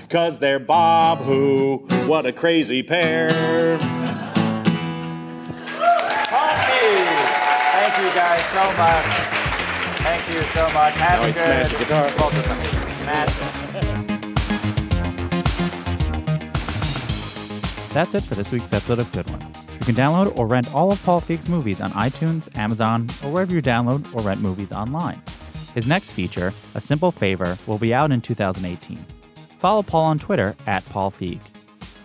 Cause 0.10 0.38
they're 0.38 0.60
Bob 0.60 1.20
who? 1.20 1.86
What 2.08 2.26
a 2.26 2.32
crazy 2.32 2.82
pair. 2.82 3.30
Thank 3.30 3.82
you 7.98 8.10
guys 8.16 8.46
so 8.48 8.64
much. 8.78 9.06
Thank 10.00 10.30
you 10.30 10.40
so 10.54 10.70
much. 10.72 10.94
Have 10.96 11.20
Now 11.20 11.24
a 11.24 11.24
I 11.24 11.26
good 11.28 11.36
smash 11.36 11.72
the 11.72 11.78
guitar. 11.80 12.08
Smash 13.02 13.28
it. 13.28 13.48
That's 17.94 18.16
it 18.16 18.24
for 18.24 18.36
this 18.36 18.52
week's 18.52 18.72
episode 18.72 19.00
of 19.00 19.12
Good 19.12 19.30
One. 19.30 19.42
You 19.74 19.86
can 19.86 19.96
download 19.96 20.38
or 20.38 20.48
rent 20.48 20.74
all 20.74 20.92
of 20.92 21.04
Paul 21.04 21.20
Feig's 21.20 21.50
movies 21.50 21.82
on 21.82 21.92
iTunes, 21.94 22.56
Amazon, 22.58 23.10
or 23.24 23.32
wherever 23.32 23.54
you 23.54 23.62
download 23.62 24.14
or 24.16 24.22
rent 24.22 24.40
movies 24.40 24.72
online. 24.72 25.22
His 25.74 25.86
next 25.86 26.12
feature, 26.12 26.54
A 26.76 26.82
Simple 26.82 27.12
Favor, 27.12 27.58
will 27.68 27.78
be 27.78 27.94
out 27.94 28.12
in 28.12 28.22
2018. 28.22 29.04
Follow 29.60 29.82
Paul 29.84 30.06
on 30.06 30.20
Twitter 30.20 30.56
at 30.66 30.86
Paul 30.90 31.12
Feig. 31.12 31.40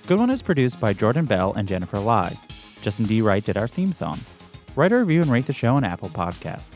Good 0.07 0.18
One 0.18 0.30
is 0.30 0.42
produced 0.42 0.80
by 0.80 0.92
Jordan 0.92 1.26
Bell 1.26 1.53
and 1.55 1.68
Jennifer 1.68 1.98
Lai. 1.98 2.36
Justin 2.80 3.07
D. 3.07 3.22
Wright 3.22 3.44
did 3.44 3.57
our 3.57 3.68
theme 3.68 3.92
song. 3.92 4.18
Write 4.74 4.92
a 4.92 4.98
review 4.98 5.22
and 5.22 5.30
rate 5.30 5.46
the 5.46 5.53
show 5.53 5.76
on 5.76 5.84
Apple 5.84 6.09
Podcasts. 6.09 6.72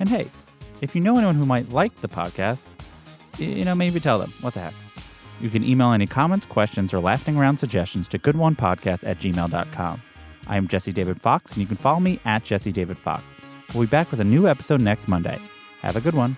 And 0.00 0.08
hey, 0.08 0.30
if 0.80 0.94
you 0.94 1.00
know 1.00 1.16
anyone 1.16 1.36
who 1.36 1.46
might 1.46 1.70
like 1.70 1.94
the 1.96 2.08
podcast, 2.08 2.58
you 3.38 3.64
know, 3.64 3.74
maybe 3.74 4.00
tell 4.00 4.18
them. 4.18 4.32
What 4.40 4.54
the 4.54 4.60
heck? 4.60 4.74
You 5.40 5.50
can 5.50 5.62
email 5.62 5.92
any 5.92 6.06
comments, 6.06 6.46
questions, 6.46 6.92
or 6.92 7.00
laughing 7.00 7.36
around 7.36 7.58
suggestions 7.58 8.08
to 8.08 8.18
goodonepodcast 8.18 9.06
at 9.06 9.20
gmail.com. 9.20 10.02
I 10.48 10.56
am 10.56 10.66
Jesse 10.66 10.92
David 10.92 11.20
Fox, 11.20 11.52
and 11.52 11.60
you 11.60 11.66
can 11.66 11.76
follow 11.76 12.00
me 12.00 12.18
at 12.24 12.44
Jesse 12.44 12.72
David 12.72 12.98
Fox. 12.98 13.40
We'll 13.72 13.84
be 13.84 13.90
back 13.90 14.10
with 14.10 14.18
a 14.20 14.24
new 14.24 14.48
episode 14.48 14.80
next 14.80 15.06
Monday. 15.08 15.38
Have 15.82 15.96
a 15.96 16.00
good 16.00 16.14
one. 16.14 16.36